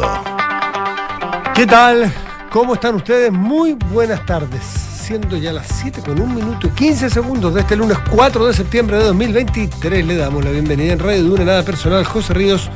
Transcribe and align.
mundo. 0.00 1.52
¿Qué 1.54 1.66
tal? 1.66 2.12
¿Cómo 2.50 2.74
están 2.74 2.94
ustedes? 2.96 3.32
Muy 3.32 3.74
buenas 3.74 4.24
tardes. 4.26 4.62
Siendo 4.64 5.36
ya 5.36 5.52
las 5.52 5.66
7 5.80 6.02
con 6.02 6.20
1 6.20 6.34
minuto 6.34 6.66
y 6.68 6.70
15 6.70 7.10
segundos 7.10 7.52
de 7.54 7.60
este 7.62 7.74
lunes 7.76 7.98
4 8.10 8.46
de 8.46 8.54
septiembre 8.54 8.98
de 8.98 9.04
2023, 9.04 10.06
le 10.06 10.16
damos 10.16 10.44
la 10.44 10.50
bienvenida 10.50 10.92
en 10.92 10.98
Radio 11.00 11.24
Duna 11.24 11.44
Nada 11.44 11.62
Personal. 11.64 12.04
José 12.04 12.32
Ríos, 12.34 12.70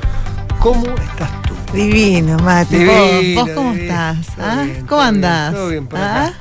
¿cómo 0.58 0.84
estás 0.86 1.30
tú? 1.42 1.54
Divino, 1.72 2.36
Mati. 2.38 2.76
Divino, 2.76 3.40
¿Vos, 3.40 3.46
vos 3.46 3.50
cómo 3.54 3.72
divino. 3.72 3.92
estás? 3.94 4.16
¿Ah? 4.38 4.62
bien, 4.64 4.86
¿Cómo 4.86 5.00
bien, 5.02 5.14
andás? 5.14 5.54
Todo 5.54 5.68
bien 5.68 5.86
por 5.86 6.00
¿Ah? 6.00 6.24
acá. 6.26 6.34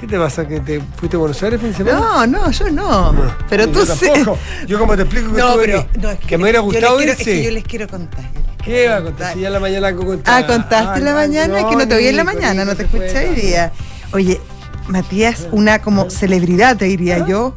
¿Qué 0.00 0.06
te 0.06 0.18
pasa? 0.18 0.46
¿Que 0.48 0.60
te 0.60 0.80
fuiste 0.96 1.16
a 1.16 1.20
Buenos 1.20 1.42
Aires 1.42 1.60
fin 1.60 1.70
de 1.70 1.76
semana? 1.76 1.98
No, 2.00 2.26
no, 2.26 2.50
yo 2.50 2.70
no. 2.70 3.12
No, 3.12 3.36
Pero 3.48 3.66
yo 3.66 3.72
tú 3.72 3.86
sí. 3.86 4.06
tampoco. 4.12 4.38
Yo 4.66 4.78
como 4.78 4.96
te 4.96 5.02
explico 5.02 5.32
que 5.32 5.40
No, 5.40 5.54
pero 5.56 5.86
no, 6.00 6.10
es 6.10 6.18
que 6.18 6.36
me 6.36 6.42
hubiera 6.44 6.58
yo 6.58 6.64
gustado 6.64 6.96
quiero- 6.98 7.12
ir, 7.12 7.18
Es 7.18 7.24
que 7.24 7.42
yo 7.44 7.50
les 7.52 7.64
quiero 7.64 7.88
contar. 7.88 8.24
¿Qué 8.64 8.88
va 8.88 8.96
a 8.96 9.02
contar? 9.02 9.34
Si 9.34 9.40
ya 9.40 9.48
en 9.48 9.52
la 9.54 9.60
mañana 9.60 9.94
contaste. 9.94 10.30
Ah, 10.30 10.46
contaste 10.46 10.98
en 10.98 11.04
la 11.04 11.10
Ah, 11.12 11.14
mañana, 11.14 11.58
es 11.60 11.64
que 11.66 11.76
no 11.76 11.88
te 11.88 11.94
oí 11.94 12.06
en 12.06 12.16
la 12.16 12.24
mañana, 12.24 12.64
no 12.64 12.74
te 12.76 12.84
escuché 12.84 13.28
hoy 13.30 13.34
día. 13.34 13.72
Oye, 14.12 14.40
Matías, 14.88 15.48
una 15.52 15.80
como 15.80 16.10
celebridad, 16.10 16.76
te 16.76 16.84
diría 16.86 17.26
yo, 17.26 17.54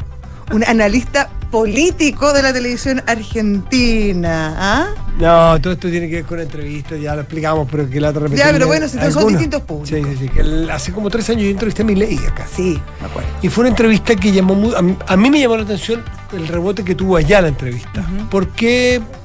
un 0.52 0.64
analista 0.64 1.30
político 1.52 2.34
de 2.34 2.42
la 2.42 2.52
televisión 2.54 3.02
argentina. 3.08 4.56
¿ah? 4.58 4.88
No, 5.20 5.62
todo 5.62 5.74
esto 5.74 5.90
tiene 5.90 6.10
que 6.10 6.16
ver 6.16 6.26
con 6.26 6.40
entrevistas, 6.40 7.00
ya 7.00 7.16
lo 7.16 7.22
explicamos, 7.22 7.68
pero 7.72 7.90
que 7.90 8.02
la 8.02 8.10
otra 8.10 8.28
Ya, 8.30 8.52
pero 8.52 8.68
bueno, 8.68 8.88
si 8.88 8.98
son 9.12 9.28
distintos 9.30 9.62
públicos. 9.62 9.90
Sí, 10.10 10.18
sí, 10.20 10.28
sí. 10.34 10.40
el- 10.40 10.70
hace 10.70 10.92
como 10.92 11.10
tres 11.10 11.30
años 11.30 11.44
yo 11.44 11.50
entrevisté 11.50 11.84
a 11.84 11.86
Milei 11.86 12.18
acá. 12.28 12.46
Sí, 12.54 12.80
me 13.00 13.08
acuerdo. 13.08 13.30
Y 13.42 13.50
fue 13.50 13.62
una 13.64 13.70
entrevista 13.70 14.16
que 14.16 14.32
llamó 14.32 14.76
a, 14.76 14.82
mí, 14.82 14.98
a 15.08 15.16
mí 15.18 15.30
me 15.30 15.40
llamó 15.40 15.56
la 15.58 15.64
atención 15.64 16.04
el 16.36 16.48
rebote 16.48 16.84
que 16.84 16.96
tuvo 16.96 17.16
allá 17.16 17.42
la 17.42 17.48
entrevista. 17.50 18.06
¿Por 18.30 18.48
qué? 18.50 19.02
Porque 19.02 19.25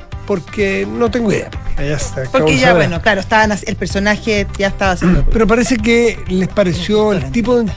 no 0.87 1.11
tengo 1.11 1.33
idea. 1.33 1.51
Porque, 1.51 1.99
se 1.99 2.21
acabó 2.21 2.31
Porque 2.33 2.57
ya, 2.57 2.75
bueno, 2.75 3.01
claro, 3.01 3.21
estaban, 3.21 3.57
el 3.67 3.77
personaje 3.77 4.47
ya 4.59 4.69
estaba 4.69 4.93
haciendo. 4.93 5.25
Pero 5.27 5.47
parece 5.47 5.77
que 5.77 6.19
les 6.29 6.49
pareció 6.49 7.13
el 7.13 7.31
tipo 7.31 7.57
de. 7.57 7.71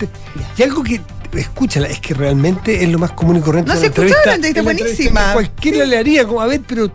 Y 0.58 0.64
algo 0.64 0.84
que. 0.84 1.02
Escúchala, 1.34 1.88
es 1.88 2.00
que 2.00 2.14
realmente 2.14 2.84
es 2.84 2.90
lo 2.90 3.00
más 3.00 3.12
común 3.14 3.38
y 3.38 3.42
corriente. 3.42 3.68
No, 3.68 3.74
de 3.74 3.82
se 3.82 3.88
escuchaba 3.88 4.22
la 4.24 4.36
entrevista, 4.36 4.62
la 4.62 4.64
buenísima. 4.66 5.34
Cualquiera 5.34 5.84
le 5.84 5.98
haría, 5.98 6.28
como, 6.28 6.40
a 6.40 6.46
ver, 6.46 6.62
pero 6.68 6.92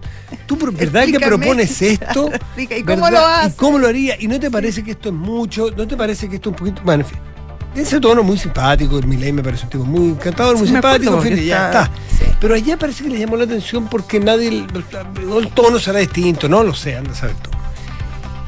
tú, 0.47 0.57
¿verdad 0.75 1.07
que 1.07 1.19
propones 1.19 1.83
esto? 1.83 2.31
¿y 2.57 2.67
cómo 2.85 3.07
¿Verdad? 3.07 3.11
lo 3.11 3.27
haces? 3.27 3.53
¿Y 3.53 3.57
cómo 3.57 3.79
lo 3.81 3.89
haría? 3.89 4.15
¿Y 4.17 4.29
no 4.29 4.39
te 4.39 4.49
parece 4.49 4.85
que 4.85 4.93
esto 4.93 5.09
es 5.09 5.15
mucho? 5.17 5.73
¿No 5.77 5.89
te 5.89 5.97
parece 5.97 6.29
que 6.29 6.37
esto 6.37 6.51
es 6.51 6.53
un 6.53 6.57
poquito.? 6.57 6.83
Bueno, 6.85 7.03
en 7.03 7.11
fin. 7.11 7.19
Ese 7.75 8.01
tono 8.01 8.23
muy 8.23 8.37
simpático, 8.39 8.99
el 8.99 9.07
Milei 9.07 9.33
me 9.33 9.43
parece 9.43 9.65
un 9.65 9.71
tipo 9.71 9.85
muy 9.85 10.09
encantador, 10.09 10.57
muy 10.57 10.67
Sí, 10.67 10.73
simpático, 10.73 11.21
fin, 11.21 11.37
ya 11.37 11.67
está. 11.67 11.85
sí. 12.19 12.25
Pero 12.41 12.55
allá 12.55 12.77
parece 12.77 13.05
que 13.05 13.11
le 13.11 13.19
llamó 13.19 13.37
la 13.37 13.45
atención 13.45 13.87
porque 13.89 14.19
nadie. 14.19 14.67
El 15.39 15.49
tono 15.55 15.79
será 15.79 16.01
distinto, 16.01 16.49
no 16.49 16.65
lo 16.65 16.75
sé, 16.75 16.97
anda 16.97 17.13
a 17.13 17.15
saber 17.15 17.37
tú. 17.37 17.51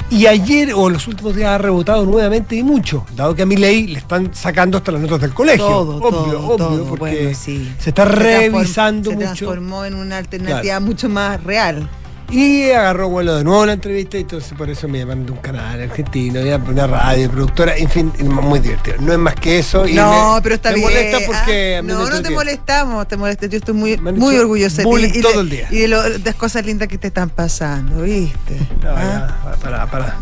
Y 0.09 0.27
ayer 0.27 0.73
o 0.73 0.87
en 0.87 0.93
los 0.93 1.07
últimos 1.07 1.33
días 1.33 1.51
ha 1.51 1.57
rebotado 1.57 2.05
nuevamente 2.05 2.57
y 2.57 2.63
mucho, 2.63 3.05
dado 3.15 3.33
que 3.33 3.43
a 3.43 3.45
mi 3.45 3.55
ley 3.55 3.87
le 3.87 3.99
están 3.99 4.33
sacando 4.35 4.77
hasta 4.77 4.91
las 4.91 4.99
notas 5.01 5.21
del 5.21 5.33
colegio. 5.33 5.65
Todo, 5.65 5.95
obvio, 5.97 6.09
todo, 6.09 6.23
obvio, 6.47 6.57
todo. 6.57 6.85
porque 6.89 6.99
Bueno, 7.23 7.37
sí. 7.39 7.71
se 7.79 7.89
está 7.91 8.03
Se 8.05 8.09
revisando 8.11 9.11
se 9.11 9.15
mucho. 9.15 9.27
transformó 9.27 9.85
en 9.85 9.95
una 9.95 10.17
alternativa 10.17 10.61
Claro. 10.61 10.81
mucho 10.81 11.07
más 11.07 11.41
real. 11.45 11.89
Y 12.31 12.71
agarró 12.71 13.09
vuelo 13.09 13.35
de 13.35 13.43
nuevo 13.43 13.65
la 13.65 13.73
entrevista 13.73 14.17
y 14.17 14.21
entonces 14.21 14.53
por 14.57 14.69
eso 14.69 14.87
me 14.87 14.99
llaman 14.99 15.25
de 15.25 15.33
un 15.33 15.39
canal 15.39 15.81
argentino, 15.81 16.39
una 16.69 16.87
radio, 16.87 17.29
productora, 17.29 17.75
en 17.75 17.89
fin, 17.89 18.13
muy 18.21 18.59
divertido. 18.59 18.95
No 19.01 19.11
es 19.11 19.19
más 19.19 19.35
que 19.35 19.59
eso. 19.59 19.85
Y 19.85 19.93
no, 19.95 20.35
me- 20.35 20.41
pero 20.41 20.55
está 20.55 20.69
me 20.69 20.75
bien. 20.75 20.87
molesta 20.89 21.17
porque 21.25 21.75
ah, 21.75 21.79
a 21.79 21.81
mí 21.81 21.87
no, 21.89 22.09
no 22.09 22.21
te 22.21 22.29
molestamos, 22.29 23.07
te 23.07 23.17
molesta. 23.17 23.47
Yo 23.47 23.57
estoy 23.57 23.73
muy, 23.75 23.97
muy 23.97 24.37
orgullosa 24.37 24.81
de 24.83 24.89
ti 24.89 25.05
y 25.05 25.11
de- 25.11 25.21
todo 25.21 25.41
el 25.41 25.49
día. 25.49 25.67
Y 25.71 25.79
de, 25.79 25.87
lo- 25.89 26.01
de 26.03 26.19
las 26.19 26.35
cosas 26.35 26.65
lindas 26.65 26.87
que 26.87 26.97
te 26.97 27.07
están 27.07 27.29
pasando, 27.29 28.03
¿viste? 28.03 28.57
No, 28.81 28.91
¿Ah? 28.95 29.37
ya, 29.45 29.51
para, 29.61 29.85
para. 29.91 30.17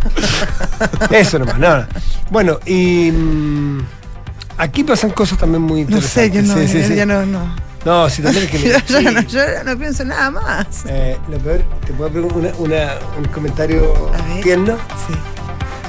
Eso 1.11 1.37
nomás, 1.37 1.59
no, 1.59 1.77
no. 1.77 1.87
Bueno, 2.31 2.59
y 2.65 3.11
mm, 3.11 3.79
aquí 4.57 4.83
pasan 4.83 5.11
cosas 5.11 5.37
también 5.37 5.61
muy 5.61 5.83
No 5.85 5.97
interesantes. 5.97 6.11
sé, 6.11 6.31
yo 6.31 6.41
no, 6.41 6.59
Sí, 6.59 6.67
sí, 6.67 6.83
sí. 6.87 6.95
ya 6.95 7.05
no, 7.05 7.23
no. 7.25 7.68
No, 7.85 8.07
también 8.07 8.43
es 8.45 8.49
que 8.51 8.57
Yo, 8.59 8.65
mira, 8.65 8.83
yo 8.85 8.97
sí. 8.99 9.05
no, 9.05 9.21
yo 9.21 9.63
no 9.65 9.77
pienso 9.79 10.03
nada 10.05 10.31
más. 10.31 10.67
Eh, 10.87 11.17
lo 11.29 11.37
peor, 11.39 11.63
te 11.85 11.93
puedo 11.93 12.27
una, 12.27 12.49
una- 12.57 12.93
un 13.17 13.25
comentario 13.25 14.11
tierno. 14.43 14.77
Sí, 15.07 15.13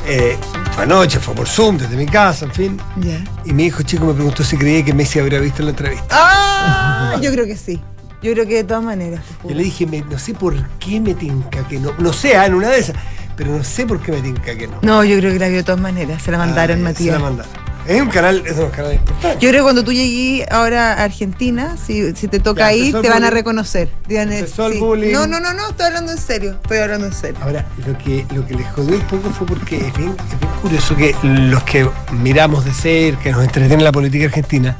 Eh, 0.06 0.36
fue 0.74 0.84
anoche, 0.84 1.18
fue 1.20 1.34
por 1.34 1.46
Zoom, 1.48 1.76
desde 1.78 1.96
mi 1.96 2.06
casa, 2.06 2.46
en 2.46 2.52
fin. 2.52 2.80
ya. 2.96 3.22
Y 3.44 3.52
mi 3.52 3.64
hijo 3.66 3.82
chico 3.82 4.06
me 4.06 4.14
preguntó 4.14 4.42
si 4.44 4.56
creía 4.56 4.84
que 4.84 4.94
Messi 4.94 5.18
habría 5.18 5.40
visto 5.40 5.62
la 5.62 5.70
entrevista. 5.70 6.06
¡Ah! 6.10 7.16
Yo 7.20 7.30
creo 7.32 7.44
que 7.44 7.56
sí. 7.56 7.80
Yo 8.22 8.32
creo 8.34 8.46
que 8.46 8.56
de 8.56 8.64
todas 8.64 8.82
maneras. 8.84 9.20
Yo 9.48 9.54
le 9.54 9.62
dije, 9.62 9.86
me- 9.86 10.02
no 10.02 10.18
sé 10.18 10.32
por 10.34 10.54
qué 10.78 11.00
me 11.00 11.14
tinca 11.14 11.66
que 11.68 11.78
no. 11.78 11.92
No 11.98 12.12
sé, 12.12 12.36
ah, 12.36 12.46
en 12.46 12.54
una 12.54 12.68
de 12.68 12.78
esas, 12.78 12.96
pero 13.36 13.50
no 13.56 13.64
sé 13.64 13.86
por 13.86 14.00
qué 14.00 14.12
me 14.12 14.20
tinca 14.20 14.54
que 14.56 14.68
no. 14.68 14.78
No, 14.82 15.04
yo 15.04 15.16
creo 15.18 15.32
que 15.32 15.38
la 15.38 15.48
vio 15.48 15.58
de 15.58 15.64
todas 15.64 15.80
maneras. 15.80 16.22
Se 16.22 16.30
la 16.30 16.38
mandaron, 16.38 16.80
Ah, 16.80 16.84
Matías. 16.90 17.06
Se 17.06 17.12
la 17.12 17.18
mandaron. 17.18 17.52
Es 17.90 18.00
un 18.00 18.08
canal, 18.08 18.42
es 18.46 18.56
un 18.56 18.70
canal 18.70 18.94
importante. 18.94 19.38
Yo 19.44 19.48
creo 19.50 19.60
que 19.60 19.62
cuando 19.62 19.82
tú 19.84 19.92
llegues 19.92 20.46
ahora 20.48 20.92
a 20.94 21.02
Argentina, 21.04 21.76
si, 21.76 22.14
si 22.14 22.28
te 22.28 22.38
toca 22.38 22.66
ahí, 22.66 22.92
te 22.92 23.08
van 23.08 23.24
a 23.24 23.30
reconocer. 23.30 23.88
Eh, 24.08 24.46
sí. 24.46 24.78
bullying. 24.78 25.12
No, 25.12 25.26
no, 25.26 25.40
no, 25.40 25.52
no, 25.52 25.70
estoy 25.70 25.86
hablando 25.86 26.12
en 26.12 26.18
serio. 26.18 26.52
Estoy 26.62 26.78
hablando 26.78 27.06
en 27.08 27.12
serio. 27.12 27.38
Ahora, 27.42 27.66
lo 27.84 27.98
que, 27.98 28.24
lo 28.32 28.46
que 28.46 28.54
les 28.54 28.66
jodió 28.68 28.94
un 28.94 29.02
poco 29.08 29.30
fue 29.30 29.44
porque 29.46 29.78
es 29.78 29.96
bien, 29.98 30.10
es 30.32 30.40
bien 30.40 30.52
curioso 30.62 30.94
que 30.94 31.14
los 31.24 31.64
que 31.64 31.88
miramos 32.12 32.64
de 32.64 32.72
cerca, 32.72 33.22
que 33.24 33.32
nos 33.32 33.42
entretiene 33.42 33.82
la 33.82 33.90
política 33.92 34.26
argentina, 34.26 34.76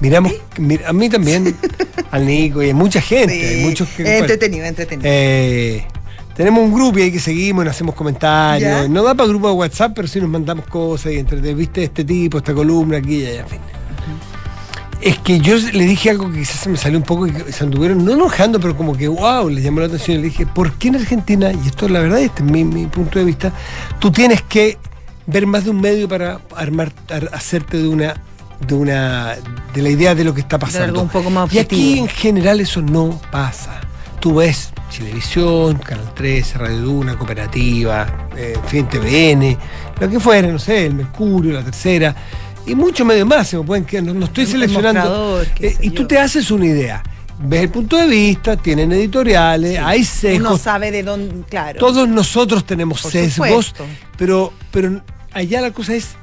miramos, 0.00 0.32
mir- 0.56 0.82
a 0.86 0.94
mí 0.94 1.10
también, 1.10 1.54
al 2.10 2.24
Nico 2.26 2.62
y 2.62 2.70
a 2.70 2.74
mucha 2.74 3.02
gente, 3.02 3.48
hay 3.48 3.64
muchos 3.64 3.86
que... 3.90 4.18
Entretenido, 4.18 4.64
entretenido. 4.64 5.06
Eh, 5.12 5.84
tenemos 6.36 6.62
un 6.64 6.72
grupo 6.72 6.98
y 6.98 7.02
ahí 7.02 7.12
que 7.12 7.20
seguimos, 7.20 7.64
y 7.64 7.66
nos 7.66 7.74
hacemos 7.74 7.94
comentarios. 7.94 8.82
Ya. 8.82 8.88
No 8.88 9.02
da 9.02 9.14
para 9.14 9.28
grupo 9.28 9.48
de 9.48 9.54
WhatsApp, 9.54 9.92
pero 9.94 10.06
sí 10.08 10.20
nos 10.20 10.28
mandamos 10.28 10.66
cosas 10.66 11.12
y 11.12 11.16
entre, 11.18 11.40
viste 11.54 11.84
este 11.84 12.04
tipo, 12.04 12.38
esta 12.38 12.52
columna 12.54 12.98
aquí 12.98 13.16
y 13.22 13.26
allá, 13.26 13.40
en 13.40 13.48
fin. 13.48 13.60
Es 15.00 15.18
que 15.18 15.38
yo 15.40 15.56
le 15.56 15.84
dije 15.84 16.10
algo 16.10 16.32
que 16.32 16.38
quizás 16.38 16.60
se 16.60 16.68
me 16.70 16.76
salió 16.78 16.98
un 16.98 17.04
poco 17.04 17.26
y 17.26 17.32
se 17.52 17.64
anduvieron, 17.64 18.04
no 18.04 18.12
enojando, 18.12 18.58
pero 18.58 18.76
como 18.76 18.96
que 18.96 19.08
wow, 19.08 19.48
les 19.48 19.62
llamó 19.62 19.80
la 19.80 19.86
atención. 19.86 20.16
Y 20.18 20.22
le 20.22 20.28
dije, 20.28 20.46
¿por 20.46 20.72
qué 20.72 20.88
en 20.88 20.96
Argentina, 20.96 21.52
y 21.52 21.66
esto 21.68 21.84
es 21.86 21.92
la 21.92 22.00
verdad, 22.00 22.18
este 22.20 22.42
es 22.42 22.50
mi, 22.50 22.64
mi 22.64 22.86
punto 22.86 23.18
de 23.18 23.24
vista, 23.26 23.52
tú 23.98 24.10
tienes 24.10 24.42
que 24.42 24.78
ver 25.26 25.46
más 25.46 25.64
de 25.64 25.70
un 25.70 25.80
medio 25.80 26.08
para 26.08 26.40
armar, 26.56 26.92
ar- 27.10 27.30
hacerte 27.32 27.76
de 27.78 27.88
una 27.88 28.14
de 28.66 28.74
una 28.74 29.36
de 29.74 29.82
la 29.82 29.90
idea 29.90 30.14
de 30.14 30.24
lo 30.24 30.32
que 30.32 30.40
está 30.40 30.56
algo 30.56 30.66
pasando. 30.66 31.02
un 31.02 31.08
poco 31.10 31.28
más 31.28 31.52
y 31.52 31.58
aquí 31.58 31.98
en 31.98 32.08
general 32.08 32.58
eso 32.60 32.80
no 32.80 33.20
pasa. 33.30 33.82
Tú 34.26 34.34
ves 34.34 34.70
Chilevisión, 34.90 35.78
Canal 35.78 36.12
13, 36.12 36.58
Radio 36.58 36.80
Duna, 36.80 37.16
Cooperativa, 37.16 38.28
eh, 38.36 38.58
en 38.72 38.88
TVN, 38.88 39.56
lo 40.00 40.10
que 40.10 40.18
fuera, 40.18 40.48
no 40.48 40.58
sé, 40.58 40.86
el 40.86 40.94
Mercurio, 40.94 41.52
la 41.52 41.62
tercera, 41.62 42.12
y 42.66 42.74
muchos 42.74 43.06
medios 43.06 43.24
más, 43.24 43.46
se 43.46 43.56
me 43.56 43.62
pueden 43.62 43.84
quedar, 43.84 44.02
no, 44.02 44.14
no 44.14 44.24
estoy 44.24 44.42
El 44.42 44.50
seleccionando. 44.50 45.42
Eh, 45.60 45.76
y 45.80 45.90
tú 45.90 46.08
te 46.08 46.18
haces 46.18 46.50
una 46.50 46.66
idea. 46.66 47.04
Ves 47.38 47.62
el 47.62 47.68
punto 47.68 47.96
de 47.98 48.08
vista, 48.08 48.56
tienen 48.56 48.90
editoriales, 48.90 49.78
hay 49.78 50.00
Uno 50.00 50.06
sesgos. 50.08 50.60
sabe 50.60 50.90
de 50.90 51.04
dónde, 51.04 51.44
claro. 51.48 51.78
Todos 51.78 52.08
nosotros 52.08 52.66
tenemos 52.66 53.02
Por 53.02 53.12
sesgos, 53.12 53.66
supuesto. 53.66 53.84
pero, 54.18 54.52
pero 54.72 55.02
allá 55.34 55.60
la 55.60 55.70
cosa 55.70 55.94
es 55.94 56.16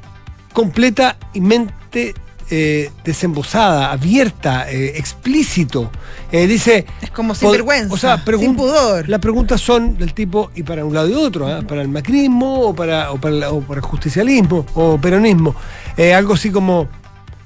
completa 0.52 1.16
y 1.34 1.40
mente 1.40 2.16
eh, 2.50 2.92
desembosada, 3.04 3.92
abierta, 3.92 4.70
eh, 4.72 4.94
explícito. 4.98 5.90
Eh, 6.32 6.48
dice. 6.48 6.86
Es 7.02 7.12
como 7.12 7.36
sin 7.36 7.52
vergüenza, 7.52 7.94
O 7.94 7.98
sea, 7.98 8.18
sin 8.18 8.56
pudor. 8.56 9.08
Las 9.10 9.20
preguntas 9.20 9.62
son 9.62 9.98
del 9.98 10.14
tipo, 10.14 10.52
y 10.56 10.64
para 10.64 10.84
un 10.86 10.94
lado 10.94 11.10
y 11.10 11.14
otro, 11.14 11.48
¿ah? 11.48 11.62
para 11.68 11.82
el 11.82 11.90
macrismo 11.90 12.62
o 12.62 12.76
para, 12.76 13.12
o 13.12 13.18
para, 13.20 13.52
o 13.52 13.62
para 13.62 13.80
el 13.80 13.86
justicialismo 13.86 14.66
o 14.76 14.98
peronismo. 15.00 15.56
Eh, 15.98 16.14
algo 16.14 16.34
así 16.34 16.50
como. 16.52 16.88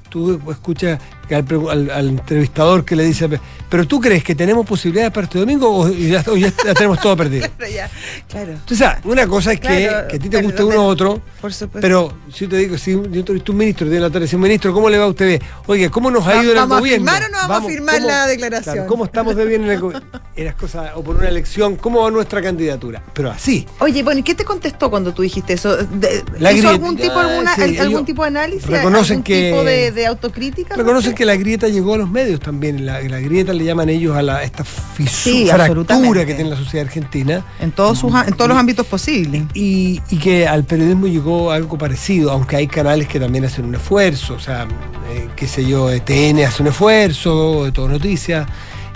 Tú 0.09 0.39
escuchas 0.49 0.99
al- 1.29 1.91
al 1.91 2.07
entrevistador 2.09 2.85
que 2.85 2.95
le 2.95 3.03
dice, 3.03 3.27
pero 3.69 3.85
tú 3.87 3.99
crees 3.99 4.23
que 4.23 4.35
tenemos 4.35 4.65
posibilidades 4.65 5.11
para 5.11 5.25
este 5.25 5.39
domingo 5.39 5.69
o 5.69 5.89
ya, 5.89 6.23
o 6.27 6.35
ya 6.37 6.51
tenemos 6.73 6.99
todo 6.99 7.15
perdido. 7.17 7.47
Pero 7.57 7.71
ya, 7.73 7.89
claro. 8.29 8.51
Entonces, 8.53 8.87
una 9.03 9.27
cosa 9.27 9.53
es 9.53 9.59
que, 9.59 9.87
Claro, 9.87 10.07
que 10.07 10.15
a 10.15 10.19
ti 10.19 10.29
te 10.29 10.41
guste 10.41 10.63
uno 10.63 10.75
u 10.77 10.79
del- 10.81 10.89
otro, 10.89 11.21
Por 11.41 11.53
supuesto. 11.53 11.79
pero 11.81 12.13
si 12.33 12.45
yo 12.45 12.49
te 12.49 12.57
digo, 12.57 12.77
si 12.77 12.93
un 12.93 13.09
ministro, 13.57 13.85
tiene 13.87 13.99
la 14.01 14.09
tarde, 14.09 14.27
un 14.33 14.41
ministro, 14.41 14.73
¿cómo 14.73 14.89
le 14.89 14.97
va 14.97 15.05
a 15.05 15.07
usted? 15.07 15.41
Oye, 15.67 15.89
¿cómo 15.89 16.09
nos 16.11 16.25
ha 16.27 16.33
ido 16.43 16.43
en 16.43 16.49
el 16.49 16.55
¿vamos 16.55 16.77
a 16.77 16.79
gobierno? 16.79 17.11
firmar 17.11 17.23
o 17.29 17.31
no 17.31 17.47
vamos 17.47 17.65
a 17.69 17.73
firmar 17.73 18.01
la 18.01 18.27
declaración? 18.27 18.73
claro, 18.75 18.87
¿Cómo 18.89 19.05
estamos 19.05 19.35
de 19.35 19.45
bien 19.45 19.63
en 19.63 19.71
el 19.71 19.79
gobierno? 19.79 20.07
Eras 20.35 20.55
cosas, 20.55 20.91
o 20.95 21.03
por 21.03 21.17
una 21.17 21.27
elección, 21.27 21.75
¿cómo 21.75 22.01
va 22.03 22.11
nuestra 22.11 22.41
candidatura? 22.41 23.01
Pero 23.13 23.31
así. 23.31 23.65
Oye, 23.79 24.03
bueno, 24.03 24.19
¿y 24.19 24.23
qué 24.23 24.35
te 24.35 24.45
contestó 24.45 24.89
cuando 24.89 25.13
tú 25.13 25.21
dijiste 25.23 25.53
eso? 25.53 25.75
¿De- 25.77 26.17
¿Hizo 26.17 26.39
grieta. 26.39 26.69
algún 26.69 26.95
tipo, 26.95 27.13
Ah, 27.17 27.27
alguna, 27.29 27.55
sí, 27.55 27.61
al- 27.61 27.69
ellos 27.71 27.81
algún 27.85 28.05
tipo 28.05 28.21
de 28.23 28.27
análisis? 28.27 28.67
reconocen 28.67 29.11
¿Algún 29.13 29.23
que- 29.23 29.49
tipo 29.51 29.63
de, 29.63 29.91
de 29.91 30.05
autocrítica? 30.05 30.75
Reconocen 30.75 31.13
que 31.15 31.25
la 31.25 31.35
grieta 31.35 31.67
llegó 31.67 31.95
a 31.95 31.97
los 31.97 32.09
medios 32.09 32.39
también. 32.39 32.85
La, 32.85 33.01
la 33.01 33.19
grieta 33.19 33.53
le 33.57 33.65
llaman 33.65 33.89
ellos 33.89 34.15
a 34.15 34.21
la, 34.21 34.43
esta 34.43 34.63
fisu- 34.63 35.07
Sí, 35.07 35.31
fractura 35.47 35.63
absolutamente. 35.65 36.25
que 36.25 36.33
tiene 36.35 36.49
la 36.51 36.55
sociedad 36.57 36.85
argentina. 36.87 37.45
En 37.59 37.71
todos, 37.71 37.99
sus, 37.99 38.13
en 38.13 38.33
todos 38.33 38.47
los 38.49 38.57
ámbitos 38.57 38.85
posibles. 38.85 39.43
Y, 39.53 40.01
y 40.09 40.17
que 40.17 40.47
al 40.47 40.63
periodismo 40.63 41.07
llegó 41.07 41.51
algo 41.51 41.77
parecido, 41.77 42.31
aunque 42.31 42.55
hay 42.55 42.67
canales 42.67 43.07
que 43.07 43.19
también 43.19 43.45
hacen 43.45 43.65
un 43.65 43.75
esfuerzo, 43.75 44.35
o 44.35 44.39
sea, 44.39 44.67
eh, 45.11 45.27
qué 45.35 45.47
sé 45.47 45.65
yo, 45.65 45.89
TN 46.01 46.43
hace 46.45 46.61
un 46.61 46.69
esfuerzo, 46.69 47.65
de 47.65 47.71
todo 47.71 47.87
noticias, 47.89 48.47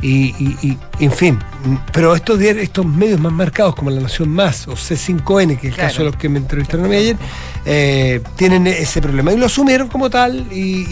Y, 0.03 0.33
y- 0.43 0.57
y, 0.63 0.77
en 1.05 1.11
fin, 1.11 1.37
pero 1.93 2.15
estos, 2.15 2.41
estos 2.41 2.83
medios 2.83 3.19
más 3.19 3.31
marcados 3.31 3.75
como 3.75 3.91
La 3.91 4.01
Nación 4.01 4.29
Más 4.29 4.67
o 4.67 4.71
C5N, 4.71 5.59
que 5.59 5.67
es 5.67 5.73
el 5.73 5.75
Claro. 5.75 5.89
caso 5.89 5.99
de 5.99 6.05
los 6.05 6.15
que 6.15 6.27
me 6.27 6.39
entrevistaron 6.39 6.87
a 6.87 6.89
mí 6.89 6.95
ayer, 6.95 7.17
eh, 7.67 8.19
tienen 8.35 8.65
ese 8.65 8.99
problema 8.99 9.31
y 9.31 9.37
lo 9.37 9.45
asumieron 9.45 9.89
como 9.89 10.09
tal 10.09 10.51
y, 10.51 10.85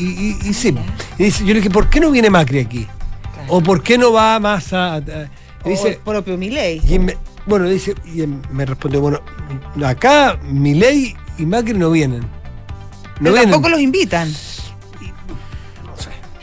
sí. 0.53 0.75
Y 1.17 1.23
dice, 1.23 1.39
yo 1.43 1.47
le 1.47 1.55
dije, 1.55 1.71
¿por 1.71 1.89
qué 1.89 1.99
no 1.99 2.11
viene 2.11 2.29
Macri 2.29 2.59
aquí? 2.59 2.85
¿O 3.49 3.61
por 3.61 3.81
qué 3.83 3.97
no 3.97 4.11
va 4.13 4.39
más 4.39 4.71
a...? 4.73 5.01
dice, 5.65 5.89
el 5.89 5.97
propio 5.97 6.37
Milei. 6.37 6.81
bueno, 7.45 7.67
dice, 7.67 7.93
y 8.05 8.21
em- 8.21 8.41
me 8.51 8.65
respondió, 8.65 9.01
bueno, 9.01 9.21
acá 9.85 10.39
Milei 10.43 11.15
y 11.37 11.45
Macri 11.45 11.73
no 11.73 11.91
vienen. 11.91 12.21
No 12.21 12.27
Pero 13.23 13.31
vienen. 13.33 13.51
tampoco 13.51 13.69
los 13.69 13.79
invitan. 13.81 14.31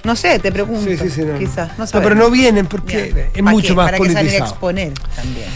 No 0.05 0.15
sé. 0.15 0.39
Te 0.39 0.53
pregunto. 0.53 0.89
Sí, 0.89 0.97
sí, 0.97 1.11
sí, 1.11 1.23
no. 1.23 1.37
Quizás. 1.39 1.77
No, 1.79 1.85
No, 1.85 1.91
pero 2.01 2.15
no 2.15 2.31
vienen 2.31 2.67
porque 2.67 3.27
es 3.35 3.43
¿Para 3.43 3.51
mucho 3.51 3.69
qué? 3.69 3.75
más 3.75 3.87
Para 3.87 3.99
que 3.99 4.05
salgan 4.05 4.17
a 4.17 4.21
politizado. 4.21 4.51
exponer 4.51 4.93
también. 5.17 5.49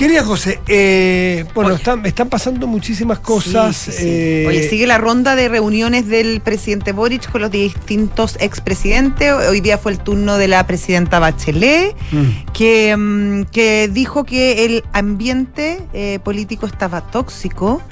Querida 0.00 0.24
José, 0.24 0.58
eh, 0.66 1.44
bueno, 1.54 1.68
Oye. 1.68 1.76
están, 1.76 2.06
están 2.06 2.30
pasando 2.30 2.66
muchísimas 2.66 3.18
cosas. 3.18 3.76
Sí, 3.76 3.92
sí, 3.92 3.98
sí. 3.98 4.04
eh, 4.08 4.44
Oye, 4.48 4.66
sigue 4.66 4.86
la 4.86 4.96
ronda 4.96 5.36
de 5.36 5.50
reuniones 5.50 6.08
del 6.08 6.40
presidente 6.40 6.92
Boric 6.92 7.30
con 7.30 7.42
los 7.42 7.50
distintos 7.50 8.38
expresidentes. 8.40 9.30
Hoy 9.30 9.60
día 9.60 9.76
fue 9.76 9.92
el 9.92 9.98
turno 9.98 10.38
de 10.38 10.48
la 10.48 10.66
presidenta 10.66 11.18
Bachelet, 11.18 11.94
mm, 12.12 12.50
que, 12.54 12.96
mm, 12.96 13.42
que 13.52 13.90
dijo 13.92 14.24
que 14.24 14.64
el 14.64 14.84
ambiente 14.94 15.82
eh, 15.92 16.18
político 16.24 16.64
estaba 16.64 17.02
tóxico. 17.02 17.82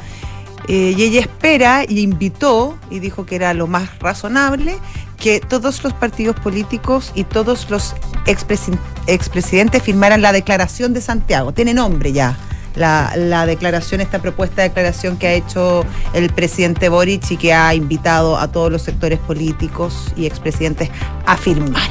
y 0.66 1.02
ella 1.02 1.20
espera 1.20 1.84
y 1.88 2.00
invitó, 2.00 2.78
y 2.90 2.98
dijo 2.98 3.24
que 3.24 3.36
era 3.36 3.54
lo 3.54 3.66
más 3.66 3.98
razonable, 4.00 4.76
que 5.18 5.40
todos 5.40 5.82
los 5.82 5.92
partidos 5.92 6.36
políticos 6.40 7.10
y 7.14 7.24
todos 7.24 7.68
los 7.70 7.94
expresi- 8.26 8.78
expresidentes 9.06 9.82
firmaran 9.82 10.22
la 10.22 10.32
declaración 10.32 10.94
de 10.94 11.00
Santiago. 11.00 11.52
Tiene 11.52 11.74
nombre 11.74 12.12
ya. 12.12 12.36
La, 12.76 13.12
la 13.16 13.44
declaración, 13.44 14.00
esta 14.00 14.20
propuesta 14.20 14.62
de 14.62 14.68
declaración 14.68 15.16
que 15.16 15.26
ha 15.26 15.32
hecho 15.32 15.84
el 16.12 16.30
presidente 16.30 16.88
Boric 16.88 17.28
y 17.32 17.36
que 17.36 17.52
ha 17.52 17.74
invitado 17.74 18.38
a 18.38 18.46
todos 18.52 18.70
los 18.70 18.82
sectores 18.82 19.18
políticos 19.18 20.12
y 20.16 20.26
expresidentes 20.26 20.88
a 21.26 21.36
firmar. 21.36 21.82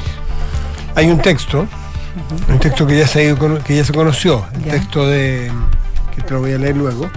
Hay 0.94 1.10
un 1.10 1.20
texto, 1.20 1.66
un 2.48 2.58
texto 2.58 2.86
que 2.86 2.96
ya 2.98 3.06
se, 3.06 3.18
ha 3.18 3.22
ido 3.24 3.36
cono- 3.38 3.62
que 3.62 3.76
ya 3.76 3.84
se 3.84 3.92
conoció, 3.92 4.46
el 4.54 4.64
Ya. 4.64 4.72
texto 4.72 5.06
de 5.06 5.52
que 6.16 6.22
te 6.22 6.32
lo 6.32 6.40
voy 6.40 6.52
a 6.54 6.58
leer 6.58 6.76
luego. 6.76 7.10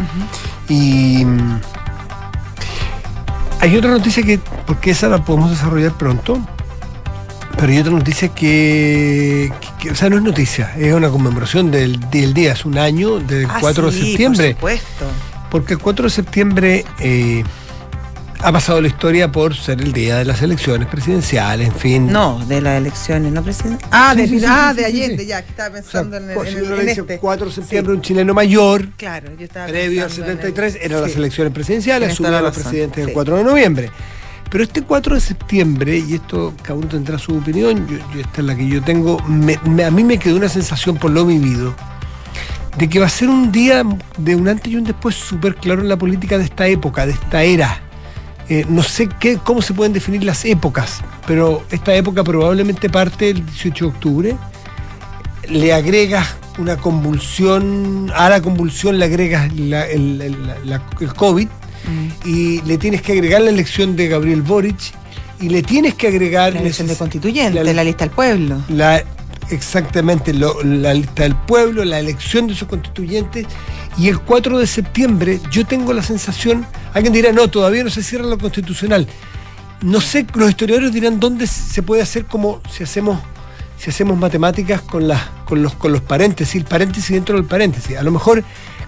Y 0.67 1.25
hay 3.61 3.77
otra 3.77 3.91
noticia 3.91 4.23
que, 4.23 4.39
porque 4.65 4.91
esa 4.91 5.07
la 5.07 5.23
podemos 5.23 5.49
desarrollar 5.51 5.93
pronto, 5.93 6.39
pero 7.57 7.71
hay 7.71 7.79
otra 7.79 7.91
noticia 7.93 8.29
que, 8.29 9.51
que- 9.61 9.67
que- 9.79 9.91
o 9.91 9.95
sea, 9.95 10.09
no 10.09 10.17
es 10.17 10.23
noticia, 10.23 10.73
es 10.77 10.93
una 10.93 11.09
conmemoración 11.09 11.71
del, 11.71 11.99
del 12.09 12.33
día, 12.33 12.53
es 12.53 12.65
un 12.65 12.77
año 12.77 13.19
del 13.19 13.45
Ah, 13.49 13.57
4 13.61 13.91
sí, 13.91 13.99
de 13.99 14.05
septiembre. 14.07 14.45
Por 14.55 14.55
supuesto. 14.55 15.05
Porque 15.49 15.73
el 15.73 15.79
4 15.79 16.03
de 16.05 16.09
septiembre 16.09 16.85
eh, 16.99 17.43
ha 18.43 18.51
pasado 18.51 18.81
la 18.81 18.87
historia 18.87 19.31
por 19.31 19.55
ser 19.55 19.81
el 19.81 19.93
día 19.93 20.17
de 20.17 20.25
las 20.25 20.41
elecciones 20.41 20.87
presidenciales, 20.87 21.67
en 21.67 21.75
fin. 21.75 22.07
No, 22.11 22.43
de 22.47 22.59
las 22.61 22.77
elecciones, 22.77 23.31
no 23.31 23.43
presidente. 23.43 23.85
Ah, 23.91 24.13
Sí, 24.15 24.21
de, 24.21 24.27
sí, 24.39 24.45
ah, 24.47 24.71
sí, 24.75 24.79
de 24.81 24.85
Allende, 24.87 25.25
ya, 25.27 25.41
que 25.43 25.49
estaba 25.51 25.69
O 25.69 25.71
sea, 25.73 25.81
pensando 26.01 26.17
en, 26.17 26.23
el- 26.31 26.37
en 26.37 26.43
si 26.45 26.57
el- 26.57 26.63
uno 26.63 26.71
en 26.73 26.77
le 26.79 26.85
dice 26.87 27.01
este. 27.01 27.17
4 27.19 27.45
de 27.47 27.51
septiembre, 27.53 27.93
un 27.93 28.01
chileno 28.01 28.33
mayor, 28.33 28.89
Claro, 28.97 29.29
yo 29.37 29.45
estaba 29.45 29.67
previo 29.67 30.01
al 30.01 30.07
pensando 30.07 30.31
en 30.31 30.37
el- 30.39 30.43
73, 30.43 30.77
eran 30.81 31.01
las 31.01 31.15
elecciones 31.15 31.53
presidenciales, 31.53 32.11
asumió 32.13 32.31
la 32.31 32.41
la 32.41 32.47
razón, 32.49 32.63
presidente 32.63 33.01
el 33.01 33.07
sí. 33.09 33.13
4 33.13 33.37
de 33.37 33.43
noviembre. 33.43 33.91
Pero 34.49 34.63
este 34.63 34.81
4 34.81 35.15
de 35.15 35.21
septiembre, 35.21 35.97
y 35.97 36.15
esto 36.15 36.53
cada 36.63 36.73
uno 36.79 36.87
tendrá 36.87 37.17
su 37.19 37.37
opinión, 37.37 37.87
yo, 37.87 37.97
yo- 38.13 38.19
esta 38.21 38.41
es 38.41 38.47
la 38.47 38.55
que 38.55 38.67
yo 38.67 38.81
tengo, 38.81 39.21
me- 39.27 39.59
me- 39.65 39.83
a 39.85 39.91
mí 39.91 40.03
me 40.03 40.17
quedó 40.17 40.35
una 40.35 40.49
sensación 40.49 40.97
por 40.97 41.11
lo 41.11 41.25
vivido, 41.25 41.73
de 42.77 42.89
que 42.89 42.99
va 42.99 43.05
a 43.05 43.09
ser 43.09 43.29
un 43.29 43.51
día 43.51 43.83
de 44.17 44.35
un 44.35 44.47
antes 44.47 44.71
y 44.71 44.75
un 44.77 44.83
después 44.83 45.15
súper 45.15 45.55
claro 45.55 45.81
en 45.81 45.89
la 45.89 45.97
política 45.97 46.37
de 46.39 46.45
esta 46.45 46.65
época, 46.67 47.05
de 47.05 47.11
esta 47.13 47.43
era. 47.43 47.81
Eh, 48.51 48.65
no 48.67 48.83
sé 48.83 49.07
qué, 49.07 49.37
cómo 49.41 49.61
se 49.61 49.73
pueden 49.73 49.93
definir 49.93 50.25
las 50.25 50.43
épocas, 50.43 50.99
pero 51.25 51.63
esta 51.71 51.95
época 51.95 52.21
probablemente 52.21 52.89
parte 52.89 53.29
el 53.29 53.45
18 53.45 53.85
de 53.85 53.91
octubre. 53.91 54.35
Le 55.47 55.71
agregas 55.71 56.35
una 56.59 56.75
convulsión, 56.75 58.11
a 58.13 58.29
la 58.29 58.41
convulsión 58.41 58.99
le 58.99 59.05
agregas 59.05 59.53
la- 59.55 59.87
el, 59.87 60.21
el- 60.21 60.47
la- 60.65 60.81
el 60.99 61.13
COVID 61.13 61.47
Mm. 61.47 62.27
y 62.27 62.61
le 62.63 62.77
tienes 62.77 63.01
que 63.01 63.13
agregar 63.13 63.39
la 63.41 63.51
elección 63.51 63.95
de 63.95 64.09
Gabriel 64.09 64.41
Boric 64.41 64.79
y 65.39 65.47
le 65.47 65.63
tienes 65.63 65.95
que 65.95 66.07
agregar 66.09 66.51
La 66.53 66.59
elección 66.59 66.87
de 66.89 66.95
constituyente, 66.97 67.63
la- 67.63 67.73
la, 67.73 67.83
lista 67.85 68.03
del 68.03 68.13
pueblo. 68.13 68.61
la- 68.67 69.01
exactamente 69.49 70.33
lo- 70.33 70.61
la 70.63 70.93
lista 70.93 71.23
del 71.23 71.35
pueblo, 71.35 71.85
la 71.85 71.99
elección 71.99 72.47
de 72.47 72.53
esos 72.53 72.67
constituyentes 72.67 73.45
y 73.97 74.07
el 74.07 74.19
4 74.19 74.59
de 74.59 74.67
septiembre 74.67 75.39
yo 75.51 75.65
tengo 75.65 75.93
la 75.93 76.03
sensación, 76.03 76.65
alguien 76.93 77.13
dirá, 77.13 77.31
no, 77.31 77.49
todavía 77.49 77.83
no 77.83 77.89
se 77.89 78.03
cierra 78.03 78.25
lo 78.25 78.37
constitucional. 78.37 79.07
No 79.81 79.99
sé, 79.99 80.25
los 80.35 80.49
historiadores 80.49 80.93
dirán 80.93 81.19
dónde 81.19 81.47
se 81.47 81.81
puede 81.83 82.01
hacer 82.01 82.25
como 82.25 82.61
si 82.71 82.83
hacemos 82.83 83.19
si 83.77 83.89
hacemos 83.89 84.15
matemáticas 84.15 84.81
con 84.81 85.11
con 85.45 85.63
los 85.63 85.73
con 85.73 85.91
los 85.91 86.01
paréntesis, 86.01 86.55
el 86.55 86.65
paréntesis 86.65 87.15
dentro 87.15 87.35
del 87.35 87.45
paréntesis. 87.45 87.97
A 87.97 88.03
lo 88.03 88.11
mejor, 88.11 88.43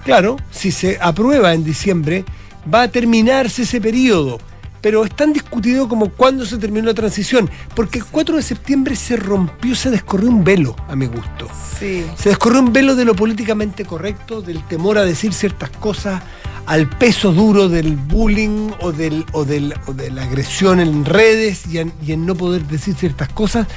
claro, 0.05 0.37
si 0.51 0.71
se 0.71 0.99
aprueba 1.01 1.53
en 1.53 1.63
diciembre, 1.63 2.25
va 2.71 2.83
a 2.83 2.87
terminarse 2.87 3.63
ese 3.63 3.81
periodo. 3.81 4.39
Pero 4.83 5.03
es 5.03 5.15
tan 5.15 5.33
discutido 5.33 5.87
como 5.87 6.09
cuándo 6.09 6.45
se 6.45 6.57
terminó 6.57 6.87
la 6.87 6.93
transición, 6.93 7.49
porque 7.75 7.99
el 7.99 8.05
4 8.05 8.35
de 8.35 8.43
septiembre 8.43 8.95
se 8.95 9.15
rompió, 9.15 9.75
se 9.75 9.89
descorrió 9.89 10.29
un 10.29 10.43
velo, 10.43 10.75
a 10.89 10.95
mi 10.95 11.07
gusto. 11.07 11.47
Sí. 11.79 12.05
Se 12.15 12.29
descorrió 12.29 12.59
un 12.59 12.71
velo 12.71 12.93
de 12.93 13.05
lo 13.05 13.15
políticamente 13.15 13.85
correcto, 13.85 14.41
del 14.41 14.61
temor 14.67 14.97
a 14.97 15.05
decir 15.05 15.33
ciertas 15.33 15.69
cosas, 15.71 16.21
al 16.65 16.89
peso 16.89 17.31
duro 17.31 17.69
del 17.69 17.95
bullying 17.95 18.71
o, 18.81 18.91
del, 18.91 19.25
o, 19.31 19.45
del, 19.45 19.73
o 19.85 19.93
de 19.93 20.11
la 20.11 20.23
agresión 20.23 20.79
en 20.79 21.05
redes 21.05 21.65
y 21.67 21.79
en, 21.79 21.93
y 22.05 22.11
en 22.11 22.25
no 22.25 22.35
poder 22.35 22.65
decir 22.67 22.95
ciertas 22.95 23.29
cosas. 23.29 23.67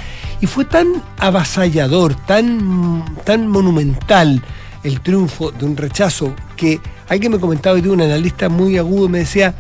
Y 0.41 0.47
fue 0.47 0.65
tan 0.65 1.03
avasallador, 1.19 2.15
tan, 2.27 3.05
tan 3.25 3.49
monumental 3.49 4.43
el 4.83 5.01
triunfo 5.01 5.53
de 5.53 5.65
un 5.65 5.77
rechazo 5.77 6.35
que 6.57 6.81
alguien 7.09 7.33
me 7.33 7.41
comentaba 7.41 7.79
y 7.79 7.83
tuve 7.83 7.93
un 7.95 8.03
analista 8.03 8.49
muy 8.49 8.77
agudo, 8.77 9.09
me 9.09 9.21
decía, 9.21 9.55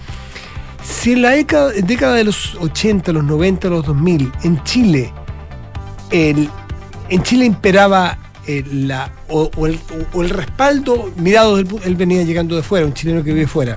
si 0.88 1.12
en 1.12 1.22
la 1.22 1.30
década, 1.30 2.14
de 2.14 2.24
los 2.24 2.54
80, 2.56 3.12
los 3.12 3.24
90, 3.24 3.68
los 3.68 3.86
2000, 3.86 4.32
en 4.44 4.62
Chile, 4.64 5.12
en 6.10 6.48
Chile 7.22 7.44
imperaba 7.44 8.18
eh, 8.46 8.64
la, 8.70 9.10
o, 9.28 9.50
el, 9.66 10.30
respaldo, 10.30 11.12
mirado, 11.16 11.56
del 11.56 11.66
él 11.84 11.96
venía 11.96 12.22
llegando 12.22 12.54
de 12.54 12.62
fuera, 12.62 12.86
un 12.86 12.94
chileno 12.94 13.24
que 13.24 13.32
vive 13.32 13.48
fuera, 13.48 13.76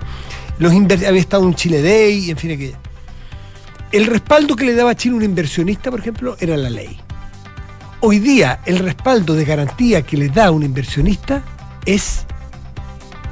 los 0.59 0.71
había 0.71 1.19
estado 1.19 1.43
un 1.43 1.55
Chile 1.55 1.81
Day, 1.81 2.29
en 2.29 2.37
fin, 2.37 2.51
aquella. 2.51 2.77
El 3.91 4.05
respaldo 4.05 4.55
que 4.55 4.65
le 4.65 4.75
daba 4.75 4.91
a 4.91 4.95
Chile 4.95 5.15
un 5.15 5.23
inversionista, 5.23 5.89
por 5.89 5.99
ejemplo, 5.99 6.37
era 6.39 6.55
la 6.57 6.69
ley. 6.69 6.99
Hoy 8.01 8.19
día, 8.19 8.59
el 8.65 8.77
respaldo 8.77 9.33
de 9.33 9.45
garantía 9.45 10.03
que 10.03 10.15
le 10.15 10.29
da 10.29 10.51
un 10.51 10.61
inversionista 10.61 11.43
es 11.85 12.25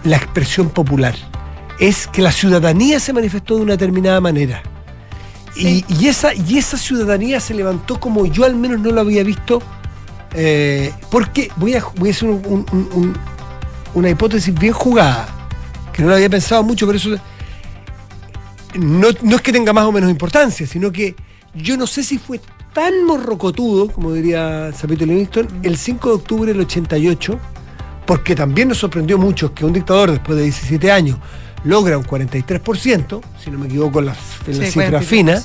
la 0.03 0.17
expresión 0.17 0.69
popular. 0.69 1.15
Es 1.79 2.07
que 2.07 2.21
la 2.21 2.31
ciudadanía 2.31 2.99
se 2.99 3.13
manifestó 3.13 3.55
de 3.57 3.61
una 3.61 3.73
determinada 3.73 4.19
manera. 4.21 4.63
Sí. 5.53 5.85
Y, 5.87 5.93
y 6.03 6.07
esa, 6.07 6.33
y 6.33 6.57
esa 6.57 6.77
ciudadanía 6.77 7.39
se 7.39 7.53
levantó 7.53 7.99
como 7.99 8.25
yo 8.25 8.45
al 8.45 8.55
menos 8.55 8.79
no 8.79 8.91
lo 8.91 9.01
había 9.01 9.23
visto. 9.23 9.61
eh, 10.33 10.91
porque 11.09 11.49
voy 11.55 11.73
a, 11.75 11.83
voy 11.95 12.09
a 12.09 12.11
hacer 12.11 12.29
un- 12.29 12.41
un- 12.45 12.65
un- 12.71 12.89
un- 12.93 13.17
una 13.95 14.09
hipótesis 14.09 14.53
bien 14.53 14.73
jugada, 14.73 15.27
que 15.93 16.01
no 16.03 16.09
lo 16.09 16.15
había 16.15 16.29
pensado 16.29 16.61
mucho, 16.63 16.85
pero 16.85 16.97
eso 16.97 17.09
no, 18.75 19.07
no 19.21 19.35
es 19.35 19.41
que 19.41 19.51
tenga 19.51 19.73
más 19.73 19.85
o 19.85 19.91
menos 19.91 20.09
importancia, 20.11 20.67
sino 20.67 20.91
que 20.91 21.15
yo 21.55 21.77
no 21.77 21.87
sé 21.87 22.03
si 22.03 22.17
fue 22.19 22.39
tan 22.73 23.05
morrocotudo, 23.05 23.87
como 23.89 24.11
diría 24.13 24.71
Zapito 24.75 25.05
Livingston, 25.05 25.47
el 25.63 25.77
5 25.77 26.09
de 26.09 26.15
octubre 26.15 26.53
del 26.53 26.61
88, 26.61 27.39
porque 28.05 28.35
también 28.35 28.67
nos 28.67 28.77
sorprendió 28.77 29.17
mucho 29.17 29.53
que 29.53 29.65
un 29.65 29.73
dictador 29.73 30.11
después 30.11 30.37
de 30.37 30.43
17 30.43 30.91
años 30.91 31.17
logra 31.63 31.97
un 31.97 32.03
43%, 32.05 33.21
si 33.43 33.51
no 33.51 33.59
me 33.59 33.67
equivoco 33.67 33.99
en 33.99 34.05
la, 34.07 34.15
en 34.47 34.59
la 34.59 34.65
Sí, 34.65 34.71
cifra 34.71 34.99
43%. 34.99 35.03
fina, 35.03 35.41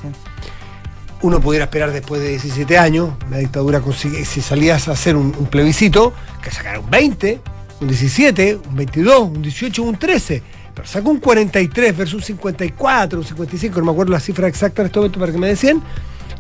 uno 1.23 1.41
pudiera 1.41 1.67
esperar 1.67 1.93
después 1.93 2.21
de 2.21 2.31
17 2.31 2.79
años, 2.79 3.11
la 3.31 3.39
dictadura 3.39 3.81
consigue, 3.81 4.25
si 4.25 4.41
salías 4.41 4.89
a 4.89 4.93
hacer 4.93 5.15
un, 5.17 5.35
un 5.39 5.47
plebiscito, 5.47 6.13
que 6.43 6.51
sacara 6.51 6.81
un 6.81 6.91
20, 6.91 7.41
un 7.81 7.89
17, 7.89 8.59
un 8.69 8.77
22, 8.77 9.21
un 9.23 9.43
18, 9.43 9.83
un 9.83 9.97
13. 9.97 10.43
Pero 10.75 10.89
sacó 10.89 11.11
un 11.11 11.19
43 11.19 11.97
versus 11.97 12.15
un 12.15 12.23
54, 12.23 13.19
un 13.21 13.25
55, 13.25 13.79
no 13.79 13.85
me 13.87 13.93
acuerdo 13.93 14.13
la 14.13 14.21
cifra 14.21 14.49
exacta 14.49 14.83
en 14.83 14.87
este 14.87 14.99
momento 14.99 15.21
para 15.21 15.31
que 15.31 15.39
me 15.39 15.47
decían. 15.49 15.83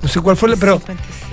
No 0.03 0.09
sé 0.09 0.21
cuál 0.21 0.37
fue, 0.37 0.49
la- 0.49 0.57
pero 0.57 0.79
56. 0.79 1.32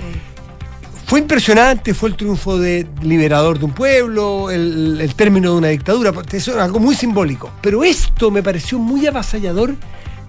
Fue 1.10 1.18
impresionante, 1.18 1.92
fue 1.92 2.10
el 2.10 2.14
triunfo 2.14 2.56
de 2.56 2.86
liberador 3.02 3.58
de 3.58 3.64
un 3.64 3.72
pueblo, 3.72 4.48
el, 4.48 5.00
el 5.00 5.14
término 5.16 5.50
de 5.50 5.58
una 5.58 5.66
dictadura, 5.66 6.12
eso 6.30 6.52
es 6.52 6.56
algo 6.56 6.78
muy 6.78 6.94
simbólico. 6.94 7.50
Pero 7.60 7.82
esto 7.82 8.30
me 8.30 8.44
pareció 8.44 8.78
muy 8.78 9.04
avasallador, 9.08 9.74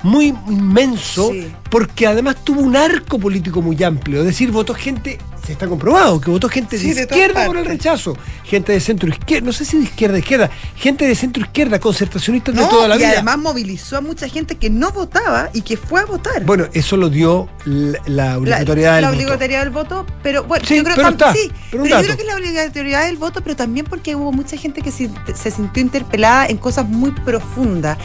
muy 0.01 0.33
inmenso, 0.49 1.29
Sí. 1.33 1.51
porque 1.69 2.07
además 2.07 2.37
tuvo 2.43 2.61
un 2.61 2.75
arco 2.75 3.19
político 3.19 3.61
muy 3.61 3.81
amplio. 3.83 4.21
Es 4.21 4.25
decir, 4.25 4.49
votó 4.51 4.73
gente, 4.73 5.19
que 5.51 5.53
está 5.53 5.67
comprobado, 5.67 6.19
que 6.21 6.31
votó 6.31 6.47
gente 6.49 6.77
Sí, 6.77 6.93
de 6.93 7.01
izquierda 7.01 7.45
por 7.45 7.57
el 7.57 7.65
rechazo, 7.65 8.17
gente 8.43 8.71
de 8.71 8.79
centro 8.79 9.09
izquierda, 9.09 9.45
no 9.45 9.53
sé 9.53 9.65
si 9.65 9.77
de 9.77 9.83
izquierda 9.83 10.17
izquierda, 10.17 10.49
gente 10.75 11.05
de 11.05 11.13
centro 11.15 11.43
izquierda, 11.43 11.79
concertacionistas 11.79 12.55
de 12.55 12.63
toda 12.65 12.87
la 12.87 12.95
y 12.95 12.99
vida. 12.99 13.09
además 13.11 13.37
movilizó 13.37 13.97
a 13.97 14.01
mucha 14.01 14.27
gente 14.29 14.55
que 14.55 14.69
no 14.69 14.91
votaba 14.91 15.49
y 15.53 15.61
que 15.61 15.77
fue 15.77 16.01
a 16.01 16.05
votar. 16.05 16.43
bueno, 16.45 16.65
eso 16.73 16.95
lo 16.97 17.09
dio 17.09 17.49
la, 17.65 17.99
la 18.07 18.37
obligatoriedad 18.37 18.91
la, 18.91 18.95
del 18.95 19.01
la 19.03 19.09
voto. 19.09 19.17
obligatoriedad 19.17 19.61
del 19.63 19.69
voto, 19.71 20.05
pero 20.23 20.43
bueno, 20.45 20.65
Sí, 20.65 20.77
yo 20.77 20.83
creo 20.83 20.95
pero 20.95 21.09
está, 21.09 21.33
sí, 21.33 21.51
pero 21.71 21.85
yo 21.85 21.97
creo 21.99 22.15
que 22.15 22.21
es 22.21 22.27
la 22.27 22.35
obligatoriedad 22.35 23.05
del 23.05 23.17
voto, 23.17 23.41
pero 23.41 23.55
también 23.55 23.85
porque 23.85 24.15
hubo 24.15 24.31
mucha 24.31 24.55
gente 24.57 24.81
que 24.81 24.91
se, 24.91 25.09
se 25.35 25.51
sintió 25.51 25.81
interpelada 25.81 26.47
en 26.47 26.57
cosas 26.57 26.87
muy 26.87 27.11
profundas. 27.11 27.97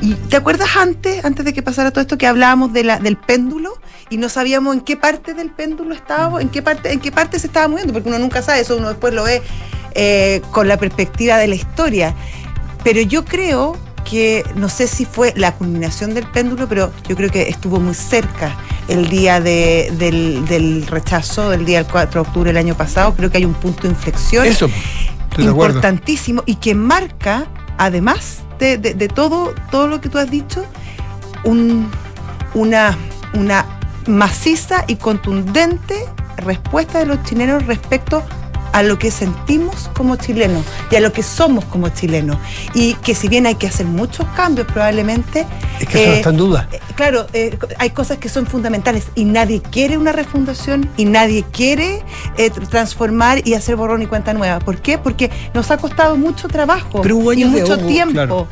Y 0.00 0.14
¿te 0.14 0.36
acuerdas 0.36 0.76
antes, 0.76 1.24
antes 1.24 1.44
de 1.44 1.52
que 1.52 1.62
pasara 1.62 1.90
todo 1.90 2.00
esto, 2.00 2.16
que 2.18 2.26
hablábamos 2.26 2.72
de 2.72 2.84
la, 2.84 2.98
del 2.98 3.16
péndulo 3.16 3.74
y 4.10 4.16
no 4.16 4.28
sabíamos 4.28 4.74
en 4.74 4.80
qué 4.82 4.96
parte 4.96 5.34
del 5.34 5.50
péndulo 5.50 5.94
estábamos, 5.94 6.40
en 6.40 6.48
qué 6.48 6.62
parte, 6.62 6.92
en 6.94 7.00
qué 7.00 7.12
parte 7.12 7.38
se 7.38 7.46
estaba 7.48 7.68
moviendo, 7.68 7.92
porque 7.92 8.08
uno 8.08 8.18
nunca 8.18 8.40
sabe, 8.42 8.60
eso 8.60 8.76
uno 8.76 8.88
después 8.88 9.12
lo 9.14 9.24
ve 9.24 9.42
eh, 9.94 10.40
con 10.50 10.66
la 10.68 10.76
perspectiva 10.78 11.36
de 11.36 11.46
la 11.48 11.54
historia. 11.54 12.14
Pero 12.82 13.00
yo 13.02 13.24
creo 13.24 13.76
que, 14.04 14.44
no 14.56 14.68
sé 14.68 14.86
si 14.86 15.04
fue 15.06 15.32
la 15.36 15.52
culminación 15.52 16.12
del 16.14 16.26
péndulo, 16.26 16.68
pero 16.68 16.92
yo 17.08 17.16
creo 17.16 17.30
que 17.30 17.48
estuvo 17.48 17.80
muy 17.80 17.94
cerca 17.94 18.54
el 18.88 19.08
día 19.08 19.40
de- 19.40 19.90
del, 19.98 20.44
del 20.46 20.86
rechazo, 20.86 21.48
del 21.50 21.64
día 21.64 21.82
del 21.82 21.90
4 21.90 22.22
de 22.22 22.28
octubre 22.28 22.48
del 22.50 22.58
año 22.58 22.74
pasado. 22.76 23.14
Creo 23.14 23.30
que 23.30 23.38
hay 23.38 23.44
un 23.46 23.54
punto 23.54 23.82
de 23.84 23.88
inflexión 23.88 24.44
Eso, 24.44 24.68
importantísimo 25.38 26.42
y 26.46 26.56
que 26.56 26.74
marca, 26.74 27.46
además 27.78 28.40
de, 28.58 28.76
de- 28.78 28.94
de 28.94 29.08
todo, 29.08 29.54
todo 29.70 29.88
lo 29.88 30.00
que 30.02 30.08
tú 30.10 30.18
has 30.18 30.30
dicho, 30.30 30.64
un- 31.44 31.90
una, 32.52 32.96
una 33.32 33.64
maciza 34.06 34.84
y 34.86 34.96
contundente 34.96 36.04
respuesta 36.36 36.98
de 36.98 37.06
los 37.06 37.22
chilenos 37.24 37.66
respecto 37.66 38.22
a 38.72 38.82
lo 38.82 38.98
que 38.98 39.12
sentimos 39.12 39.88
como 39.94 40.16
chilenos 40.16 40.64
y 40.90 40.96
a 40.96 41.00
lo 41.00 41.12
que 41.12 41.22
somos 41.22 41.64
como 41.66 41.90
chilenos. 41.90 42.38
Y 42.74 42.94
que 42.94 43.14
si 43.14 43.28
bien 43.28 43.46
hay 43.46 43.54
que 43.54 43.68
hacer 43.68 43.86
muchos 43.86 44.26
cambios 44.34 44.66
probablemente, 44.66 45.46
Es 45.78 45.86
que 45.86 45.98
eso 45.98 46.06
no 46.08 46.12
eh, 46.12 46.16
está 46.16 46.30
en 46.30 46.36
duda. 46.36 46.68
eh, 46.72 46.80
Claro, 46.96 47.26
eh, 47.34 47.56
hay 47.78 47.90
cosas 47.90 48.18
que 48.18 48.28
son 48.28 48.46
fundamentales 48.48 49.04
y 49.14 49.26
nadie 49.26 49.62
quiere 49.62 49.96
una 49.96 50.10
refundación 50.10 50.90
y 50.96 51.04
nadie 51.04 51.44
quiere 51.52 52.02
eh, 52.36 52.50
tr- 52.50 52.66
transformar 52.68 53.46
y 53.46 53.54
hacer 53.54 53.76
borrón 53.76 54.02
y 54.02 54.06
cuenta 54.06 54.34
nueva. 54.34 54.58
¿Por 54.58 54.78
qué? 54.78 54.98
Porque 54.98 55.30
nos 55.54 55.70
ha 55.70 55.76
costado 55.76 56.16
mucho 56.16 56.48
trabajo 56.48 57.00
Pero 57.00 57.32
y 57.32 57.44
mucho 57.44 57.78
tiempo 57.86 58.12
claro. 58.12 58.48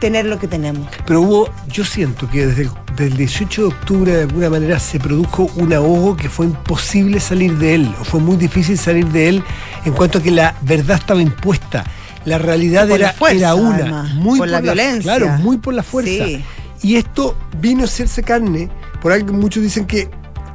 Tener 0.00 0.26
lo 0.26 0.38
que 0.38 0.48
tenemos. 0.48 0.88
Pero 1.06 1.20
hubo, 1.22 1.50
yo 1.68 1.84
siento 1.84 2.28
que 2.30 2.46
desde 2.46 2.62
el, 2.62 2.70
desde 2.92 3.06
el 3.06 3.16
18 3.16 3.62
de 3.62 3.68
octubre 3.68 4.12
de 4.12 4.22
alguna 4.22 4.50
manera 4.50 4.78
se 4.78 4.98
produjo 4.98 5.50
un 5.56 5.72
ahogo 5.72 6.16
que 6.16 6.28
fue 6.28 6.46
imposible 6.46 7.20
salir 7.20 7.56
de 7.58 7.74
él, 7.74 7.94
o 8.00 8.04
fue 8.04 8.20
muy 8.20 8.36
difícil 8.36 8.78
salir 8.78 9.06
de 9.06 9.28
él 9.28 9.44
en 9.84 9.92
cuanto 9.92 10.18
a 10.18 10.22
que 10.22 10.30
la 10.30 10.54
verdad 10.62 10.98
estaba 10.98 11.20
impuesta. 11.20 11.84
La 12.24 12.38
realidad 12.38 12.88
Por 12.88 13.00
la 13.00 13.06
era, 13.06 13.14
fuerza, 13.14 13.36
era 13.36 13.54
una, 13.54 13.76
además, 13.76 14.14
muy 14.14 14.38
por 14.38 14.48
la 14.48 14.60
violencia. 14.60 15.16
Claro, 15.16 15.38
muy 15.38 15.56
por 15.56 15.74
la 15.74 15.82
fuerza. 15.82 16.26
Sí. 16.26 16.44
Y 16.82 16.96
esto 16.96 17.36
vino 17.60 17.82
a 17.82 17.84
hacerse 17.84 18.22
carne, 18.22 18.68
por 19.00 19.12
algo 19.12 19.32
muchos 19.32 19.62
dicen 19.62 19.86
que, 19.86 20.10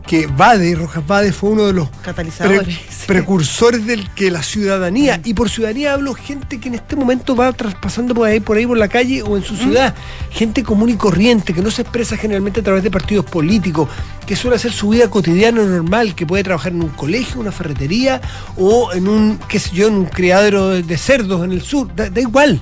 que 0.05 0.27
Bade, 0.27 0.75
Rojas 0.75 1.05
Bade, 1.07 1.31
fue 1.31 1.51
uno 1.51 1.63
de 1.65 1.73
los 1.73 1.89
Catalizadores. 2.03 2.63
pre- 2.63 2.73
sí. 2.73 3.05
precursores 3.07 3.85
del 3.85 4.09
que 4.11 4.29
la 4.31 4.43
ciudadanía, 4.43 5.21
y 5.23 5.33
por 5.33 5.49
ciudadanía 5.49 5.93
hablo 5.93 6.13
gente 6.13 6.59
que 6.59 6.67
en 6.67 6.75
este 6.75 6.95
momento 6.97 7.35
va 7.35 7.51
traspasando 7.53 8.13
por 8.13 8.27
ahí, 8.27 8.39
por 8.41 8.57
ahí 8.57 8.65
por 8.67 8.77
la 8.77 8.89
calle 8.89 9.21
o 9.23 9.37
en 9.37 9.43
su 9.43 9.55
ciudad, 9.55 9.95
gente 10.29 10.61
común 10.61 10.89
y 10.89 10.95
corriente, 10.97 11.53
que 11.53 11.61
no 11.61 11.71
se 11.71 11.83
expresa 11.83 12.17
generalmente 12.17 12.59
a 12.59 12.63
través 12.63 12.83
de 12.83 12.91
partidos 12.91 13.25
políticos, 13.25 13.87
que 14.27 14.35
suele 14.35 14.57
hacer 14.57 14.73
su 14.73 14.89
vida 14.89 15.09
cotidiana 15.09 15.63
normal, 15.63 16.15
que 16.15 16.25
puede 16.25 16.43
trabajar 16.43 16.73
en 16.73 16.83
un 16.83 16.89
colegio, 16.89 17.39
una 17.39 17.51
ferretería 17.53 18.19
o 18.57 18.91
en 18.93 19.07
un, 19.07 19.39
qué 19.47 19.59
sé 19.59 19.71
yo, 19.73 19.87
en 19.87 19.93
un 19.95 20.05
criadero 20.05 20.69
de, 20.69 20.83
de 20.83 20.97
cerdos 20.97 21.45
en 21.45 21.51
el 21.53 21.61
sur, 21.61 21.93
da, 21.95 22.09
da 22.09 22.19
igual. 22.21 22.61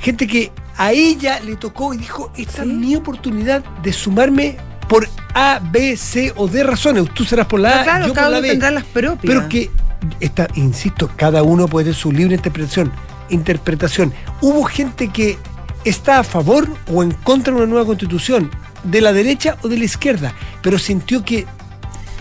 Gente 0.00 0.26
que 0.26 0.50
a 0.76 0.92
ella 0.92 1.40
le 1.40 1.56
tocó 1.56 1.92
y 1.92 1.98
dijo, 1.98 2.32
esta 2.36 2.62
Sí. 2.62 2.70
es 2.70 2.74
mi 2.76 2.96
oportunidad 2.96 3.62
de 3.82 3.92
sumarme 3.92 4.56
por 4.90 5.08
A, 5.34 5.60
B, 5.62 5.96
C 5.96 6.32
o 6.34 6.48
D 6.48 6.64
razones. 6.64 7.08
Tú 7.14 7.24
serás 7.24 7.46
por 7.46 7.60
la 7.60 7.80
A, 7.80 7.84
claro, 7.84 8.08
yo 8.08 8.12
cada 8.12 8.26
por 8.26 8.32
la 8.32 8.38
uno 8.38 8.42
B. 8.42 8.48
tendrá 8.48 8.70
las 8.72 8.84
propias. 8.84 9.20
Pero 9.22 9.48
que, 9.48 9.70
está, 10.18 10.48
insisto, 10.56 11.08
cada 11.16 11.44
uno 11.44 11.68
puede 11.68 11.84
tener 11.84 11.96
su 11.96 12.10
libre 12.10 12.34
interpretación. 12.34 12.92
interpretación. 13.28 14.12
Hubo 14.40 14.64
gente 14.64 15.08
que 15.08 15.38
está 15.84 16.18
a 16.18 16.24
favor 16.24 16.68
o 16.92 17.04
en 17.04 17.12
contra 17.12 17.54
de 17.54 17.60
una 17.60 17.68
nueva 17.68 17.86
constitución, 17.86 18.50
de 18.82 19.00
la 19.00 19.12
derecha 19.12 19.56
o 19.62 19.68
de 19.68 19.78
la 19.78 19.84
izquierda, 19.84 20.34
pero 20.60 20.76
sintió 20.76 21.24
que 21.24 21.46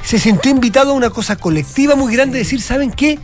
se 0.04 0.20
sintió 0.20 0.52
invitado 0.52 0.92
a 0.92 0.94
una 0.94 1.10
cosa 1.10 1.36
colectiva 1.38 1.96
muy 1.96 2.14
grande, 2.14 2.38
decir, 2.38 2.62
¿saben 2.62 2.92
qué? 2.92 3.18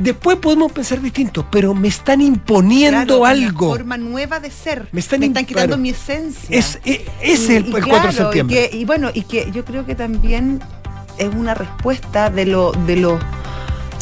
Después 0.00 0.38
podemos 0.38 0.72
pensar 0.72 1.00
distinto, 1.00 1.46
pero 1.50 1.74
me 1.74 1.88
están 1.88 2.20
imponiendo 2.20 3.18
Claro, 3.18 3.26
algo. 3.26 3.66
Una 3.66 3.76
forma 3.76 3.96
nueva 3.98 4.40
de 4.40 4.50
ser. 4.50 4.88
Me 4.92 5.00
están 5.00 5.20
quitando 5.44 5.76
mi 5.76 5.90
esencia. 5.90 6.56
Es, 6.58 6.78
e- 6.84 7.04
ese 7.22 7.32
es 7.34 7.50
el, 7.50 7.66
Y- 7.66 7.70
y 7.70 7.74
el 7.76 7.86
4 7.86 8.06
de 8.08 8.12
septiembre. 8.16 8.64
Y, 8.66 8.68
que- 8.70 8.76
y 8.78 8.84
bueno, 8.84 9.10
y 9.12 9.22
que 9.22 9.50
yo 9.52 9.64
creo 9.64 9.84
que 9.84 9.94
también 9.94 10.60
es 11.18 11.28
una 11.34 11.54
respuesta 11.54 12.30
de 12.30 12.46
lo, 12.46 12.72
de 12.72 12.96
lo 12.96 13.18
de 13.18 13.20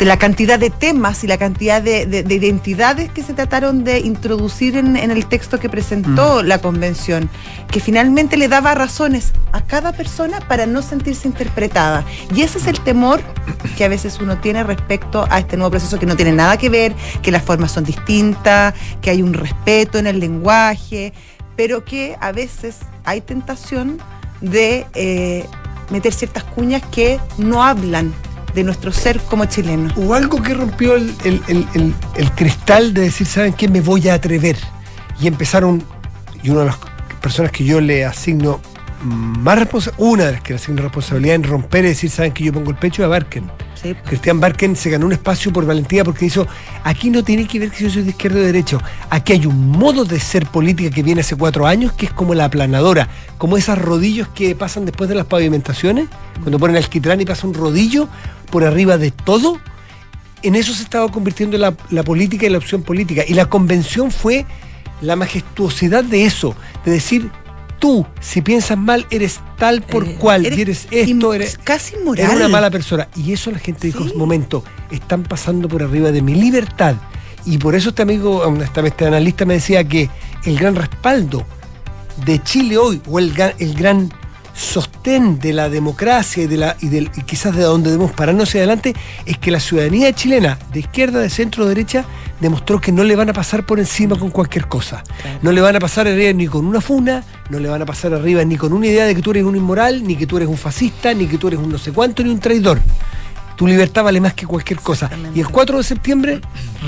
la 0.04 0.16
cantidad 0.18 0.58
de 0.58 0.70
temas 0.70 1.24
y 1.24 1.26
la 1.26 1.38
cantidad 1.38 1.82
de, 1.82 2.06
de- 2.06 2.22
de 2.22 2.34
identidades 2.34 3.10
que 3.10 3.22
se 3.22 3.34
trataron 3.34 3.82
de 3.84 3.98
introducir 4.00 4.76
en, 4.76 4.96
en 4.96 5.10
el 5.10 5.26
texto 5.26 5.58
que 5.58 5.68
Mm. 5.68 5.70
presentó 5.70 6.42
la 6.42 6.58
convención, 6.60 7.28
que 7.70 7.80
finalmente 7.80 8.36
le 8.36 8.48
daba 8.48 8.74
razones 8.74 9.32
a 9.52 9.60
cada 9.62 9.92
persona 9.92 10.40
para 10.48 10.66
no 10.66 10.82
sentirse 10.82 11.26
interpretada. 11.26 12.04
Y 12.34 12.42
ese 12.42 12.58
es 12.58 12.66
el 12.66 12.78
temor 12.80 13.20
que 13.76 13.84
a 13.84 13.88
veces 13.88 14.18
uno 14.20 14.38
tiene 14.38 14.62
respecto 14.64 15.26
a 15.30 15.38
este 15.40 15.56
nuevo 15.56 15.70
proceso 15.72 15.98
que 15.98 16.06
no 16.06 16.16
tiene 16.16 16.32
nada 16.32 16.56
que 16.56 16.68
ver, 16.68 16.94
que 17.22 17.32
las 17.32 17.42
formas 17.42 17.72
son 17.72 17.84
distintas, 17.84 18.74
que 19.02 19.10
hay 19.10 19.22
un 19.22 19.34
respeto 19.34 19.98
en 19.98 20.06
el 20.06 20.20
lenguaje, 20.20 21.12
pero 21.56 21.84
que 21.84 22.16
a 22.20 22.30
veces 22.32 22.76
hay 23.04 23.20
tentación 23.20 23.98
de 24.40 24.86
eh, 24.94 25.44
meter 25.90 26.12
ciertas 26.14 26.44
cuñas 26.44 26.82
que 26.92 27.18
no 27.38 27.64
hablan 27.64 28.12
de 28.58 28.64
nuestro 28.64 28.92
ser 28.92 29.20
como 29.20 29.44
chilenos. 29.46 29.92
Hubo 29.96 30.14
algo 30.14 30.42
que 30.42 30.52
rompió 30.54 30.94
el- 30.96 31.14
el- 31.24 31.42
el- 31.74 31.94
el 32.16 32.32
cristal 32.32 32.92
de 32.92 33.02
decir, 33.02 33.26
¿saben 33.26 33.52
qué? 33.52 33.68
Me 33.68 33.80
voy 33.80 34.08
a 34.08 34.14
atrever. 34.14 34.56
Y 35.20 35.26
empezaron, 35.26 35.82
y 36.42 36.50
una 36.50 36.60
de 36.60 36.66
las 36.66 36.76
personas 37.22 37.52
que 37.52 37.64
yo 37.64 37.80
le 37.80 38.04
asigno 38.04 38.60
más 39.04 39.58
responsabilidad, 39.58 40.06
una 40.06 40.24
de 40.26 40.32
las 40.32 40.40
que 40.40 40.54
asigno 40.54 40.82
responsabilidad 40.82 41.36
en 41.36 41.44
romper 41.44 41.84
y 41.84 41.88
decir, 41.88 42.10
¿saben 42.10 42.32
que 42.32 42.44
yo 42.44 42.52
pongo 42.52 42.70
el 42.70 42.76
pecho? 42.76 43.04
A 43.04 43.08
Barken. 43.08 43.50
Sí. 43.80 43.94
Cristian 44.04 44.40
Barken 44.40 44.74
se 44.74 44.90
ganó 44.90 45.06
un 45.06 45.12
espacio 45.12 45.52
por 45.52 45.64
valentía 45.64 46.02
porque 46.02 46.26
hizo, 46.26 46.48
aquí 46.82 47.10
no 47.10 47.22
tiene 47.22 47.46
que 47.46 47.60
ver 47.60 47.70
que 47.70 47.84
yo 47.84 47.90
soy 47.90 48.02
de 48.02 48.10
izquierda 48.10 48.38
o 48.38 48.40
de 48.40 48.46
derecho, 48.46 48.80
aquí 49.08 49.34
hay 49.34 49.46
un 49.46 49.70
modo 49.70 50.04
de 50.04 50.18
ser 50.18 50.46
política 50.46 50.90
que 50.90 51.04
viene 51.04 51.20
hace 51.20 51.36
cuatro 51.36 51.64
años 51.64 51.92
que 51.92 52.06
es 52.06 52.12
como 52.12 52.34
la 52.34 52.46
aplanadora, 52.46 53.08
como 53.38 53.56
esas 53.56 53.78
rodillos 53.78 54.26
que 54.28 54.56
pasan 54.56 54.84
después 54.84 55.08
de 55.08 55.14
las 55.14 55.26
pavimentaciones, 55.26 56.08
cuando 56.40 56.58
ponen 56.58 56.76
alquitrán 56.76 57.20
y 57.20 57.24
pasa 57.24 57.46
un 57.46 57.54
rodillo 57.54 58.08
por 58.50 58.64
arriba 58.64 58.98
de 58.98 59.12
todo, 59.12 59.60
en 60.42 60.56
eso 60.56 60.72
se 60.74 60.82
estaba 60.82 61.08
convirtiendo 61.10 61.56
la, 61.56 61.74
la 61.90 62.02
política 62.02 62.46
y 62.46 62.48
la 62.48 62.58
opción 62.58 62.82
política. 62.82 63.22
Y 63.26 63.34
la 63.34 63.46
convención 63.46 64.10
fue 64.10 64.46
la 65.00 65.16
majestuosidad 65.16 66.04
de 66.04 66.24
eso, 66.24 66.54
de 66.84 66.92
decir, 66.92 67.30
tú, 67.78 68.06
si 68.20 68.42
piensas 68.42 68.76
mal, 68.78 69.06
eres 69.10 69.40
tal 69.58 69.82
por 69.82 70.04
Eh, 70.06 70.16
cual, 70.18 70.44
y 70.44 70.60
eres 70.60 70.86
esto, 70.90 71.34
eres... 71.34 71.58
casi 71.62 71.96
moral. 72.04 72.24
Era 72.26 72.34
una 72.36 72.48
mala 72.48 72.70
persona. 72.70 73.08
Y 73.16 73.32
eso 73.32 73.50
la 73.50 73.58
gente 73.58 73.86
dijo, 73.86 74.04
Sí. 74.04 74.14
momento, 74.14 74.64
están 74.90 75.22
pasando 75.22 75.68
por 75.68 75.82
arriba 75.82 76.10
de 76.12 76.22
mi 76.22 76.34
libertad. 76.34 76.96
Y 77.46 77.58
por 77.58 77.74
eso 77.74 77.90
este 77.90 78.02
amigo, 78.02 78.46
um, 78.46 78.60
este 78.60 79.06
analista 79.06 79.44
me 79.44 79.54
decía 79.54 79.82
que 79.84 80.10
el 80.44 80.58
gran 80.58 80.74
respaldo 80.74 81.44
de 82.26 82.42
Chile 82.42 82.76
hoy, 82.76 83.00
o 83.08 83.18
el, 83.18 83.32
el 83.58 83.74
gran 83.74 84.12
sostén 84.58 85.38
de 85.38 85.52
la 85.52 85.68
democracia 85.68 86.42
y, 86.42 86.46
de 86.48 86.56
la, 86.56 86.76
y, 86.80 86.88
del- 86.88 87.10
y 87.16 87.22
quizás 87.22 87.54
de 87.54 87.62
donde 87.62 87.90
debemos 87.90 88.12
pararnos 88.12 88.48
hacia 88.48 88.60
adelante, 88.60 88.94
es 89.24 89.38
que 89.38 89.50
la 89.52 89.60
ciudadanía 89.60 90.12
chilena, 90.12 90.58
de 90.72 90.80
izquierda, 90.80 91.20
de 91.20 91.30
centro, 91.30 91.64
de 91.64 91.70
derecha, 91.70 92.04
demostró 92.40 92.80
que 92.80 92.90
no 92.92 93.04
le 93.04 93.14
van 93.16 93.28
a 93.30 93.32
pasar 93.32 93.64
por 93.64 93.78
encima 93.78 94.18
con 94.18 94.30
cualquier 94.30 94.66
cosa. 94.66 95.02
Claro. 95.22 95.38
No 95.42 95.52
le 95.52 95.60
van 95.60 95.76
a 95.76 95.78
pasar 95.80 96.06
arriba 96.08 96.32
ni 96.32 96.46
con 96.48 96.66
una 96.66 96.80
funa, 96.80 97.22
no 97.50 97.58
le 97.60 97.68
van 97.68 97.82
a 97.82 97.86
pasar 97.86 98.12
arriba 98.14 98.44
ni 98.44 98.56
con 98.56 98.72
una 98.72 98.86
idea 98.88 99.06
de 99.06 99.14
que 99.14 99.22
tú 99.22 99.30
eres 99.30 99.44
un 99.44 99.56
inmoral, 99.56 100.02
ni 100.06 100.16
que 100.16 100.26
tú 100.26 100.36
eres 100.36 100.48
un 100.48 100.56
fascista, 100.58 101.14
ni 101.14 101.26
que 101.26 101.38
tú 101.38 101.48
eres 101.48 101.60
un 101.60 101.70
no 101.70 101.78
sé 101.78 101.92
cuánto, 101.92 102.22
ni 102.24 102.30
un 102.30 102.40
traidor. 102.40 102.80
Tu 103.58 103.66
libertad 103.66 104.04
vale 104.04 104.20
más 104.20 104.34
que 104.34 104.46
cualquier 104.46 104.78
cosa. 104.78 105.10
Y 105.34 105.40
el 105.40 105.48
4 105.48 105.78
de 105.78 105.82
septiembre, 105.84 106.40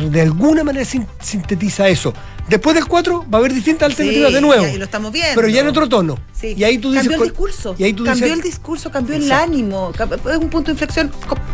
de 0.08 0.20
alguna 0.22 0.62
manera, 0.62 0.84
sin- 0.84 1.04
sintetiza 1.20 1.88
eso. 1.88 2.14
Después 2.48 2.74
del 2.76 2.86
4 2.86 3.26
va 3.28 3.38
a 3.38 3.40
haber 3.40 3.52
distintas 3.52 3.90
alternativas 3.90 4.28
Sí, 4.28 4.34
de 4.36 4.40
nuevo. 4.40 4.66
Y 4.68 4.78
lo 4.78 4.84
estamos 4.84 5.10
viendo. 5.12 5.34
Pero 5.34 5.48
ya 5.48 5.60
en 5.62 5.66
otro 5.66 5.88
tono. 5.88 6.16
Sí. 6.32 6.54
Y 6.56 6.62
ahí 6.62 6.78
tú 6.78 6.92
dices. 6.92 7.08
cambió 7.08 7.24
el 7.24 7.30
discurso. 7.30 7.74
Y 7.76 7.82
ahí 7.84 7.92
tú 7.92 8.04
cambió 8.04 8.24
dices, 8.26 8.38
el 8.38 8.42
discurso, 8.42 8.90
cambió 8.92 9.16
el 9.16 9.22
Exacto. 9.24 9.44
ánimo. 9.44 9.92
Es 10.30 10.36
un 10.38 10.48
punto 10.48 10.66
de 10.66 10.72
inflexión 10.72 11.06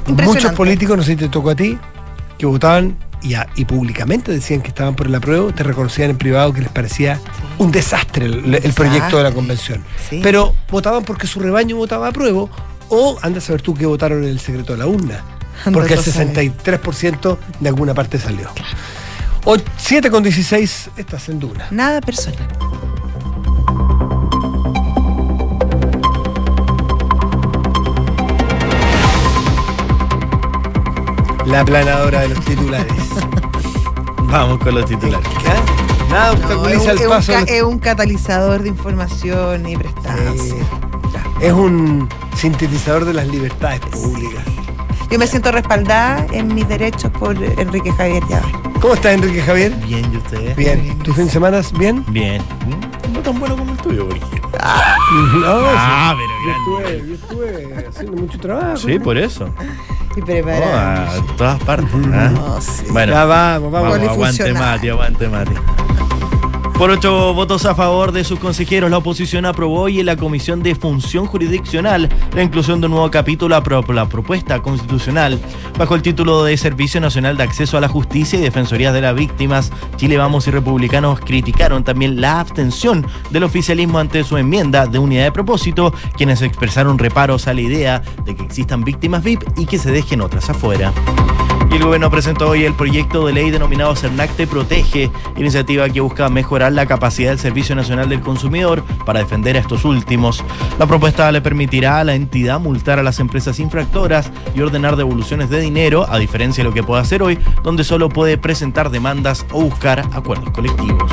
impresionante. 0.06 0.24
Muchos 0.24 0.52
políticos, 0.52 0.96
no 0.98 1.02
sé 1.02 1.12
si 1.12 1.16
te 1.16 1.28
tocó 1.30 1.48
a 1.50 1.54
ti, 1.56 1.78
que 2.36 2.44
votaban 2.44 2.96
y, 3.22 3.32
a- 3.34 3.46
y 3.56 3.64
públicamente 3.64 4.30
decían 4.32 4.60
que 4.60 4.68
estaban 4.68 4.94
por 4.94 5.06
el 5.06 5.14
apruebo, 5.14 5.50
te 5.52 5.62
reconocían 5.62 6.10
en 6.10 6.18
privado 6.18 6.52
que 6.52 6.60
les 6.60 6.70
parecía 6.70 7.18
un 7.56 7.72
desastre 7.72 8.26
el, 8.26 8.54
el 8.54 8.72
proyecto 8.74 9.16
de 9.16 9.22
la 9.22 9.32
convención. 9.32 9.82
Sí. 10.10 10.20
Pero 10.22 10.54
votaban 10.70 11.04
porque 11.04 11.26
su 11.26 11.40
rebaño 11.40 11.76
votaba 11.76 12.08
apruebo 12.08 12.50
o 12.88 13.16
anda 13.22 13.38
a 13.38 13.40
saber 13.42 13.62
tú 13.62 13.74
qué 13.74 13.86
votaron 13.86 14.22
en 14.24 14.30
el 14.30 14.40
secreto 14.40 14.72
de 14.72 14.78
la 14.78 14.86
urna. 14.86 15.22
Porque 15.72 15.94
el 15.94 16.00
tú 16.02 16.10
a 16.10 16.12
saber. 16.12 16.34
63% 16.34 17.38
de 17.60 17.68
alguna 17.68 17.94
parte 17.94 18.18
salió. 18.18 18.48
7 19.76 20.10
con 20.10 20.22
16, 20.22 20.90
estás 20.96 21.28
en 21.28 21.38
Duna. 21.38 21.66
Nada 21.70 22.00
personal. 22.00 22.46
La 31.46 31.64
planadora 31.64 32.20
de 32.22 32.28
los 32.30 32.44
titulares. 32.44 32.92
Vamos 34.30 34.58
con 34.58 34.74
los 34.74 34.86
titulares. 34.86 35.28
Nada 36.10 36.32
obstaculiza 36.32 36.82
un, 36.82 36.90
el 36.90 36.96
es 36.98 37.02
un 37.04 37.08
paso. 37.08 37.32
ca- 37.32 37.38
de 37.38 37.40
los- 37.46 37.50
es 37.50 37.62
un 37.62 37.78
catalizador 37.78 38.62
de 38.62 38.68
información 38.68 39.68
y 39.68 39.76
prestancia. 39.76 40.42
Sí. 40.42 40.54
Es 41.40 41.52
un 41.52 42.08
sintetizador 42.36 43.04
de 43.04 43.12
las 43.14 43.26
libertades 43.28 43.80
públicas. 43.80 44.42
Yo 45.10 45.18
me 45.18 45.26
siento 45.26 45.52
respaldada 45.52 46.26
en 46.32 46.52
mis 46.54 46.66
derechos 46.68 47.10
por 47.12 47.36
Enrique 47.42 47.92
Javier 47.92 48.22
Llaves. 48.28 48.52
¿Cómo 48.80 48.94
estás, 48.94 49.12
Enrique 49.14 49.40
Javier? 49.42 49.72
Bien, 49.86 50.12
¿y 50.12 50.16
ustedes? 50.16 50.56
Bien. 50.56 50.98
¿Tu 51.00 51.12
fin 51.12 51.26
de 51.26 51.30
semana 51.30 51.60
bien? 51.78 52.04
Bien. 52.08 52.42
No 53.12 53.20
tan 53.20 53.38
bueno 53.38 53.56
como 53.56 53.72
el 53.72 53.78
tuyo, 53.78 54.08
por 54.08 54.16
ejemplo. 54.16 54.36
No, 54.56 55.60
Ah, 55.78 56.14
sí. 56.16 56.22
pero 56.22 56.32
yo 56.42 56.78
grande. 56.78 56.96
estuve, 57.04 57.08
yo 57.08 57.14
estuve 57.14 57.86
haciendo 57.88 58.12
mucho 58.22 58.38
trabajo. 58.38 58.76
Sí, 58.78 58.98
¿no? 58.98 59.04
por 59.04 59.16
eso. 59.18 59.48
Y 60.16 60.20
Oh, 60.20 60.24
preparada. 60.24 61.12
a 61.12 61.36
todas 61.36 61.62
partes. 61.62 61.88
¿ah? 62.12 62.30
No, 62.34 62.60
sí. 62.60 62.84
Bueno, 62.90 63.12
Ya 63.12 63.24
vamos, 63.26 63.70
vamos. 63.70 63.90
vamos, 63.92 64.08
aguante. 64.08 64.52
Mati, 64.52 64.88
aguante 64.88 65.28
Mati. 65.28 65.52
Por 66.78 66.90
ocho 66.90 67.32
votos 67.32 67.64
a 67.64 67.74
favor 67.74 68.12
de 68.12 68.22
sus 68.22 68.38
consejeros, 68.38 68.90
la 68.90 68.98
oposición 68.98 69.46
aprobó 69.46 69.80
hoy 69.80 70.00
en 70.00 70.06
la 70.06 70.16
Comisión 70.16 70.62
de 70.62 70.74
Función 70.74 71.24
Jurisdiccional 71.24 72.10
la 72.34 72.42
inclusión 72.42 72.80
de 72.82 72.86
un 72.86 72.92
nuevo 72.92 73.10
capítulo 73.10 73.56
a 73.56 73.62
la 73.94 74.08
propuesta 74.08 74.60
constitucional. 74.60 75.40
Bajo 75.78 75.94
el 75.94 76.02
título 76.02 76.44
de 76.44 76.54
Servicio 76.58 77.00
Nacional 77.00 77.38
de 77.38 77.44
Acceso 77.44 77.78
a 77.78 77.80
la 77.80 77.88
Justicia 77.88 78.38
y 78.38 78.42
Defensorías 78.42 78.92
de 78.92 79.00
las 79.00 79.14
Víctimas, 79.14 79.72
Chile 79.96 80.18
Vamos 80.18 80.48
y 80.48 80.50
Republicanos 80.50 81.20
criticaron 81.20 81.82
también 81.82 82.20
la 82.20 82.40
abstención 82.40 83.06
del 83.30 83.44
oficialismo 83.44 83.98
ante 83.98 84.22
su 84.22 84.36
enmienda 84.36 84.86
de 84.86 84.98
unidad 84.98 85.24
de 85.24 85.32
propósito, 85.32 85.94
quienes 86.18 86.42
expresaron 86.42 86.98
reparos 86.98 87.48
a 87.48 87.54
la 87.54 87.62
idea 87.62 88.02
de 88.26 88.36
que 88.36 88.42
existan 88.42 88.84
víctimas 88.84 89.24
VIP 89.24 89.44
y 89.56 89.64
que 89.64 89.78
se 89.78 89.90
dejen 89.90 90.20
otras 90.20 90.50
afuera. 90.50 90.92
Y 91.70 91.74
el 91.74 91.84
gobierno 91.84 92.10
presentó 92.10 92.50
hoy 92.50 92.64
el 92.64 92.74
proyecto 92.74 93.26
de 93.26 93.32
ley 93.32 93.50
denominado 93.50 93.94
CERNAC 93.94 94.30
Te 94.36 94.46
Protege, 94.46 95.10
iniciativa 95.36 95.88
que 95.88 96.00
busca 96.00 96.28
mejorar 96.28 96.72
la 96.72 96.86
capacidad 96.86 97.30
del 97.30 97.38
Servicio 97.38 97.74
Nacional 97.74 98.08
del 98.08 98.20
Consumidor 98.20 98.82
para 99.04 99.20
defender 99.20 99.56
a 99.56 99.60
estos 99.60 99.84
últimos. 99.84 100.44
La 100.78 100.86
propuesta 100.86 101.30
le 101.32 101.40
permitirá 101.40 102.00
a 102.00 102.04
la 102.04 102.14
entidad 102.14 102.60
multar 102.60 102.98
a 102.98 103.02
las 103.02 103.20
empresas 103.20 103.58
infractoras 103.58 104.30
y 104.54 104.60
ordenar 104.60 104.96
devoluciones 104.96 105.50
de 105.50 105.60
dinero, 105.60 106.06
a 106.08 106.18
diferencia 106.18 106.62
de 106.62 106.70
lo 106.70 106.74
que 106.74 106.82
puede 106.82 107.02
hacer 107.02 107.22
hoy, 107.22 107.38
donde 107.62 107.84
solo 107.84 108.08
puede 108.08 108.38
presentar 108.38 108.90
demandas 108.90 109.44
o 109.52 109.62
buscar 109.62 110.00
acuerdos 110.12 110.50
colectivos. 110.50 111.10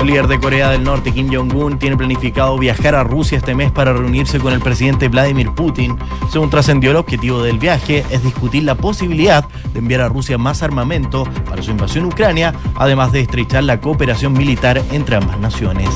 El 0.00 0.06
líder 0.06 0.28
de 0.28 0.40
Corea 0.40 0.70
del 0.70 0.82
Norte, 0.82 1.12
Kim 1.12 1.28
Jong-un, 1.30 1.78
tiene 1.78 1.94
planificado 1.94 2.56
viajar 2.56 2.94
a 2.94 3.04
Rusia 3.04 3.36
este 3.36 3.54
mes 3.54 3.70
para 3.70 3.92
reunirse 3.92 4.38
con 4.38 4.54
el 4.54 4.60
presidente 4.60 5.08
Vladimir 5.08 5.50
Putin. 5.50 5.98
Según 6.32 6.48
trascendió, 6.48 6.90
el 6.90 6.96
objetivo 6.96 7.42
del 7.42 7.58
viaje 7.58 8.02
es 8.10 8.22
discutir 8.22 8.62
la 8.62 8.76
posibilidad 8.76 9.44
de 9.74 9.78
enviar 9.78 10.00
a 10.00 10.08
Rusia 10.08 10.38
más 10.38 10.62
armamento 10.62 11.24
para 11.46 11.62
su 11.62 11.70
invasión 11.70 12.06
a 12.06 12.08
Ucrania, 12.08 12.54
además 12.76 13.12
de 13.12 13.20
estrechar 13.20 13.64
la 13.64 13.82
cooperación 13.82 14.32
militar 14.32 14.82
entre 14.90 15.16
ambas 15.16 15.38
naciones. 15.38 15.90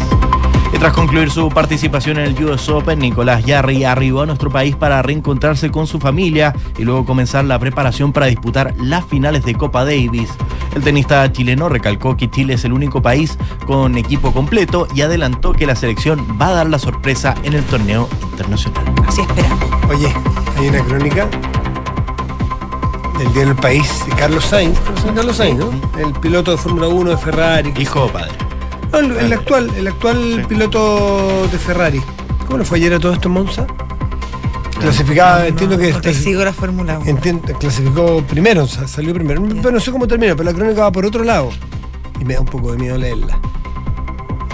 Y 0.74 0.78
tras 0.78 0.92
concluir 0.92 1.30
su 1.30 1.48
participación 1.50 2.18
en 2.18 2.24
el 2.24 2.44
US 2.44 2.68
Open, 2.68 2.98
Nicolás 2.98 3.44
Yarri 3.44 3.84
arribó 3.84 4.22
a 4.22 4.26
nuestro 4.26 4.50
país 4.50 4.74
para 4.74 5.02
reencontrarse 5.02 5.70
con 5.70 5.86
su 5.86 6.00
familia 6.00 6.52
y 6.76 6.82
luego 6.82 7.04
comenzar 7.04 7.44
la 7.44 7.60
preparación 7.60 8.12
para 8.12 8.26
disputar 8.26 8.74
las 8.78 9.04
finales 9.04 9.44
de 9.44 9.54
Copa 9.54 9.84
Davis. 9.84 10.30
El 10.74 10.82
tenista 10.82 11.30
chileno 11.30 11.68
recalcó 11.68 12.16
que 12.16 12.28
Chile 12.28 12.54
es 12.54 12.64
el 12.64 12.72
único 12.72 13.00
país 13.00 13.38
con 13.66 13.96
equipo 13.96 14.32
completo 14.32 14.88
y 14.92 15.02
adelantó 15.02 15.52
que 15.52 15.64
la 15.64 15.76
selección 15.76 16.26
va 16.42 16.48
a 16.48 16.54
dar 16.54 16.68
la 16.68 16.80
sorpresa 16.80 17.36
en 17.44 17.52
el 17.52 17.62
torneo 17.62 18.08
internacional. 18.32 18.84
Así 19.06 19.20
esperamos. 19.20 19.60
Oye, 19.88 20.12
hay 20.58 20.68
una 20.68 20.80
crónica 20.80 21.28
del 23.16 23.32
diario 23.32 23.52
El 23.52 23.58
País 23.58 24.04
de 24.08 24.12
Carlos 24.16 24.44
Sainz. 24.44 24.76
¿Conoces 24.80 25.08
a 25.08 25.14
Carlos 25.14 25.36
Sainz, 25.36 25.60
¿no? 25.60 25.70
El 26.00 26.12
piloto 26.14 26.50
de 26.50 26.56
Fórmula 26.56 26.88
1 26.88 27.10
de 27.10 27.16
Ferrari. 27.16 27.72
Hijo 27.78 28.08
padre. 28.08 28.32
No, 28.94 29.18
el, 29.18 29.26
el 29.26 29.32
actual, 29.32 29.70
el 29.76 29.88
actual 29.88 30.36
Sí. 30.42 30.46
piloto 30.48 31.48
de 31.50 31.58
Ferrari. 31.58 32.00
¿Cómo 32.46 32.58
le 32.58 32.64
fue 32.64 32.78
ayer 32.78 32.94
a 32.94 32.98
todo 33.00 33.12
esto 33.12 33.28
en 33.28 33.34
Monza? 33.34 33.66
Clasificaba, 34.80 35.46
entiendo 35.46 35.78
que 35.78 35.92
Porque 35.92 36.10
clasi- 36.10 36.24
sigo 36.24 36.44
la 36.44 36.52
Fórmula 36.52 36.98
1. 36.98 37.08
entiendo- 37.08 37.52
clasificó 37.58 38.22
primero, 38.28 38.66
sa- 38.66 38.86
salió 38.88 39.14
primero. 39.14 39.42
Pero 39.48 39.70
no 39.70 39.80
sé 39.80 39.90
cómo 39.92 40.06
termina, 40.06 40.34
pero 40.36 40.50
la 40.50 40.54
crónica 40.56 40.82
va 40.82 40.92
por 40.92 41.06
otro 41.06 41.24
lado. 41.24 41.50
Y 42.20 42.24
me 42.24 42.34
da 42.34 42.40
un 42.40 42.46
poco 42.46 42.72
de 42.72 42.78
miedo 42.78 42.98
leerla. 42.98 43.38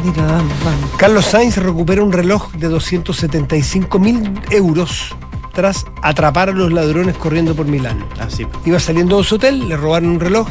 Dilo, 0.02 0.22
vamos, 0.26 0.52
vamos. 0.64 0.90
Carlos 0.96 1.24
Sainz 1.26 1.56
recupera 1.58 2.02
un 2.02 2.12
reloj 2.12 2.50
de 2.52 2.68
275 2.68 3.98
mil 3.98 4.32
euros 4.50 5.14
tras 5.52 5.84
atrapar 6.02 6.48
a 6.50 6.52
los 6.52 6.72
ladrones 6.72 7.16
corriendo 7.16 7.54
por 7.54 7.66
Milán. 7.66 8.04
Así. 8.20 8.46
Iba 8.64 8.78
saliendo 8.78 9.18
de 9.18 9.24
su 9.24 9.34
hotel, 9.34 9.68
le 9.68 9.76
robaron 9.76 10.10
un 10.10 10.20
reloj 10.20 10.48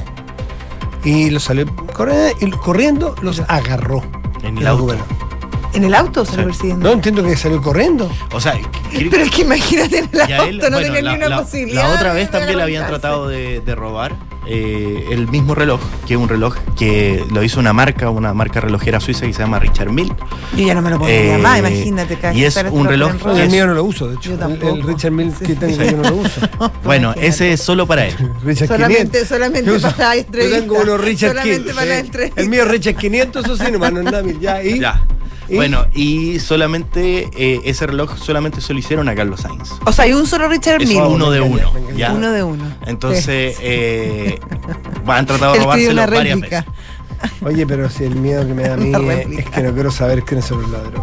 y 1.04 1.30
lo 1.30 1.40
salió 1.40 1.66
corre- 1.94 2.36
y 2.40 2.50
corriendo, 2.52 3.16
los 3.22 3.42
agarró. 3.48 4.04
En 4.44 4.58
el 4.58 4.68
auto. 4.68 4.96
¿En 5.74 5.84
el 5.84 5.94
auto 5.94 6.26
Sí. 6.26 6.36
lo 6.38 6.46
persiguiendo? 6.46 6.88
No 6.88 6.94
entiendo 6.94 7.24
que 7.24 7.38
salió 7.38 7.62
corriendo. 7.62 8.10
O 8.32 8.40
sea, 8.42 8.60
Pero 8.92 9.24
es 9.24 9.30
que 9.32 9.42
imagínate 9.44 10.00
en 10.00 10.10
el 10.12 10.22
auto, 10.22 10.44
él, 10.46 10.58
no 10.58 10.70
bueno, 10.72 10.78
tenía 10.80 11.02
la, 11.04 11.12
ni 11.12 11.18
una 11.18 11.30
la- 11.30 11.42
posibilidad. 11.42 11.84
la 11.90 11.96
otra 11.96 12.14
vez 12.14 12.32
también 12.32 12.58
le 12.58 12.64
habían 12.64 12.88
tratado 12.88 13.28
de, 13.28 13.62
de 13.62 13.76
robar 13.76 14.14
eh, 14.52 15.06
el 15.12 15.28
mismo 15.28 15.54
reloj, 15.54 15.80
que 16.08 16.16
es 16.16 16.20
un 16.20 16.28
reloj 16.28 16.56
que 16.78 17.24
lo 17.32 17.44
hizo 17.44 17.60
una 17.60 17.72
marca, 17.72 18.10
una 18.10 18.34
marca 18.34 18.60
relojera 18.60 19.00
suiza 19.00 19.26
que 19.28 19.34
se 19.34 19.40
llama 19.44 19.60
Richard 19.60 19.92
Mille. 19.92 20.12
Yo 20.58 20.66
ya 20.66 20.74
no 20.74 20.82
me 20.82 20.90
lo 20.90 20.98
podría 21.00 21.36
Eh, 21.36 21.38
más, 21.38 21.60
imagínate. 21.60 22.16
cada 22.18 22.34
y 22.34 22.44
es 22.44 22.56
que 22.56 22.68
un 22.70 22.88
reloj 22.88 23.14
No, 23.24 23.34
que 23.36 23.44
el 23.44 23.50
mío 23.52 23.68
no 23.68 23.74
lo 23.76 23.84
uso, 23.84 24.08
de 24.08 24.16
hecho. 24.16 24.30
Yo 24.30 24.34
El- 24.34 24.40
tampoco. 24.40 24.76
El 24.76 24.84
Richard 24.84 25.12
Mille 25.12 25.32
que 25.46 25.56
tengo 25.56 25.84
yo 25.84 25.98
no 25.98 26.10
lo 26.10 26.16
uso. 26.16 26.42
Bueno, 26.84 27.14
ese 27.16 27.54
es 27.54 27.62
solo 27.62 27.86
para 27.86 28.08
él. 28.08 28.16
Richard 28.44 28.68
Solamente, 28.70 29.20
500. 29.20 29.28
solamente 29.28 29.72
para 29.72 29.98
la 29.98 30.16
Yo 30.16 30.22
entrevista. 30.22 30.60
tengo 30.60 30.76
unos 30.80 31.02
Richard 31.02 31.30
Solamente 31.30 31.58
500. 31.72 31.76
para 31.76 31.86
la 31.86 31.96
eh. 31.96 32.00
entrevista. 32.00 32.42
El 32.42 32.50
mío 32.50 32.64
es 32.64 32.68
Richard 32.70 32.96
500, 32.96 33.46
eso 33.46 33.58
sí, 33.58 33.64
no 33.72 33.86
es 33.86 33.94
nada. 33.94 34.24
Ya, 34.42 34.64
¿y? 34.64 34.80
Ya. 34.80 35.04
¿Y? 35.50 35.56
Bueno, 35.56 35.86
y 35.94 36.40
solamente 36.40 37.30
eh, 37.36 37.62
ese 37.66 37.88
reloj 37.88 38.18
solamente 38.18 38.62
se 38.62 38.74
lo 38.74 38.80
hicieron 38.80 39.10
a 39.10 39.16
Carlos 39.16 39.42
Sainz. 39.42 39.72
O 39.86 39.92
sea, 39.92 40.06
hay 40.06 40.14
un 40.14 40.28
solo 40.28 40.48
Richard 40.48 40.80
Mille. 40.80 41.02
uno 41.02 41.32
de 41.32 41.42
uno. 41.42 41.72
¿ya? 41.96 42.14
Uno 42.14 42.32
de 42.32 42.44
uno. 42.44 42.64
Entonces, 42.86 43.58
eh, 43.62 44.40
han 45.08 45.26
tratado 45.26 45.54
de 45.54 45.60
robárselo 45.60 46.08
varias 46.08 46.40
veces. 46.40 46.64
Oye, 47.42 47.66
pero 47.68 47.90
si 47.90 48.04
el 48.06 48.16
miedo 48.16 48.46
que 48.48 48.54
me 48.54 48.64
da 48.64 48.74
a 48.74 48.78
mí 48.78 48.92
es, 49.38 49.50
que 49.50 49.62
no 49.62 49.74
quiero 49.74 49.92
saber 49.92 50.24
quiénes 50.24 50.46
son 50.46 50.62
los 50.62 50.72
ladrones. 50.72 51.02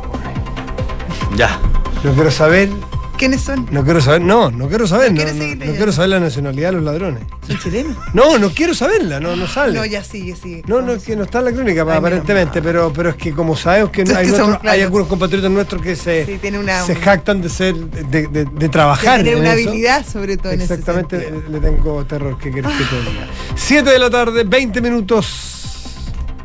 Ya. 1.36 1.58
No 2.04 2.12
quiero 2.12 2.30
saber, 2.30 2.70
¿Quiénes 3.18 3.40
son? 3.42 3.66
no 3.70 3.82
quiero 3.84 4.00
saber, 4.00 4.20
no, 4.20 4.50
no 4.50 4.68
quiero 4.68 4.86
saber, 4.86 5.12
¿No 5.12 5.72
quiero 5.74 5.90
saber 5.92 6.10
la 6.10 6.20
nacionalidad 6.20 6.68
de 6.68 6.72
los 6.76 6.84
ladrones. 6.84 7.22
¿Son 7.46 7.58
chilenos? 7.58 7.96
No, 8.12 8.38
no 8.38 8.50
quiero 8.50 8.74
saberla, 8.74 9.20
no, 9.20 9.34
no 9.36 9.46
sale. 9.46 9.72
No, 9.78 9.84
ya 9.84 10.04
sigue, 10.04 10.36
sigue. 10.36 10.62
No, 10.66 10.82
no, 10.82 10.92
es 10.92 11.02
que 11.04 11.16
no 11.16 11.24
está 11.24 11.38
en 11.38 11.44
la 11.46 11.52
crónica, 11.52 11.82
Ay, 11.88 11.96
aparentemente, 11.96 12.60
pero, 12.60 12.92
pero 12.94 13.10
es 13.10 13.16
que 13.16 13.32
como 13.32 13.56
sabemos 13.56 13.90
que 13.90 14.02
hay, 14.02 14.06
que 14.06 14.12
nuestros- 14.12 14.36
somos 14.38 14.58
claros. 14.60 14.74
hay 14.76 14.82
algunos 14.82 15.06
compatriotas 15.08 15.50
nuestros 15.50 15.80
que 15.82 15.96
se, 15.96 16.26
Sí, 16.26 16.38
tiene 16.40 16.58
una- 16.58 16.82
se 16.84 16.94
jactan 16.96 17.40
de 17.40 17.48
ser, 17.48 17.74
de, 17.74 18.26
de- 18.26 18.44
de 18.44 18.68
trabajar. 18.68 19.22
Tiene 19.22 19.32
en 19.32 19.38
una 19.40 19.54
eso. 19.54 19.68
habilidad, 19.70 20.06
sobre 20.06 20.36
todo 20.36 20.52
en 20.52 20.60
Exactamente, 20.60 21.32
le 21.48 21.60
tengo 21.60 22.04
terror, 22.04 22.36
¿qué 22.38 22.50
querés 22.50 22.72
que 22.72 22.84
te 22.84 23.10
diga? 23.10 23.26
7 23.54 23.90
de 23.90 23.98
la 23.98 24.10
tarde, 24.10 24.44
20 24.44 24.80
minutos. 24.80 25.52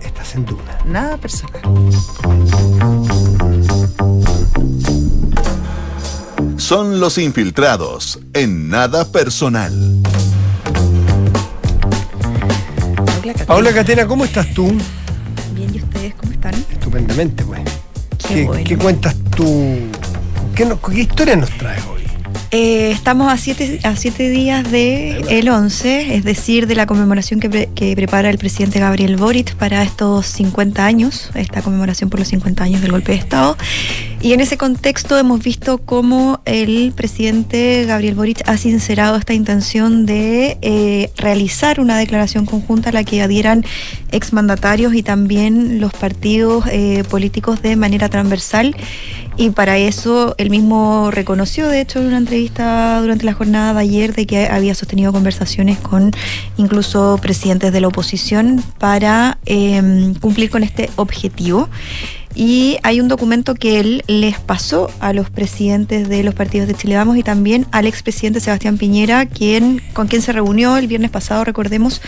Estás 0.02 0.36
en 0.36 0.46
Duna. 0.46 0.78
Nada 0.86 1.18
personal. 1.18 1.62
Son 6.72 7.02
los 7.02 7.18
infiltrados 7.18 8.18
en 8.34 8.70
nada 8.70 9.12
personal. 9.12 9.74
Paola 13.46 13.74
Catena, 13.74 14.08
¿cómo 14.08 14.24
estás 14.24 14.54
tú? 14.54 14.72
Bien, 15.54 15.76
¿y 15.76 15.80
ustedes 15.80 16.14
cómo 16.16 16.32
están? 16.32 16.54
Estupendamente, 16.72 17.44
pues. 17.44 17.60
Qué 18.26 18.34
¿Qué, 18.36 18.44
bueno. 18.46 18.64
qué 18.66 18.78
cuentas 18.78 19.18
tú? 19.36 19.80
¿Qué, 20.56 20.64
no- 20.66 20.80
qué 20.82 21.02
historia 21.02 21.36
nos 21.36 21.50
traes 21.58 21.84
hoy? 21.94 22.04
Eh, 22.52 22.92
estamos 22.92 23.32
a 23.32 23.36
siete, 23.36 23.82
a 23.84 23.98
siete 23.98 24.30
días 24.30 24.72
del 24.72 25.28
el 25.28 25.50
11, 25.50 26.16
es 26.16 26.24
decir, 26.24 26.68
de 26.68 26.76
la 26.76 26.86
conmemoración 26.86 27.42
que, 27.42 27.50
pre- 27.50 27.70
que 27.76 27.94
prepara 27.98 28.30
el 28.30 28.38
presidente 28.38 28.80
Gabriel 28.80 29.18
Boric 29.18 29.56
para 29.56 29.84
estos 29.84 30.26
50 30.28 30.86
años, 30.86 31.32
esta 31.36 31.62
conmemoración 31.62 32.10
por 32.10 32.20
los 32.22 32.30
50 32.30 32.64
años 32.64 32.82
del 32.82 32.92
golpe 32.92 33.12
de 33.12 33.18
Estado. 33.18 33.58
Y 34.24 34.34
en 34.34 34.40
ese 34.40 34.56
contexto 34.56 35.18
hemos 35.18 35.42
visto 35.42 35.80
cómo 35.80 36.42
el 36.46 36.94
presidente 36.96 37.86
Gabriel 37.88 38.14
Boric 38.14 38.48
ha 38.48 38.56
sincerado 38.56 39.18
esta 39.18 39.34
intención 39.34 40.06
de 40.06 40.60
eh, 40.62 41.12
realizar 41.18 41.80
una 41.80 41.98
declaración 41.98 42.46
conjunta 42.46 42.92
a 42.92 42.94
la 42.94 43.04
que 43.04 43.24
adhieran 43.24 43.66
exmandatarios 44.12 44.94
y 44.94 45.02
también 45.02 45.82
los 45.82 45.92
partidos 45.94 46.66
eh, 46.68 47.04
políticos 47.10 47.64
de 47.64 47.76
manera 47.76 48.10
transversal. 48.10 48.76
Y 49.38 49.50
para 49.50 49.80
eso 49.80 50.36
él 50.38 50.52
mismo 50.52 51.10
reconoció, 51.10 51.68
de 51.68 51.82
hecho, 51.82 52.00
en 52.00 52.08
una 52.08 52.18
entrevista 52.18 53.02
durante 53.02 53.26
la 53.26 53.34
jornada 53.34 53.74
de 53.74 53.80
ayer, 53.80 54.14
de 54.14 54.28
que 54.28 54.46
había 54.46 54.76
sostenido 54.76 55.12
conversaciones 55.12 55.80
con 55.80 56.12
incluso 56.58 57.18
presidentes 57.20 57.74
de 57.74 57.82
la 57.82 57.88
oposición 57.88 58.64
para 58.78 59.40
eh, 59.48 60.14
cumplir 60.20 60.52
con 60.52 60.62
este 60.62 60.92
objetivo 60.96 61.70
y 62.36 62.78
hay 62.84 63.00
un 63.00 63.08
documento 63.08 63.56
que 63.56 63.80
él 63.80 64.04
les 64.08 64.40
pasó 64.40 64.90
a 65.00 65.14
los 65.14 65.30
presidentes 65.30 66.10
de 66.10 66.24
los 66.24 66.34
partidos 66.34 66.68
de 66.68 66.74
Chile 66.74 66.96
Vamos 66.96 67.18
y 67.18 67.24
también 67.24 67.66
al 67.72 67.88
expresidente 67.88 68.40
Sebastián 68.40 68.78
Piñera, 68.78 69.26
quien, 69.26 69.82
con 69.94 70.08
quien 70.08 70.22
se 70.22 70.32
reunió 70.32 70.78
el 70.78 70.88
viernes 70.88 71.12
pasado, 71.12 71.44
recordemos, 71.44 72.02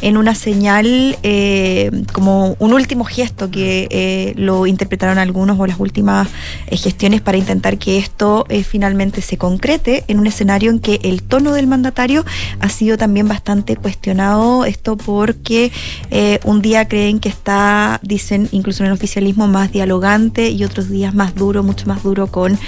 en 0.00 0.16
una 0.16 0.34
señal 0.34 1.18
eh, 1.22 1.90
como 2.12 2.56
un 2.58 2.72
último 2.72 3.04
gesto 3.04 3.50
que 3.50 3.88
eh, 3.90 4.34
lo 4.36 4.66
interpretaron 4.66 5.18
algunos 5.18 5.58
o 5.58 5.66
las 5.66 5.78
últimas 5.78 6.28
eh, 6.66 6.76
gestiones 6.76 7.20
para 7.20 7.38
intentar 7.38 7.78
que 7.78 7.98
esto 7.98 8.46
eh, 8.48 8.64
finalmente 8.64 9.22
se 9.22 9.36
concrete 9.36 10.04
en 10.08 10.18
un 10.18 10.26
escenario 10.26 10.70
en 10.70 10.80
que 10.80 11.00
el 11.02 11.22
tono 11.22 11.52
del 11.52 11.66
mandatario 11.66 12.24
ha 12.60 12.68
sido 12.68 12.96
también 12.96 13.28
bastante 13.28 13.76
cuestionado, 13.76 14.64
esto 14.64 14.96
porque 14.96 15.72
eh, 16.10 16.40
un 16.44 16.62
día 16.62 16.88
creen 16.88 17.20
que 17.20 17.28
está, 17.28 18.00
dicen 18.02 18.48
incluso 18.52 18.82
en 18.82 18.88
el 18.88 18.92
oficialismo, 18.92 19.46
más 19.46 19.67
dialogante 19.72 20.50
y 20.50 20.64
otros 20.64 20.88
días 20.88 21.14
más 21.14 21.34
duro, 21.34 21.62
mucho 21.62 21.86
más 21.86 22.02
duro 22.02 22.26
con 22.26 22.58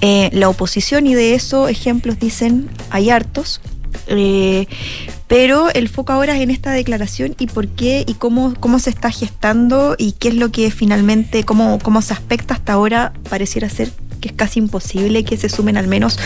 eh, 0.00 0.30
la 0.32 0.48
oposición 0.48 1.06
y 1.06 1.14
de 1.14 1.34
eso 1.34 1.68
ejemplos 1.68 2.18
dicen 2.18 2.68
hay 2.90 3.10
hartos. 3.10 3.60
Eh, 4.06 4.66
pero 5.26 5.70
el 5.70 5.88
foco 5.88 6.12
ahora 6.12 6.36
es 6.36 6.42
en 6.42 6.50
esta 6.50 6.72
declaración 6.72 7.34
y 7.38 7.46
por 7.46 7.68
qué 7.68 8.04
y 8.06 8.14
cómo, 8.14 8.54
cómo 8.58 8.78
se 8.78 8.90
está 8.90 9.10
gestando 9.10 9.94
y 9.98 10.12
qué 10.12 10.28
es 10.28 10.34
lo 10.34 10.50
que 10.50 10.70
finalmente, 10.70 11.44
cómo, 11.44 11.78
cómo 11.82 12.00
se 12.00 12.14
aspecta 12.14 12.54
hasta 12.54 12.72
ahora, 12.72 13.12
pareciera 13.28 13.68
ser 13.68 13.90
que 14.20 14.28
es 14.28 14.34
casi 14.34 14.58
imposible 14.58 15.24
que 15.24 15.36
se 15.36 15.48
sumen 15.48 15.76
al 15.76 15.86
menos 15.86 16.18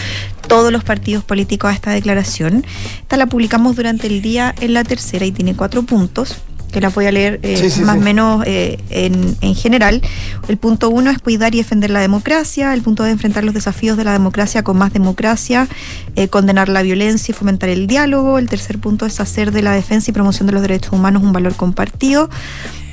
todos 0.49 0.73
los 0.73 0.85
partidos 0.85 1.25
políticos 1.25 1.71
a 1.71 1.75
esta 1.75 1.91
declaración. 1.91 2.65
Esta 3.01 3.17
la 3.17 3.27
publicamos 3.27 3.77
durante 3.77 4.07
el 4.07 4.23
día 4.23 4.55
en 4.61 4.75
la 4.75 4.85
tercera 4.85 5.27
y 5.27 5.33
tiene 5.33 5.55
cuatro 5.55 5.83
puntos 5.83 6.37
que 6.73 6.81
la 6.81 6.89
voy 6.89 7.07
a 7.07 7.13
leer 7.13 7.39
eh, 7.43 7.57
Sí, 7.57 7.71
sí, 7.71 7.81
más 7.83 7.97
o 7.97 7.99
sí. 7.99 8.05
menos 8.05 8.43
eh, 8.47 8.79
en, 8.91 9.37
en 9.41 9.55
general. 9.55 10.03
El 10.49 10.57
punto 10.57 10.91
uno 10.91 11.11
es 11.11 11.19
cuidar 11.19 11.55
y 11.55 11.59
defender 11.59 11.91
la 11.91 12.01
democracia. 12.01 12.75
El 12.75 12.83
punto 12.83 13.05
dos 13.05 13.09
es 13.11 13.13
enfrentar 13.13 13.45
los 13.45 13.55
desafíos 13.55 13.97
de 13.97 14.05
la 14.05 14.13
democracia 14.13 14.65
con 14.65 14.77
más 14.79 14.93
democracia, 14.93 15.69
eh, 16.17 16.29
condenar 16.29 16.69
la 16.69 16.83
violencia 16.83 17.33
y 17.33 17.35
fomentar 17.35 17.69
el 17.69 17.87
diálogo. 17.87 18.39
El 18.39 18.49
tercer 18.49 18.79
punto 18.79 19.07
es 19.07 19.21
hacer 19.21 19.53
de 19.53 19.63
la 19.63 19.73
defensa 19.73 20.11
y 20.11 20.15
promoción 20.15 20.47
de 20.47 20.53
los 20.55 20.63
derechos 20.63 20.93
humanos 20.93 21.23
un 21.23 21.33
valor 21.33 21.55
compartido. 21.55 22.29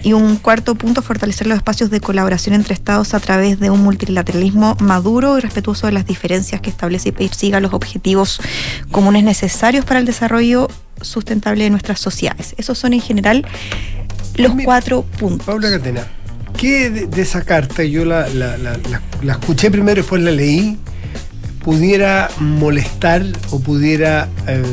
Y 0.02 0.14
un 0.14 0.38
cuarto 0.38 0.76
punto, 0.76 1.02
fortalecer 1.02 1.46
los 1.48 1.58
espacios 1.58 1.90
de 1.90 2.00
colaboración 2.00 2.56
entre 2.56 2.74
Estados 2.74 3.14
a 3.14 3.20
través 3.20 3.60
de 3.60 3.70
un 3.70 3.82
multilateralismo 3.82 4.78
maduro 4.80 5.38
y 5.38 5.42
respetuoso 5.42 5.88
de 5.88 5.94
las 5.94 6.06
diferencias 6.06 6.62
que 6.62 6.70
establece 6.70 7.10
y 7.10 7.12
persiga 7.12 7.60
los 7.60 7.74
objetivos 7.74 8.40
comunes 8.92 9.24
necesarios 9.24 9.84
para 9.84 10.00
el 10.00 10.06
desarrollo 10.06 10.70
sustentable 11.02 11.66
de 11.66 11.70
nuestras 11.70 12.00
sociedades. 12.00 12.56
Esos 12.58 12.78
son 12.78 12.94
en 12.94 13.02
general 13.02 13.46
los 14.36 14.56
Mi- 14.56 14.64
cuatro 14.64 15.04
puntos. 15.18 15.46
Paula 15.46 15.70
Catena, 15.70 16.08
¿qué 16.58 16.90
de, 16.90 17.08
de 17.08 17.22
esa 17.22 17.42
carta, 17.42 17.84
yo 17.84 18.06
la, 18.06 18.28
la- 18.30 18.58
la- 18.58 18.78
la- 18.90 19.02
la 19.22 19.34
escuché 19.34 19.70
primero, 19.70 19.98
después 20.02 20.22
la 20.22 20.32
leí, 20.32 20.78
pudiera 21.62 22.30
molestar 22.40 23.26
o 23.52 23.60
pudiera, 23.60 24.30
eh, 24.48 24.64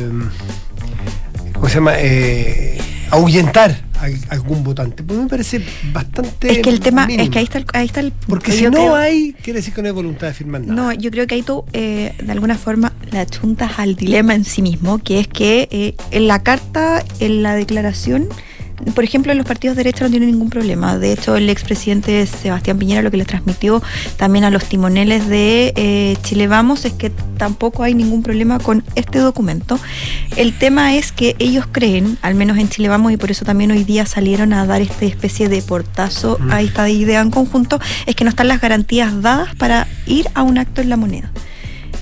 ¿cómo 1.53 1.67
se 1.67 1.75
llama?, 1.75 1.93
Eh, 1.97 2.77
ahuyentar 3.11 3.75
a 3.99 4.33
algún 4.33 4.63
votante? 4.63 5.03
Pues 5.03 5.19
me 5.19 5.27
parece 5.27 5.61
bastante. 5.91 6.51
Es 6.51 6.59
que 6.59 6.69
el 6.69 6.79
tema, 6.79 7.05
mínimo. 7.07 7.23
es 7.23 7.29
que 7.29 7.39
ahí 7.39 7.45
está 7.45 7.57
el, 7.59 7.65
ahí 7.73 7.85
está 7.85 7.99
el 7.99 8.11
Porque 8.27 8.51
si 8.51 8.63
no 8.65 8.71
creo- 8.71 8.95
hay, 8.95 9.33
quiere 9.41 9.59
decir 9.59 9.73
que 9.73 9.81
no 9.81 9.87
hay 9.87 9.93
voluntad 9.93 10.27
de 10.27 10.33
firmar 10.33 10.61
nada. 10.61 10.73
No, 10.73 10.93
yo 10.93 11.09
creo 11.11 11.25
que 11.27 11.35
ahí 11.35 11.41
tú, 11.41 11.65
eh, 11.73 12.13
de 12.23 12.31
alguna 12.31 12.55
forma, 12.57 12.93
la 13.11 13.25
chuntas 13.25 13.79
al 13.79 13.95
dilema 13.95 14.35
en 14.35 14.45
sí 14.45 14.61
mismo, 14.61 14.99
que 14.99 15.19
es 15.19 15.27
que 15.27 15.67
eh, 15.71 15.95
en 16.11 16.27
la 16.27 16.43
carta, 16.43 17.03
en 17.19 17.43
la 17.43 17.55
declaración, 17.55 18.27
por 18.93 19.03
ejemplo, 19.03 19.31
en 19.31 19.37
los 19.37 19.47
partidos 19.47 19.75
de 19.75 19.83
derecha 19.83 20.05
no 20.05 20.11
tiene 20.11 20.25
ningún 20.25 20.49
problema. 20.49 20.97
De 20.97 21.11
hecho, 21.11 21.35
el 21.35 21.49
expresidente 21.49 22.25
Sebastián 22.25 22.77
Piñera 22.77 23.01
lo 23.01 23.11
que 23.11 23.17
les 23.17 23.27
transmitió 23.27 23.81
también 24.17 24.45
a 24.45 24.51
los 24.51 24.65
timoneles 24.65 25.27
de 25.27 25.73
eh, 25.75 26.17
Chile 26.21 26.47
Vamos 26.47 26.85
es 26.85 26.93
que 26.93 27.09
tampoco 27.09 27.83
hay 27.83 27.93
ningún 27.93 28.23
problema 28.23 28.59
con 28.59 28.83
este 28.95 29.19
documento. 29.19 29.79
El 30.35 30.53
tema 30.53 30.95
es 30.95 31.11
que 31.11 31.35
ellos 31.39 31.65
creen, 31.71 32.17
al 32.21 32.35
menos 32.35 32.57
en 32.57 32.69
Chile 32.69 32.89
Vamos, 32.89 33.11
y 33.11 33.17
por 33.17 33.31
eso 33.31 33.45
también 33.45 33.71
hoy 33.71 33.83
día 33.83 34.05
salieron 34.05 34.53
a 34.53 34.65
dar 34.65 34.81
esta 34.81 35.05
especie 35.05 35.49
de 35.49 35.61
portazo 35.61 36.37
a 36.49 36.61
esta 36.61 36.89
idea 36.89 37.21
en 37.21 37.31
conjunto, 37.31 37.79
es 38.05 38.15
que 38.15 38.23
no 38.23 38.29
están 38.29 38.47
las 38.47 38.61
garantías 38.61 39.21
dadas 39.21 39.55
para 39.55 39.87
ir 40.05 40.27
a 40.33 40.43
un 40.43 40.57
acto 40.57 40.81
en 40.81 40.89
la 40.89 40.97
moneda. 40.97 41.31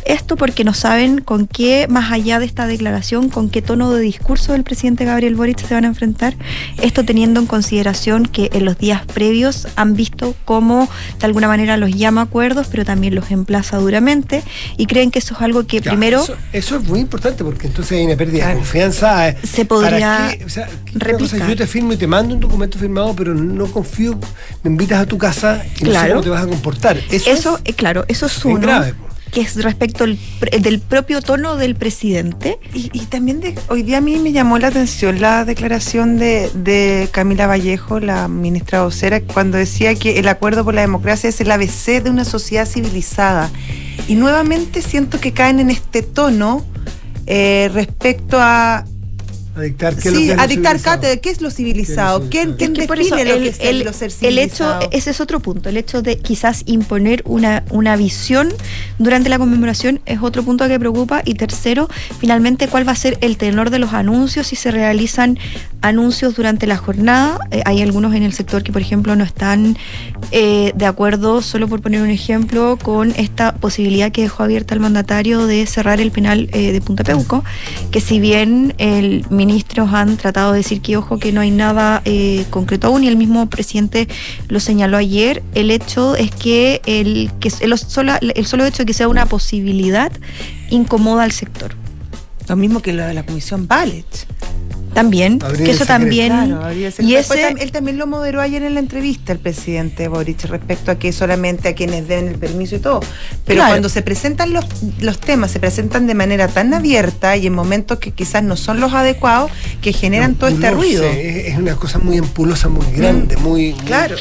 Esto 0.06 0.36
porque 0.36 0.63
no 0.63 0.74
saben 0.76 1.20
con 1.22 1.48
qué, 1.48 1.88
más 1.89 2.12
allá 2.12 2.39
de 2.39 2.46
esta 2.46 2.68
declaración, 2.68 3.30
con 3.30 3.50
qué 3.50 3.62
tono 3.63 3.91
de 3.91 4.02
discurso 4.02 4.52
del 4.54 4.63
presidente 4.63 5.04
Gabriel 5.04 5.36
Boric 5.36 5.60
se 5.65 5.74
van 5.74 5.84
a 5.84 5.88
enfrentar. 5.88 6.36
Esto 6.82 7.04
teniendo 7.04 7.39
en 7.39 7.48
consideración 7.48 8.28
que 8.28 8.50
en 8.54 8.65
los 8.65 8.78
días 8.78 9.02
previos 9.06 9.68
han 9.76 9.96
visto 9.96 10.36
cómo 10.46 10.88
de 11.20 11.26
alguna 11.26 11.48
manera 11.48 11.76
los 11.78 11.91
llama 11.91 12.22
a 12.22 12.24
acuerdos, 12.26 12.68
pero 12.70 12.86
también 12.86 13.15
los 13.15 13.32
emplaza 13.32 13.78
duramente 13.78 14.44
y 14.78 14.86
creen 14.86 15.10
que 15.10 15.20
eso 15.20 15.34
es 15.34 15.41
algo 15.41 15.65
que 15.65 15.82
primero 15.82 16.22
Eso, 16.24 16.36
eso 16.54 16.76
es 16.78 16.84
muy 16.88 17.00
importante 17.00 17.44
porque 17.44 17.65
entonces 17.68 17.98
hay 17.98 18.06
una 18.06 18.15
pérdida 18.15 18.44
Claro. 18.44 18.52
de 18.52 18.56
confianza. 18.60 19.30
eh, 19.30 19.38
Se 19.44 19.65
podría 19.65 20.18
¿para 20.18 20.38
qué? 20.38 20.46
O 20.46 20.50
sea, 20.50 20.68
¿qué- 20.68 20.72
una 20.98 21.18
cosa, 21.18 21.26
replicar. 21.34 21.50
yo 21.50 21.56
te 21.56 21.65
firmo 21.68 21.94
y 21.94 21.98
te 21.98 22.06
mando 22.06 22.36
un 22.36 22.39
documento 22.41 22.78
firmado, 22.78 23.15
pero 23.15 23.34
no 23.34 23.65
confío. 23.68 24.20
Me 24.62 24.70
invitas 24.70 25.00
a 25.02 25.06
tu 25.08 25.18
casa 25.18 25.63
y 25.65 25.70
no 25.70 25.76
sé 25.78 25.84
Claro. 25.86 26.10
cómo 26.13 26.22
te 26.24 26.30
vas 26.30 26.44
a 26.44 26.48
comportar. 26.48 26.98
Eso, 27.10 27.30
Eso, 27.32 27.58
es- 27.63 27.72
eh, 27.72 27.74
claro, 27.74 28.06
eso 28.08 28.28
es 28.28 28.46
uno. 28.46 28.60
grave. 28.60 28.94
Que 29.36 29.41
es 29.41 29.62
respecto 29.62 30.06
pr- 30.06 30.62
del 30.62 30.80
propio 30.80 31.21
tono 31.21 31.58
del 31.58 31.76
presidente. 31.76 32.58
Y, 32.74 32.88
también 33.08 33.41
hoy 33.67 33.84
día 33.84 33.98
a 33.98 34.02
mí 34.02 34.15
me 34.17 34.32
llamó 34.32 34.58
la 34.60 34.69
atención 34.69 35.19
la 35.19 35.43
declaración 35.43 36.17
de, 36.17 36.50
de 36.54 37.10
Camila 37.12 37.45
Vallejo, 37.45 38.00
la 38.00 38.30
ministra 38.30 38.84
vocera, 38.84 39.19
cuando 39.19 39.58
decía 39.58 39.93
que 39.95 40.19
el 40.19 40.30
acuerdo 40.30 40.63
por 40.63 40.74
la 40.74 40.82
democracia 40.82 41.30
es 41.30 41.41
el 41.41 41.52
ABC 41.52 42.02
de 42.02 42.10
una 42.10 42.24
sociedad 42.24 42.65
civilizada. 42.65 43.52
Y 44.08 44.15
nuevamente 44.15 44.82
siento 44.82 45.19
que 45.19 45.34
caen 45.34 45.60
en 45.60 45.69
este 45.69 46.02
tono 46.02 46.65
eh, 47.28 47.69
respecto 47.74 48.38
a 48.39 48.86
a 49.56 49.62
dictar 49.62 49.96
qué 49.96 50.10
es 50.10 50.13
lo 50.13 50.20
sí, 50.20 50.26
que 50.28 50.32
es 50.34 50.38
a 50.39 50.41
lo 50.44 50.48
dictar 50.48 50.72
civilizado. 50.78 50.96
cátedra, 51.02 51.18
¿qué 51.22 51.30
es 51.30 51.41
lo 51.41 51.52
civilizado? 51.52 52.30
¿Qué 52.30 52.41
es 52.41 52.48
lo 52.48 52.56
¿Quién, 52.58 52.74
quién 52.74 52.88
por 52.88 52.98
define 52.98 53.22
eso 53.22 53.30
lo 53.30 53.36
el, 53.36 53.44
que 53.44 53.50
es 53.50 53.60
el- 53.60 53.84
lo 53.86 53.94
ser 53.94 54.12
el 54.22 54.38
hecho, 54.38 54.80
ese 54.91 55.10
es 55.12 55.22
otro 55.22 55.39
punto, 55.39 55.70
el 55.70 55.78
hecho 55.78 56.02
de 56.02 56.18
quizás 56.18 56.63
imponer 56.65 57.22
una, 57.26 57.63
una 57.70 57.96
visión 57.96 58.50
durante 59.00 59.30
la 59.30 59.38
conmemoración 59.39 60.02
es 60.06 60.20
otro 60.22 60.44
punto 60.44 60.68
que 60.68 60.80
preocupa. 60.80 61.22
Y 61.26 61.36
tercero, 61.36 61.88
finalmente, 62.20 62.68
cuál 62.68 62.88
va 62.88 62.91
a 62.91 62.96
ser 62.96 63.18
el 63.22 63.38
tenor 63.38 63.70
de 63.70 63.80
los 63.80 63.94
anuncios 63.94 64.48
si 64.48 64.56
se 64.56 64.72
realizan 64.72 65.38
anuncios 65.82 66.36
durante 66.36 66.68
la 66.68 66.78
jornada. 66.78 67.39
Eh, 67.52 67.62
hay 67.65 67.82
algunos 67.82 68.13
en 68.15 68.24
el 68.24 68.34
sector 68.34 68.63
que, 68.63 68.72
por 68.72 68.82
ejemplo, 68.82 69.15
no 69.15 69.24
están 69.24 69.78
eh, 70.32 70.74
de 70.76 70.86
acuerdo, 70.86 71.41
solo 71.41 71.68
por 71.68 71.82
poner 71.82 72.02
un 72.02 72.10
ejemplo, 72.10 72.78
con 72.82 73.12
esta 73.18 73.54
posibilidad 73.56 74.12
que 74.12 74.22
dejó 74.24 74.44
abierta 74.44 74.74
el 74.74 74.80
mandatario 74.80 75.46
de 75.48 75.65
cerrar 75.65 76.02
el 76.02 76.12
penal 76.12 76.50
eh, 76.52 76.72
de 76.72 76.82
Punta 76.82 77.04
Peuco, 77.04 77.44
que 77.91 78.02
si 78.02 78.20
bien 78.20 78.74
el 78.78 79.26
ministros 79.46 79.94
han 79.94 80.18
tratado 80.18 80.52
de 80.52 80.58
decir 80.60 80.82
que 80.82 80.98
ojo 80.98 81.20
que 81.20 81.32
no 81.32 81.42
hay 81.42 81.52
nada 81.52 82.02
eh, 82.06 82.46
concreto 82.50 82.88
aún 82.88 83.04
y 83.04 83.08
el 83.08 83.18
mismo 83.18 83.48
presidente 83.50 84.08
lo 84.48 84.60
señaló 84.60 84.98
ayer, 84.98 85.44
el 85.54 85.72
hecho 85.72 86.16
es 86.16 86.32
que 86.32 86.82
el 86.86 87.32
que 87.40 87.52
el 87.62 87.78
solo, 87.78 88.14
el 88.22 88.46
solo 88.46 88.66
hecho 88.66 88.80
de 88.80 88.86
que 88.86 88.94
sea 88.94 89.08
una 89.08 89.26
posibilidad 89.26 90.12
incomoda 90.70 91.24
al 91.24 91.32
sector. 91.32 91.76
Lo 92.48 92.56
mismo 92.56 92.82
que 92.82 92.94
lo 92.94 93.04
de 93.06 93.14
la 93.14 93.26
comisión 93.26 93.68
Ballet. 93.68 94.06
También, 94.96 95.40
que 95.40 95.72
eso 95.72 95.86
también 95.86 96.32
Claro, 96.48 96.74
y 96.74 96.86
ese 96.86 97.04
él 97.60 97.72
también 97.72 97.98
lo 97.98 98.08
moderó 98.08 98.40
ayer 98.40 98.64
en 98.64 98.74
la 98.76 98.80
entrevista, 98.80 99.34
el 99.34 99.40
presidente 99.40 100.08
Boric, 100.08 100.46
respecto 100.46 100.90
a 100.90 100.96
que 100.96 101.12
solamente 101.12 101.68
a 101.68 101.76
quienes 101.76 102.08
den 102.08 102.30
el 102.30 102.36
permiso 102.40 102.78
y 102.78 102.80
todo. 102.80 103.02
Pero 103.46 103.58
Claro. 103.58 103.72
cuando 103.74 103.90
se 103.90 104.02
presentan 104.02 104.54
los, 104.54 104.66
los 105.02 105.20
temas, 105.20 105.52
se 105.52 105.60
presentan 105.60 106.08
de 106.08 106.16
manera 106.16 106.48
tan 106.48 106.74
abierta 106.74 107.36
y 107.36 107.46
en 107.48 107.54
momentos 107.54 108.00
que 108.00 108.12
quizás 108.12 108.42
no 108.42 108.56
son 108.56 108.80
los 108.80 108.94
adecuados, 108.94 109.52
que 109.82 109.92
generan 109.92 110.36
todo 110.36 110.50
este 110.50 110.72
ruido. 110.72 111.04
Es, 111.04 111.48
es 111.50 111.58
una 111.58 111.76
cosa 111.76 112.00
muy 112.00 112.18
ampulosa, 112.18 112.70
muy 112.70 112.86
grande, 112.96 113.36
muy. 113.38 113.74
muy- 113.74 113.86
Claro. 113.86 114.16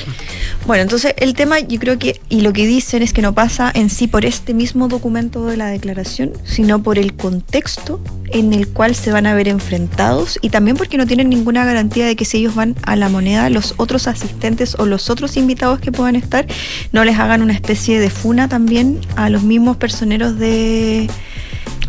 Bueno, 0.67 0.83
entonces 0.83 1.15
el 1.19 1.35
tema 1.35 1.61
yo 1.61 1.79
creo 1.79 1.99
que, 2.01 2.21
y 2.29 2.41
lo 2.41 2.53
que 2.53 2.67
dicen 2.67 3.03
es 3.03 3.13
que 3.13 3.23
no 3.23 3.33
pasa 3.33 3.71
en 3.75 3.91
sí 3.91 4.09
por 4.09 4.25
este 4.25 4.55
mismo 4.55 4.89
documento 4.89 5.47
de 5.47 5.57
la 5.57 5.67
declaración, 5.69 6.33
sino 6.45 6.83
por 6.83 6.99
el 6.99 7.15
contexto 7.15 8.01
en 8.31 8.53
el 8.53 8.67
cual 8.69 8.97
se 8.97 9.13
van 9.13 9.27
a 9.27 9.35
ver 9.35 9.47
enfrentados 9.47 10.39
y 10.43 10.49
también 10.51 10.63
porque 10.72 10.96
no 10.96 11.07
tienen 11.07 11.29
ninguna 11.29 11.64
garantía 11.64 12.07
de 12.07 12.16
que 12.16 12.24
si 12.24 12.38
ellos 12.38 12.55
van 12.55 12.74
a 12.85 12.96
la 12.96 13.09
moneda, 13.11 13.50
los 13.50 13.74
otros 13.77 14.07
asistentes 14.07 14.74
o 14.79 14.87
los 14.87 15.11
otros 15.11 15.37
invitados 15.37 15.81
que 15.81 15.92
puedan 15.92 16.16
estar 16.16 16.46
no 16.92 17.05
les 17.05 17.18
hagan 17.18 17.42
una 17.42 17.53
especie 17.53 18.00
de 18.00 18.09
funa 18.09 18.48
también 18.48 19.00
a 19.16 19.29
los 19.29 19.42
mismos 19.42 19.77
personeros 19.77 20.38
de... 20.38 21.09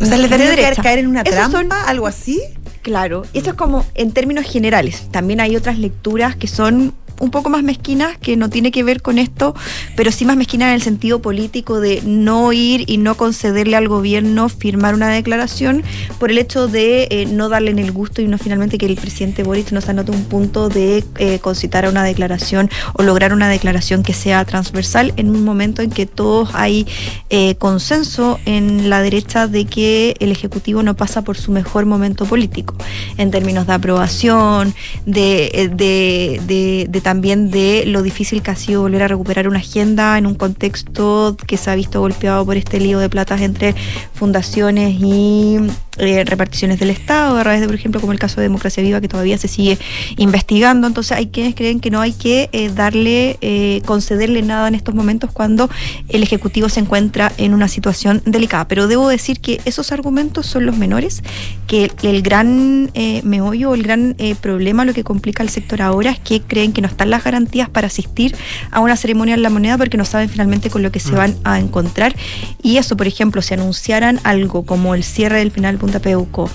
O 0.00 0.04
sea, 0.04 0.18
les 0.18 0.28
daría 0.30 0.74
caer 0.74 0.98
en 0.98 1.06
una 1.06 1.24
trampa, 1.24 1.58
son- 1.58 1.72
algo 1.72 2.06
así. 2.06 2.40
Claro, 2.82 3.22
eso 3.32 3.50
es 3.50 3.56
como 3.56 3.84
en 3.94 4.12
términos 4.12 4.44
generales. 4.44 5.08
También 5.10 5.40
hay 5.40 5.56
otras 5.56 5.78
lecturas 5.78 6.36
que 6.36 6.46
son 6.46 6.92
un 7.20 7.30
poco 7.30 7.50
más 7.50 7.62
mezquinas, 7.62 8.18
que 8.18 8.36
no 8.36 8.50
tiene 8.50 8.70
que 8.70 8.82
ver 8.82 9.02
con 9.02 9.18
esto, 9.18 9.54
pero 9.96 10.10
sí 10.12 10.24
más 10.24 10.36
mezquinas 10.36 10.68
en 10.68 10.74
el 10.74 10.82
sentido 10.82 11.20
político 11.20 11.80
de 11.80 12.02
no 12.04 12.52
ir 12.52 12.84
y 12.88 12.98
no 12.98 13.16
concederle 13.16 13.76
al 13.76 13.88
gobierno 13.88 14.48
firmar 14.48 14.94
una 14.94 15.08
declaración 15.08 15.82
por 16.18 16.30
el 16.30 16.38
hecho 16.38 16.68
de 16.68 17.08
eh, 17.10 17.26
no 17.26 17.48
darle 17.48 17.70
en 17.70 17.78
el 17.78 17.92
gusto 17.92 18.22
y 18.22 18.28
no 18.28 18.38
finalmente 18.38 18.78
que 18.78 18.86
el 18.86 18.96
presidente 18.96 19.42
Boris 19.42 19.72
nos 19.72 19.88
anote 19.88 20.10
un 20.12 20.24
punto 20.24 20.68
de 20.68 21.04
eh, 21.18 21.38
concitar 21.40 21.84
a 21.86 21.90
una 21.90 22.04
declaración 22.04 22.70
o 22.94 23.02
lograr 23.02 23.32
una 23.32 23.48
declaración 23.48 24.02
que 24.02 24.12
sea 24.14 24.44
transversal 24.44 25.12
en 25.16 25.30
un 25.30 25.44
momento 25.44 25.82
en 25.82 25.90
que 25.90 26.06
todos 26.06 26.50
hay 26.54 26.86
eh, 27.30 27.54
consenso 27.56 28.38
en 28.44 28.88
la 28.90 29.02
derecha 29.02 29.46
de 29.46 29.64
que 29.64 30.14
el 30.20 30.30
Ejecutivo 30.32 30.82
no 30.82 30.94
pasa 30.94 31.22
por 31.22 31.36
su 31.36 31.50
mejor 31.52 31.86
momento 31.86 32.24
político, 32.26 32.74
en 33.16 33.30
términos 33.30 33.66
de 33.66 33.72
aprobación, 33.72 34.74
de, 35.06 35.70
de- 35.74 36.86
de 36.90 37.00
también 37.06 37.52
de 37.52 37.84
lo 37.86 38.02
difícil 38.02 38.42
que 38.42 38.50
ha 38.50 38.56
sido 38.56 38.82
volver 38.82 39.04
a 39.04 39.06
recuperar 39.06 39.46
una 39.46 39.60
agenda 39.60 40.18
en 40.18 40.26
un 40.26 40.34
contexto 40.34 41.36
que 41.46 41.56
se 41.56 41.70
ha 41.70 41.76
visto 41.76 42.00
golpeado 42.00 42.44
por 42.44 42.56
este 42.56 42.80
lío 42.80 42.98
de 42.98 43.08
platas 43.08 43.42
entre 43.42 43.76
fundaciones 44.12 44.96
y 44.98 45.58
eh, 45.98 46.24
reparticiones 46.24 46.78
del 46.78 46.90
Estado, 46.90 47.36
a 47.36 47.42
través 47.42 47.60
de, 47.60 47.66
por 47.66 47.74
ejemplo, 47.74 48.00
como 48.00 48.12
el 48.12 48.18
caso 48.18 48.36
de 48.36 48.42
Democracia 48.42 48.82
Viva, 48.82 49.00
que 49.00 49.08
todavía 49.08 49.38
se 49.38 49.48
sigue 49.48 49.78
investigando. 50.16 50.86
Entonces 50.86 51.12
hay 51.12 51.28
quienes 51.28 51.54
creen 51.54 51.80
que 51.80 51.90
no 51.90 52.00
hay 52.00 52.12
que 52.12 52.48
eh, 52.52 52.70
darle, 52.70 53.38
eh, 53.40 53.82
concederle 53.86 54.42
nada 54.42 54.68
en 54.68 54.74
estos 54.74 54.94
momentos 54.94 55.30
cuando 55.32 55.70
el 56.08 56.22
Ejecutivo 56.22 56.68
se 56.68 56.80
encuentra 56.80 57.32
en 57.38 57.54
una 57.54 57.68
situación 57.68 58.22
delicada. 58.24 58.68
Pero 58.68 58.88
debo 58.88 59.08
decir 59.08 59.40
que 59.40 59.60
esos 59.64 59.92
argumentos 59.92 60.46
son 60.46 60.66
los 60.66 60.76
menores, 60.76 61.22
que 61.66 61.84
el, 61.84 61.92
el 62.02 62.22
gran 62.22 62.90
meollo, 63.22 63.74
el 63.74 63.82
gran 63.82 64.16
problema, 64.40 64.84
lo 64.84 64.94
que 64.94 65.04
complica 65.04 65.42
al 65.42 65.48
sector 65.48 65.82
ahora 65.82 66.10
es 66.10 66.18
que 66.20 66.40
creen 66.40 66.72
que 66.72 66.80
no 66.80 66.88
están 66.88 67.10
las 67.10 67.24
garantías 67.24 67.68
para 67.68 67.86
asistir 67.86 68.34
a 68.70 68.80
una 68.80 68.96
ceremonia 68.96 69.34
en 69.34 69.42
la 69.42 69.50
moneda 69.50 69.78
porque 69.78 69.96
no 69.96 70.04
saben 70.04 70.28
finalmente 70.28 70.70
con 70.70 70.82
lo 70.82 70.90
que 70.90 71.00
se 71.00 71.12
van 71.12 71.36
a 71.44 71.58
encontrar. 71.58 72.14
Y 72.62 72.78
eso, 72.78 72.96
por 72.96 73.06
ejemplo, 73.06 73.42
si 73.42 73.54
anunciaran 73.54 74.20
algo 74.24 74.64
como 74.64 74.94
el 74.94 75.04
cierre 75.04 75.38
del 75.38 75.50
penal 75.50 75.78
Punta 75.86 76.00
Peuco, 76.00 76.50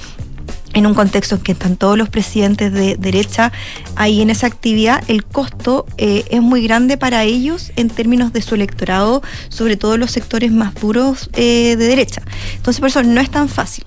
en 0.74 0.86
un 0.86 0.94
contexto 0.94 1.36
en 1.36 1.42
que 1.42 1.54
están 1.54 1.78
todos 1.78 1.98
los 1.98 2.10
presidentes 2.10 2.74
de 2.74 2.98
derecha 2.98 3.54
ahí 3.96 4.22
en 4.22 4.30
esa 4.30 4.46
actividad, 4.46 5.02
el 5.08 5.24
costo 5.24 5.86
eh, 5.98 6.26
es 6.32 6.42
muy 6.42 6.62
grande 6.62 6.98
para 6.98 7.24
ellos 7.24 7.72
en 7.78 7.90
términos 7.90 8.34
de 8.34 8.42
su 8.42 8.56
electorado, 8.56 9.24
sobre 9.48 9.78
todo 9.78 9.96
los 9.96 10.12
sectores 10.12 10.52
más 10.52 10.76
duros 10.76 11.30
eh, 11.32 11.78
de 11.78 11.86
derecha. 11.88 12.22
Entonces, 12.58 12.82
por 12.82 12.90
eso 12.90 13.04
no 13.04 13.22
es 13.22 13.32
tan 13.32 13.48
fácil. 13.48 13.86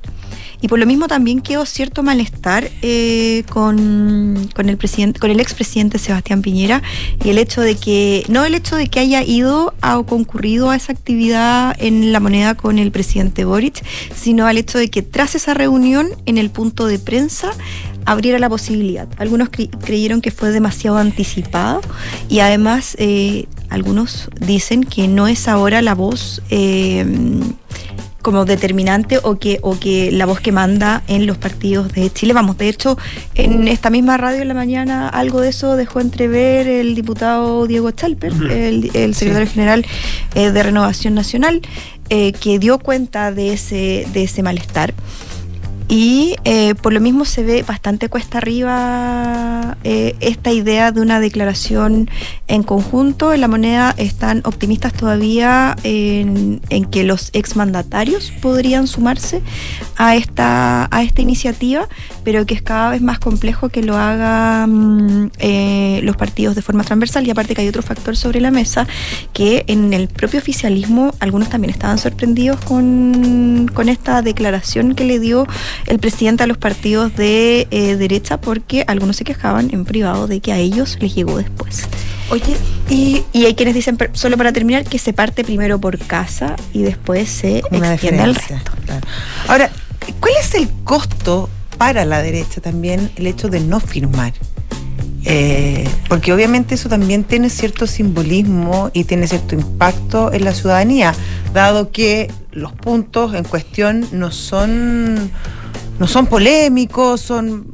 Y 0.65 0.69
por 0.69 0.79
lo 0.79 0.87
mismo 0.87 1.09
también 1.09 1.43
quedó 1.43 1.67
cierto 1.67 2.03
malestar 2.03 2.71
eh, 2.81 3.45
con, 3.51 4.49
con 4.55 4.71
el 4.71 4.79
presidente, 4.79 5.21
expresidente 5.39 5.99
Sebastián 5.99 6.41
Piñera 6.41 6.83
y 7.23 7.29
el 7.29 7.37
hecho 7.37 7.61
de 7.61 7.75
que, 7.75 8.25
no 8.31 8.47
el 8.47 8.55
hecho 8.55 8.75
de 8.75 8.89
que 8.89 8.99
haya 8.99 9.23
ido 9.23 9.75
o 9.83 10.07
concurrido 10.07 10.71
a 10.71 10.77
esa 10.77 10.93
actividad 10.93 11.77
en 11.79 12.13
la 12.13 12.21
moneda 12.21 12.55
con 12.55 12.79
el 12.79 12.93
presidente 12.93 13.45
Boric, 13.45 13.85
sino 14.17 14.47
al 14.47 14.57
hecho 14.57 14.79
de 14.79 14.89
que 14.89 15.03
tras 15.03 15.35
esa 15.35 15.53
reunión 15.53 16.09
en 16.25 16.39
el 16.39 16.49
punto 16.49 16.87
de 16.87 16.99
prensa 16.99 17.51
abriera 18.07 18.39
la 18.39 18.49
posibilidad. 18.49 19.07
Algunos 19.19 19.51
cre- 19.51 19.69
creyeron 19.85 20.23
que 20.23 20.31
fue 20.31 20.51
demasiado 20.51 20.97
anticipado 20.97 21.83
y 22.31 22.39
además 22.39 22.97
eh, 22.99 23.45
algunos 23.69 24.31
dicen 24.41 24.85
que 24.85 25.09
no 25.09 25.27
es 25.27 25.47
ahora 25.47 25.83
la 25.83 25.95
voz 25.95 26.41
eh, 26.49 27.05
como 28.25 28.47
determinante 28.47 29.21
o 29.23 29.37
que, 29.37 29.59
o 29.61 29.79
que 29.79 30.11
la 30.11 30.25
voz 30.25 30.41
que 30.41 30.51
manda 30.51 31.03
en 31.09 31.27
los 31.27 31.37
partidos 31.37 31.93
de 31.93 32.11
Chile. 32.11 32.33
Vamos, 32.33 32.57
de 32.57 32.71
hecho, 32.71 32.97
en 33.35 33.69
esta 33.69 33.91
misma 33.91 34.17
radio 34.17 34.41
en 34.41 34.49
la 34.49 34.55
mañana 34.55 35.11
algo 35.11 35.43
de 35.43 35.51
eso 35.51 35.77
dejó 35.77 36.01
entrever 36.01 36.67
el 36.67 36.95
diputado 36.95 37.67
Diego 37.67 37.91
Chalper, 37.91 38.33
el, 38.51 38.91
el 38.95 39.15
secretario 39.15 39.47
general 39.49 39.85
eh, 40.35 40.51
de 40.51 40.63
Renovación 40.63 41.13
Nacional, 41.15 41.61
eh, 42.09 42.33
que 42.33 42.59
dio 42.59 42.79
cuenta 42.79 43.31
de 43.31 43.53
ese, 43.53 44.07
de 44.15 44.25
ese 44.25 44.43
malestar. 44.43 44.95
Y 45.89 46.37
eh, 46.45 46.75
por 46.75 46.93
lo 46.95 47.01
mismo 47.01 47.25
se 47.27 47.43
ve 47.43 47.63
bastante 47.63 48.09
cuesta 48.09 48.39
arriba 48.39 49.77
eh, 49.85 50.17
esta 50.21 50.51
idea 50.51 50.93
de 50.93 51.03
una 51.03 51.21
declaración 51.21 52.09
en 52.49 52.63
conjunto. 52.63 53.35
En 53.35 53.43
la 53.43 53.49
moneda 53.49 53.95
están 53.99 54.41
optimistas 54.45 54.95
todavía 54.95 55.77
en, 55.83 56.61
que 56.91 57.05
los 57.05 57.31
exmandatarios 57.35 58.33
podrían 58.41 58.87
sumarse 58.87 59.43
a 59.97 60.17
esta, 60.17 60.89
a 60.91 61.03
esta 61.03 61.21
iniciativa, 61.21 61.87
pero 62.25 62.47
que 62.47 62.55
es 62.55 62.63
cada 62.63 62.91
vez 62.91 63.03
más 63.03 63.19
complejo 63.19 63.69
que 63.69 63.83
lo 63.83 63.97
hagan 63.99 65.31
eh, 65.39 66.01
los 66.03 66.17
partidos 66.17 66.55
de 66.55 66.63
forma 66.63 66.85
transversal. 66.85 67.27
Y 67.27 67.31
aparte 67.31 67.55
que 67.55 67.61
hay 67.61 67.69
otro 67.69 67.83
factor 67.83 68.17
sobre 68.17 68.41
la 68.41 68.51
mesa, 68.51 68.87
que 69.35 69.65
en 69.67 69.93
el 69.93 70.09
propio 70.09 70.41
oficialismo 70.41 71.15
algunos 71.21 71.51
también 71.51 71.73
estaban 71.73 71.99
sorprendidos 71.99 72.59
con, 72.65 73.71
con 73.75 73.91
esta 73.91 74.23
declaración 74.23 74.95
que 74.95 75.05
le 75.05 75.21
dio 75.21 75.47
el 75.87 75.99
presidente 75.99 76.45
a 76.45 76.47
los 76.47 76.59
partidos 76.59 77.15
de 77.17 77.67
eh, 77.71 77.97
derecha 77.97 78.41
porque 78.41 78.85
algunos 78.87 79.17
se 79.17 79.25
quejaban 79.25 79.71
en 79.73 79.85
privado 79.85 80.27
de 80.27 80.41
que 80.41 80.53
a 80.53 80.59
ellos 80.59 80.97
les 81.01 81.15
llegó 81.15 81.39
después. 81.39 81.89
Oye, 82.31 82.57
Y, 82.89 83.23
y 83.33 83.45
hay 83.45 83.55
quienes 83.55 83.75
dicen, 83.75 83.99
solo 84.13 84.37
para 84.37 84.53
terminar, 84.53 84.85
que 84.85 84.99
se 84.99 85.13
parte 85.13 85.45
primero 85.45 85.79
por 85.79 85.99
casa 85.99 86.57
y 86.73 86.83
después 86.83 87.29
se 87.29 87.59
extiende 87.59 88.23
al 88.23 88.35
resto. 88.35 88.73
claro. 88.85 89.07
Ahora, 89.49 89.71
¿cuál 90.21 90.33
es 90.41 90.55
el 90.55 90.69
costo 90.85 91.49
para 91.79 92.05
la 92.05 92.23
derecha 92.23 92.61
también 92.61 93.11
el 93.17 93.27
hecho 93.27 93.49
de 93.49 93.61
no 93.61 93.81
firmar? 93.81 94.33
Eh, 95.27 95.89
porque 96.09 96.33
obviamente 96.33 96.75
eso 96.75 96.89
también 96.89 97.25
tiene 97.25 97.49
cierto 97.49 97.87
simbolismo 97.87 98.91
y 98.93 99.05
tiene 99.05 99.27
cierto 99.27 99.55
impacto 99.55 100.33
en 100.33 100.45
la 100.45 100.53
ciudadanía, 100.53 101.15
dado 101.55 101.91
que 101.91 102.31
los 102.53 102.73
puntos 102.73 103.35
en 103.35 103.45
cuestión 103.45 104.07
no 104.13 104.31
son, 104.31 105.31
no 105.99 106.07
son 106.07 106.27
polémicos, 106.27 107.21
son 107.21 107.73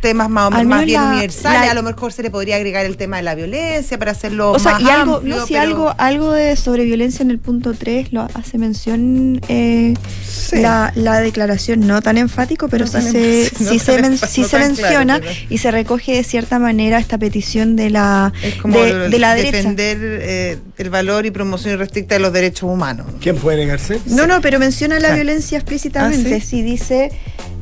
temas 0.00 0.28
más, 0.30 0.48
o 0.48 0.50
menos 0.50 0.66
más 0.66 0.84
bien 0.84 1.00
la- 1.02 1.08
universales. 1.10 1.60
la- 1.66 1.70
a 1.70 1.74
lo 1.74 1.82
mejor 1.82 2.12
se 2.12 2.22
le 2.22 2.30
podría 2.30 2.56
agregar 2.56 2.86
el 2.86 2.96
tema 2.96 3.16
de 3.18 3.22
la 3.24 3.34
violencia 3.34 3.98
para 3.98 4.12
hacerlo 4.12 4.52
O 4.52 4.58
sea, 4.58 4.72
más 4.72 4.82
y 4.82 4.88
algo, 4.90 5.16
amplio, 5.16 5.36
no, 5.36 5.46
si 5.46 5.52
pero- 5.54 5.62
algo, 5.62 5.94
algo 5.98 6.32
de 6.32 6.56
sobre 6.56 6.84
violencia 6.84 7.22
en 7.22 7.30
el 7.30 7.38
punto 7.38 7.74
3 7.74 8.12
lo 8.12 8.28
hace 8.34 8.58
mención 8.58 9.40
eh, 9.48 9.94
Sí. 10.26 10.56
la, 10.60 10.92
la 10.94 11.20
declaración, 11.20 11.86
no 11.86 12.00
tan 12.02 12.16
enfático, 12.18 12.68
pero 12.68 12.86
No 12.86 12.90
sí 12.90 13.02
se, 13.10 13.50
no 13.64 13.70
sí 13.70 13.78
tan 13.78 13.80
se, 13.80 13.92
men- 14.02 14.12
enfático, 14.12 14.32
sí 14.34 14.40
no 14.42 14.48
se 14.48 14.58
tan 14.58 14.74
claro, 14.76 14.88
menciona 14.98 15.18
pero- 15.20 15.32
y 15.50 15.58
se 15.58 15.70
recoge 15.70 16.12
de 16.16 16.24
cierta 16.24 16.58
manera 16.58 16.98
esta 16.98 17.18
petición 17.18 17.76
de 17.76 17.90
la, 17.90 18.32
Es 18.42 18.54
como 18.56 18.78
de, 18.78 19.08
de 19.08 19.18
la 19.18 19.34
derecha. 19.34 19.56
defender 19.58 19.98
eh, 20.00 20.58
el 20.78 20.90
valor 20.90 21.26
y 21.26 21.30
promoción 21.30 21.74
irrestricta 21.74 22.14
de 22.14 22.20
los 22.20 22.32
derechos 22.32 22.70
humanos. 22.70 23.06
¿Quién 23.20 23.36
puede 23.36 23.58
negarse? 23.58 24.00
No, 24.06 24.26
no, 24.26 24.40
pero 24.40 24.58
menciona 24.58 24.94
la 24.96 25.00
Claro. 25.08 25.14
violencia 25.16 25.58
explícitamente. 25.58 26.34
¿Ah, 26.36 26.40
sí? 26.40 26.46
sí? 26.46 26.62
dice. 26.62 27.10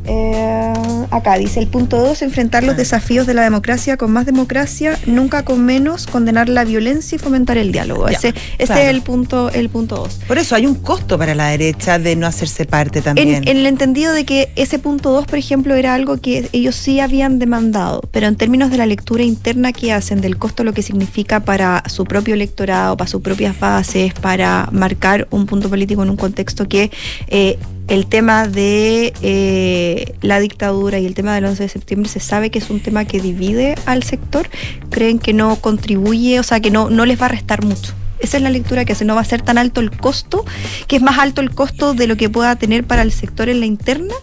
Eh, 0.06 0.72
acá 1.10 1.36
dice 1.38 1.60
el 1.60 1.68
punto 1.68 1.98
2, 1.98 2.22
enfrentar 2.22 2.64
los 2.64 2.76
desafíos 2.76 3.26
de 3.26 3.34
la 3.34 3.42
democracia 3.42 3.96
con 3.96 4.12
más 4.12 4.26
democracia, 4.26 4.98
nunca 5.06 5.44
con 5.44 5.64
menos, 5.64 6.06
condenar 6.06 6.48
la 6.48 6.64
violencia 6.64 7.16
y 7.16 7.18
fomentar 7.18 7.58
el 7.58 7.72
diálogo. 7.72 8.08
Ya, 8.08 8.16
ese 8.16 8.28
ese 8.58 8.66
claro. 8.66 8.80
es 8.82 8.88
el 8.88 9.02
punto 9.02 9.50
el 9.50 9.68
punto 9.68 9.96
2. 9.96 10.20
Por 10.26 10.38
eso 10.38 10.54
hay 10.54 10.66
un 10.66 10.74
costo 10.74 11.18
para 11.18 11.34
la 11.34 11.48
derecha 11.48 11.98
de 11.98 12.16
no 12.16 12.26
hacerse 12.26 12.64
parte 12.64 13.02
también. 13.02 13.28
En, 13.28 13.48
en 13.48 13.56
el 13.56 13.66
entendido 13.66 14.12
de 14.12 14.24
que 14.24 14.50
ese 14.56 14.78
punto 14.78 15.10
2, 15.12 15.26
por 15.26 15.38
ejemplo, 15.38 15.74
era 15.74 15.94
algo 15.94 16.18
que 16.18 16.48
ellos 16.52 16.76
sí 16.76 17.00
habían 17.00 17.38
demandado, 17.38 18.02
pero 18.10 18.26
en 18.26 18.36
términos 18.36 18.70
de 18.70 18.78
la 18.78 18.86
lectura 18.86 19.22
interna 19.22 19.72
que 19.72 19.92
hacen 19.92 20.20
del 20.20 20.38
costo, 20.38 20.64
lo 20.64 20.72
que 20.72 20.82
significa 20.82 21.40
para 21.40 21.82
su 21.88 22.04
propio 22.04 22.34
electorado, 22.34 22.96
para 22.96 23.08
sus 23.08 23.22
propias 23.22 23.58
bases, 23.58 24.14
para 24.14 24.68
marcar 24.72 25.26
un 25.30 25.46
punto 25.46 25.68
político 25.68 26.02
en 26.02 26.10
un 26.10 26.16
contexto 26.16 26.68
que 26.68 26.90
eh, 27.28 27.58
el 27.88 28.07
tema 28.07 28.49
de 28.49 29.12
eh, 29.22 30.14
la 30.20 30.40
dictadura 30.40 30.99
y 30.99 31.07
el 31.07 31.14
tema 31.14 31.35
del 31.35 31.44
11 31.44 31.62
de 31.62 31.68
septiembre 31.68 32.09
se 32.09 32.20
sabe 32.20 32.51
que 32.51 32.59
es 32.59 32.70
un 32.70 32.81
tema 32.81 33.05
que 33.05 33.20
divide 33.20 33.77
al 33.87 34.03
sector, 34.03 34.49
creen 34.90 35.18
que 35.18 35.33
no 35.33 35.57
contribuye, 35.57 36.40
o 36.40 36.42
sea, 36.42 36.61
que 36.61 36.70
no, 36.70 36.90
no 36.90 37.07
les 37.07 37.20
va 37.20 37.27
a 37.27 37.31
restar 37.31 37.64
mucho. 37.64 37.94
Esa 38.18 38.37
es 38.37 38.42
la 38.42 38.50
lectura 38.50 38.85
que 38.85 38.92
hace, 38.92 39.05
no 39.05 39.14
va 39.14 39.20
a 39.20 39.24
ser 39.24 39.42
tan 39.42 39.59
alto 39.59 39.81
el 39.81 39.90
costo, 39.90 40.44
que 40.87 40.96
es 40.96 41.02
más 41.02 41.18
alto 41.18 41.40
el 41.40 41.50
costo 41.50 41.94
de 41.94 42.07
lo 42.07 42.16
que 42.16 42.29
pueda 42.29 42.57
tener 42.57 42.85
para 42.85 43.02
el 43.02 43.12
sector 43.12 43.48
en 43.48 43.61
la 43.61 43.66
interna 43.66 44.14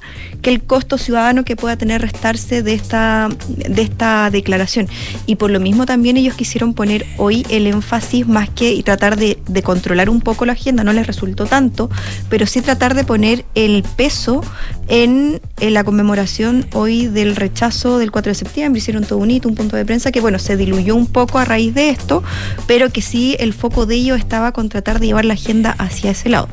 que 0.44 0.50
el 0.50 0.62
costo 0.62 1.00
ciudadano 1.00 1.44
que 1.46 1.56
pueda 1.56 1.78
tener 1.78 2.02
restarse 2.02 2.62
de 2.62 2.74
esta, 2.74 3.30
de 3.48 3.82
esta 3.82 4.30
declaración. 4.30 4.88
Y 5.26 5.38
por 5.38 5.50
lo 5.50 5.60
mismo 5.60 5.86
también 5.88 6.18
ellos 6.18 6.36
quisieron 6.36 6.74
poner 6.74 7.06
hoy 7.18 7.46
el 7.50 7.66
énfasis 7.66 8.28
más 8.28 8.50
que 8.50 8.74
y 8.74 8.84
tratar 8.84 9.16
de, 9.16 9.40
de 9.48 9.64
controlar 9.64 10.10
un 10.10 10.20
poco 10.20 10.46
la 10.46 10.52
agenda, 10.52 10.84
no 10.84 10.94
les 10.94 11.08
resultó 11.08 11.46
tanto, 11.46 11.90
pero 12.30 12.46
sí 12.46 12.62
tratar 12.62 12.94
de 12.94 13.06
poner 13.06 13.46
el 13.56 13.84
peso 13.96 14.44
en, 14.88 15.42
la 15.60 15.84
conmemoración 15.84 16.66
hoy 16.74 17.08
del 17.08 17.36
rechazo 17.36 17.98
del 17.98 18.12
4 18.12 18.32
de 18.32 18.36
septiembre, 18.36 18.80
hicieron 18.80 19.04
todo 19.06 19.20
un 19.20 19.32
hito, 19.32 19.48
un 19.48 19.56
punto 19.56 19.76
de 19.76 19.86
prensa 19.86 20.12
que 20.12 20.22
bueno, 20.22 20.40
se 20.40 20.58
diluyó 20.58 20.96
un 20.96 21.08
poco 21.08 21.40
a 21.40 21.46
raíz 21.46 21.74
de 21.74 21.90
esto, 21.90 22.24
pero 22.68 22.90
que 22.90 23.02
sí 23.02 23.36
el 23.40 23.54
foco 23.54 23.86
de 23.86 23.96
ello 23.96 24.16
estaba 24.16 24.52
con 24.52 24.70
tratar 24.70 25.00
de 25.00 25.08
llevar 25.08 25.26
la 25.26 25.36
agenda 25.36 25.72
hacia 25.78 26.12
ese 26.12 26.30
lado. 26.30 26.50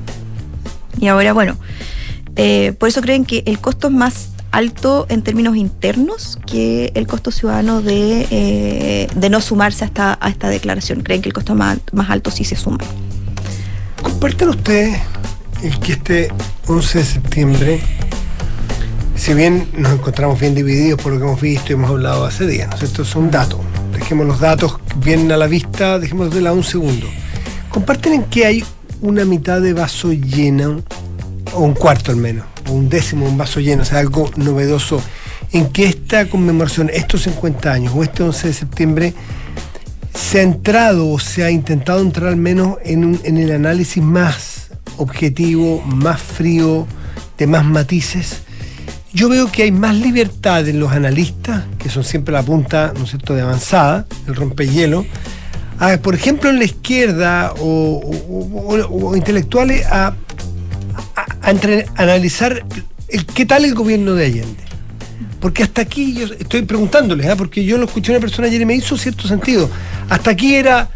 Y 1.01 1.09
ahora, 1.09 1.33
bueno, 1.33 1.57
eh, 2.37 2.75
por 2.79 2.89
eso 2.89 3.01
creen 3.01 3.25
que 3.25 3.43
el 3.47 3.59
costo 3.59 3.89
es 3.89 3.93
más 3.93 4.31
alto 4.51 5.07
en 5.09 5.23
términos 5.23 5.57
internos 5.57 6.39
que 6.47 6.93
el 6.95 7.07
costo 7.07 7.31
ciudadano 7.31 7.83
de, 7.83 8.27
eh, 8.31 9.09
de 9.15 9.31
no 9.31 9.41
sumarse 9.41 9.85
a 9.85 9.87
esta, 9.87 10.19
a 10.21 10.29
esta 10.29 10.49
declaración. 10.49 11.03
Creen 11.03 11.23
que 11.23 11.29
el 11.29 11.33
costo 11.33 11.55
más, 11.55 11.79
más 11.93 12.11
alto 12.11 12.31
sí 12.31 12.45
se 12.45 12.57
suma. 12.57 12.79
Compartan 14.03 14.51
ustedes 14.51 14.99
el 15.63 15.79
que 15.81 15.93
este 15.93 16.33
11 16.67 16.99
de 16.99 17.05
septiembre, 17.05 17.81
si 19.21 19.35
bien 19.35 19.69
nos 19.77 19.93
encontramos 19.93 20.41
bien 20.41 20.55
divididos 20.55 21.01
por 21.01 21.13
lo 21.13 21.19
que 21.19 21.25
hemos 21.27 21.41
visto 21.41 21.67
y 21.71 21.75
hemos 21.75 21.91
hablado 21.91 22.25
hace 22.25 22.47
días, 22.47 22.69
¿no 22.69 22.75
es 22.75 22.81
cierto? 22.81 23.05
Son 23.05 23.31
datos. 23.31 23.61
Dejemos 23.93 24.27
los 24.27 24.41
datos 24.41 24.79
bien 24.97 25.31
a 25.31 25.37
la 25.37 25.47
vista, 25.47 25.99
dejemos 25.99 26.33
de 26.35 26.41
la 26.41 26.53
un 26.55 26.65
segundo. 26.65 27.07
Comparten 27.69 28.15
en 28.15 28.25
que 28.25 28.47
hay 28.47 28.65
una 29.03 29.25
mitad 29.27 29.61
de 29.61 29.75
vaso 29.75 30.13
llena, 30.13 30.79
o 31.53 31.61
un 31.61 31.75
cuarto 31.75 32.11
al 32.13 32.17
menos, 32.17 32.47
o 32.69 32.73
un 32.73 32.89
décimo 32.89 33.27
de 33.27 33.33
un 33.33 33.39
vaso 33.39 33.61
lleno, 33.61 33.83
o 33.83 33.85
sea, 33.85 33.99
algo 33.99 34.31
novedoso, 34.37 35.03
en 35.53 35.67
que 35.71 35.85
esta 35.87 36.27
conmemoración, 36.27 36.91
estos 36.93 37.23
50 37.25 37.71
años, 37.73 37.93
o 37.95 38.03
este 38.03 38.23
11 38.23 38.49
de 38.49 38.55
septiembre, 38.55 39.15
se 40.15 40.41
ha 40.41 40.43
entrado 40.43 41.09
o 41.11 41.19
se 41.19 41.45
ha 41.45 41.51
intentado 41.51 42.01
entrar 42.01 42.29
al 42.29 42.37
menos 42.37 42.79
en, 42.85 43.05
un- 43.05 43.21
en 43.25 43.37
el 43.37 43.53
análisis 43.53 44.03
más 44.03 44.69
objetivo, 44.97 45.83
más 45.83 46.21
frío, 46.23 46.87
de 47.37 47.47
más 47.47 47.65
matices. 47.67 48.43
Yo 49.13 49.29
veo 49.29 49.51
que 49.51 49.65
hay 49.65 49.73
más 49.73 49.97
libertad 49.97 50.69
en 50.69 50.79
los 50.79 50.93
analistas, 50.93 51.65
que 51.79 51.89
son 51.89 52.05
siempre 52.05 52.33
la 52.33 52.43
punta, 52.43 52.93
¿no 52.97 53.05
es 53.05 53.11
cierto?, 53.11 53.35
de 53.35 53.43
avanzada, 53.43 54.07
el 54.29 54.37
rompehielo, 54.37 55.05
a, 55.81 55.97
por 55.97 56.15
ejemplo, 56.15 56.51
en 56.51 56.59
la 56.59 56.65
izquierda 56.65 57.55
o, 57.59 59.13
intelectuales 59.17 59.85
a, 59.87 60.15
analizar 61.97 62.65
el, 63.09 63.27
qué 63.27 63.47
tal 63.47 63.65
el 63.65 63.75
gobierno 63.75 64.15
de 64.15 64.27
Allende. 64.27 64.63
Porque 65.41 65.63
hasta 65.63 65.83
aquí 65.83 66.15
yo 66.15 66.27
estoy 66.27 66.63
preguntándoles, 66.63 67.27
¿ah? 67.27 67.35
porque 67.35 67.65
yo 67.65 67.79
lo 67.79 67.87
escuché 67.87 68.13
a 68.13 68.17
una 68.17 68.21
persona 68.21 68.47
ayer 68.47 68.61
y 68.61 68.67
me 68.67 68.75
hizo 68.75 68.97
cierto 68.97 69.27
sentido. 69.27 69.71
Hasta 70.09 70.31
aquí 70.31 70.55
era 70.55 70.91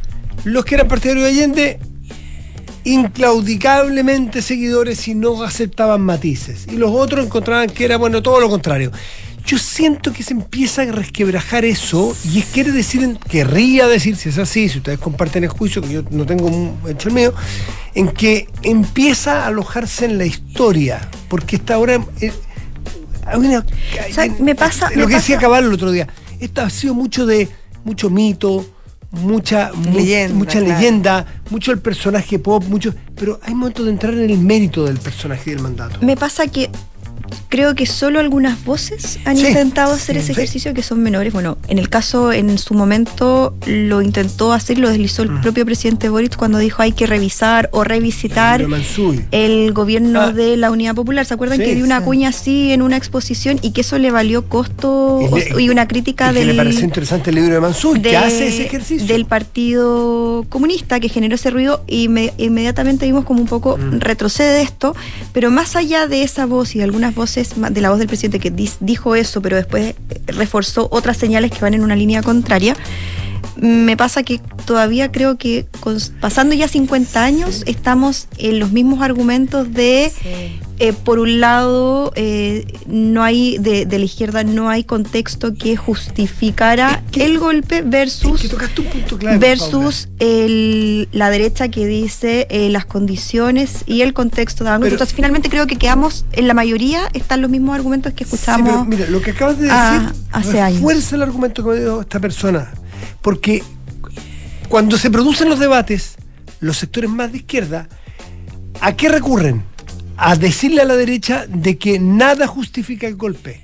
los 0.44 0.64
que 0.64 0.74
eran 0.74 0.86
partidarios 0.86 1.24
de 1.24 1.30
Allende 1.30 1.80
inclaudicablemente 2.84 4.42
seguidores 4.42 5.06
y 5.08 5.14
no 5.14 5.42
aceptaban 5.42 6.00
matices. 6.02 6.66
Y 6.70 6.76
los 6.76 6.90
otros 6.92 7.24
encontraban 7.26 7.68
que 7.70 7.84
era, 7.84 7.96
bueno, 7.96 8.22
todo 8.22 8.40
lo 8.40 8.48
contrario. 8.48 8.92
Yo 9.46 9.58
siento 9.58 10.10
que 10.12 10.22
se 10.22 10.32
empieza 10.32 10.82
a 10.82 10.86
resquebrajar 10.86 11.66
eso 11.66 12.16
y 12.32 12.38
es 12.38 12.46
quiere 12.46 12.72
decir, 12.72 13.18
querría 13.28 13.86
decir, 13.86 14.16
si 14.16 14.30
es 14.30 14.38
así, 14.38 14.70
si 14.70 14.78
ustedes 14.78 14.98
comparten 14.98 15.44
el 15.44 15.50
juicio, 15.50 15.82
que 15.82 15.92
yo 15.92 16.02
no 16.10 16.24
tengo 16.24 16.48
hecho 16.88 17.08
el 17.08 17.14
mío, 17.14 17.34
en 17.94 18.08
que 18.08 18.48
empieza 18.62 19.42
a 19.42 19.48
alojarse 19.48 20.06
en 20.06 20.16
la 20.16 20.24
historia, 20.24 21.10
porque 21.28 21.56
esta 21.56 21.74
ahora... 21.74 22.02
eh, 22.22 22.32
hay 23.26 23.38
una- 23.38 23.58
O 24.10 24.12
sea, 24.14 24.26
me 24.38 24.54
pasa- 24.54 24.90
Lo 24.94 25.02
me 25.02 25.08
que 25.08 25.14
decía 25.16 25.38
Caballo 25.38 25.68
el 25.68 25.74
otro 25.74 25.90
día, 25.90 26.08
esto 26.40 26.62
ha 26.62 26.70
sido 26.70 26.94
mucho 26.94 27.26
de 27.26 27.48
mucho 27.84 28.08
mito, 28.08 28.64
mucha 29.20 29.70
mu- 29.74 29.92
Leyenda, 29.98 30.34
mucha 30.34 30.60
claro. 30.60 30.66
leyenda, 30.74 31.26
mucho 31.50 31.72
el 31.72 31.78
personaje 31.80 32.38
pop, 32.38 32.64
mucho, 32.68 32.94
pero 33.16 33.38
hay 33.42 33.54
momentos 33.54 33.84
de 33.86 33.92
entrar 33.92 34.14
en 34.14 34.30
el 34.30 34.38
mérito 34.38 34.84
del 34.84 34.98
personaje 34.98 35.50
y 35.50 35.54
del 35.54 35.62
mandato. 35.62 35.98
Me 36.02 36.16
pasa 36.16 36.46
que 36.46 36.70
creo 37.54 37.76
que 37.76 37.86
solo 37.86 38.18
algunas 38.18 38.64
voces 38.64 39.20
han 39.24 39.36
Sí, 39.36 39.46
intentado 39.46 39.92
hacer 39.94 40.16
ese 40.16 40.26
sí. 40.26 40.32
ejercicio 40.32 40.74
que 40.74 40.82
son 40.82 41.00
menores. 41.04 41.32
Bueno, 41.32 41.56
en 41.68 41.78
el 41.78 41.88
caso, 41.88 42.32
en 42.32 42.58
su 42.58 42.74
momento 42.74 43.54
lo 43.64 44.02
intentó 44.02 44.52
hacer, 44.52 44.76
lo 44.78 44.88
deslizó 44.88 45.22
el 45.22 45.30
Mm. 45.30 45.40
propio 45.40 45.64
presidente 45.64 46.08
Boric 46.08 46.34
cuando 46.36 46.58
dijo 46.58 46.82
hay 46.82 46.90
que 46.90 47.06
revisar 47.06 47.68
o 47.72 47.84
revisitar 47.84 48.66
el 49.30 49.72
gobierno 49.72 50.20
Ah. 50.20 50.32
de 50.32 50.56
la 50.56 50.72
Unidad 50.72 50.96
Popular. 50.96 51.24
¿Se 51.26 51.34
acuerdan 51.34 51.60
que 51.60 51.76
dio 51.76 51.84
una 51.84 52.00
cuña 52.02 52.30
así 52.30 52.72
en 52.72 52.82
una 52.82 52.96
exposición 52.96 53.60
y 53.62 53.70
que 53.70 53.82
eso 53.82 53.98
le 53.98 54.10
valió 54.10 54.48
costo 54.48 55.20
Y 55.22 55.32
le- 55.32 55.54
o- 55.54 55.60
y 55.60 55.68
una 55.68 55.86
crítica 55.86 56.30
Y 56.30 56.34
que 56.34 56.38
del, 56.40 56.48
le 56.48 56.54
pareció 56.56 56.84
interesante 56.84 57.30
el 57.30 57.36
libro 57.36 57.54
de 57.54 57.60
Mansuy, 57.60 58.02
que 58.02 58.16
hace 58.16 58.48
ese 58.48 58.64
ejercicio. 58.66 59.06
del 59.06 59.26
Partido 59.26 60.44
Comunista 60.48 60.98
que 60.98 61.08
generó 61.08 61.36
ese 61.36 61.50
ruido 61.50 61.84
y 61.86 62.08
me- 62.08 62.32
inmediatamente 62.36 63.06
vimos 63.06 63.24
como 63.24 63.40
un 63.40 63.46
poco 63.46 63.76
Mm. 63.78 64.00
retrocede 64.00 64.60
esto, 64.62 64.96
pero 65.32 65.52
más 65.52 65.76
allá 65.76 66.08
de 66.08 66.22
esa 66.24 66.46
voz 66.46 66.74
y 66.74 66.78
de 66.78 66.84
algunas 66.84 67.14
voces 67.14 67.43
de 67.54 67.80
la 67.80 67.90
voz 67.90 67.98
del 67.98 68.08
presidente 68.08 68.38
que 68.40 68.50
dijo 68.80 69.14
eso, 69.14 69.40
pero 69.42 69.56
después 69.56 69.94
eh, 70.10 70.20
reforzó 70.28 70.88
otras 70.90 71.16
señales 71.16 71.50
que 71.50 71.60
van 71.60 71.74
en 71.74 71.82
una 71.82 71.96
línea 71.96 72.22
contraria, 72.22 72.76
me 73.56 73.96
pasa 73.96 74.22
que 74.22 74.40
todavía 74.66 75.12
creo 75.12 75.36
que 75.38 75.66
con- 75.80 75.98
pasando 76.20 76.54
ya 76.54 76.66
50 76.68 77.22
años 77.22 77.62
estamos 77.66 78.26
en 78.38 78.58
los 78.58 78.72
mismos 78.72 79.00
argumentos 79.00 79.72
de 79.72 80.10
Sí. 80.10 80.60
Eh, 80.80 80.92
por 80.92 81.18
un 81.20 81.38
lado, 81.40 82.12
eh, 82.16 82.66
no 82.86 83.22
hay 83.22 83.58
de, 83.58 83.86
de 83.86 83.98
la 83.98 84.04
izquierda 84.04 84.42
no 84.42 84.68
hay 84.68 84.82
contexto 84.84 85.54
que 85.54 85.76
justificara 85.76 87.02
Es 87.06 87.12
que- 87.12 87.24
el 87.24 87.38
golpe 87.38 87.78
Es 87.78 87.88
versus 87.88 88.40
que 88.42 88.48
tocaste 88.48 88.80
un 88.80 88.86
punto 88.88 89.16
clave. 89.18 89.38
versus 89.38 90.08
el- 90.18 91.08
la 91.12 91.30
derecha 91.30 91.68
que 91.68 91.86
dice 91.86 92.46
eh, 92.50 92.70
las 92.70 92.86
condiciones 92.86 93.84
y 93.86 94.02
el 94.02 94.12
contexto 94.14 94.64
de 94.64 94.70
la 94.70 94.76
Entonces, 94.76 95.14
finalmente 95.14 95.48
creo 95.48 95.66
que 95.66 95.76
quedamos 95.76 96.24
en 96.32 96.48
la 96.48 96.54
mayoría 96.54 97.08
están 97.12 97.40
los 97.40 97.50
mismos 97.50 97.74
argumentos 97.76 98.12
que 98.14 98.24
Sí, 98.24 98.34
escuchamos. 98.34 98.68
pero 98.68 98.84
mira, 98.84 99.06
lo 99.08 99.20
que 99.22 99.30
acabas 99.30 99.56
de 99.58 99.64
decir 99.64 99.76
ah, 99.78 100.12
hace 100.32 100.60
años. 100.60 101.12
el 101.12 101.22
argumento 101.22 101.62
que 101.62 101.70
me 101.70 101.76
dio 101.80 102.00
esta 102.00 102.18
persona. 102.18 102.72
Porque 103.22 103.62
cuando 104.68 104.98
se 104.98 105.10
producen 105.10 105.48
los 105.48 105.58
debates, 105.60 106.16
los 106.60 106.78
sectores 106.78 107.08
más 107.10 107.30
de 107.30 107.38
izquierda, 107.38 107.88
¿a 108.80 108.96
qué 108.96 109.08
recurren? 109.08 109.62
A 110.16 110.36
decirle 110.36 110.82
a 110.82 110.84
la 110.84 110.96
derecha 110.96 111.46
de 111.48 111.76
que 111.76 111.98
nada 111.98 112.46
justifica 112.46 113.06
el 113.06 113.16
golpe. 113.16 113.60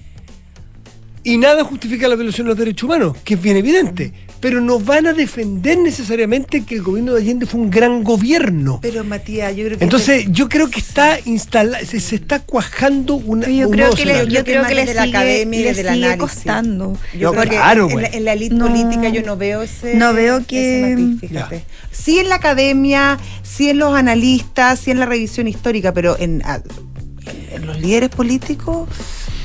Y 1.23 1.37
nada 1.37 1.65
justifica 1.65 2.09
la 2.09 2.17
violación 2.17 2.47
de 2.47 2.51
los 2.51 2.59
derechos 2.59 2.85
humanos, 2.85 3.17
que 3.25 3.35
es 3.35 3.43
bien 3.43 3.57
evidente. 3.57 4.13
Pero 4.40 4.62
no 4.62 4.79
van 4.81 5.07
a 5.07 5.12
defender 5.12 5.76
necesariamente 5.79 6.64
que 6.64 6.76
el 6.76 6.83
gobierno 6.83 7.12
de 7.12 7.20
Allende 7.20 7.44
fue 7.44 7.61
un 7.61 7.70
gran 7.70 8.03
gobierno. 8.03 8.79
Pero 8.81 9.05
Matías, 9.05 9.55
yo 9.55 9.66
creo 9.66 9.76
que 9.79 9.85
Entonces, 9.85 10.24
yo 10.31 10.48
creo 10.48 10.70
que 10.70 10.81
está 10.81 11.18
instalado, 11.26 11.85
se, 11.85 12.00
se 12.00 12.16
está 12.16 12.40
cuajando 12.40 13.16
una. 13.16 13.46
Yo 13.48 13.66
un 13.68 13.72
creo 13.74 13.92
que 13.94 14.07
le, 14.07 14.26
yo 14.29 14.42
creo 14.42 14.66
que 14.66 14.74
le 14.74 14.81
desde 14.83 14.94
la 14.94 15.05
sigue, 15.05 15.16
academia 15.18 15.61
le 15.61 15.74
sigue 15.74 15.88
análisis. 15.88 16.16
costando. 16.18 16.96
Yo 17.12 17.20
No, 17.29 17.33
creo 17.33 17.42
que 17.44 17.48
claro, 17.57 17.90
en, 17.90 18.00
la, 18.00 18.09
en 18.09 18.24
la 18.24 18.33
elite 18.33 18.55
No. 18.55 18.66
política 18.68 19.09
yo 19.11 19.22
no 19.22 19.37
veo 19.37 19.61
ese. 19.62 19.94
No 19.96 20.14
veo 20.14 20.38
ese 20.38 20.46
que- 20.46 20.96
matiz, 20.98 21.20
fíjate. 21.29 21.64
Sí 21.92 22.18
en 22.18 22.31
la 22.31 22.37
academia, 22.37 23.18
sí 23.42 23.68
en 23.68 23.79
los 23.79 23.94
analistas, 23.94 24.79
sí 24.81 24.90
en 24.90 25.00
la 25.00 25.07
revisión 25.07 25.48
histórica, 25.48 25.92
pero 25.92 26.16
en, 26.18 26.42
en 27.53 27.66
los 27.66 27.79
líderes 27.79 28.09
políticos, 28.09 28.88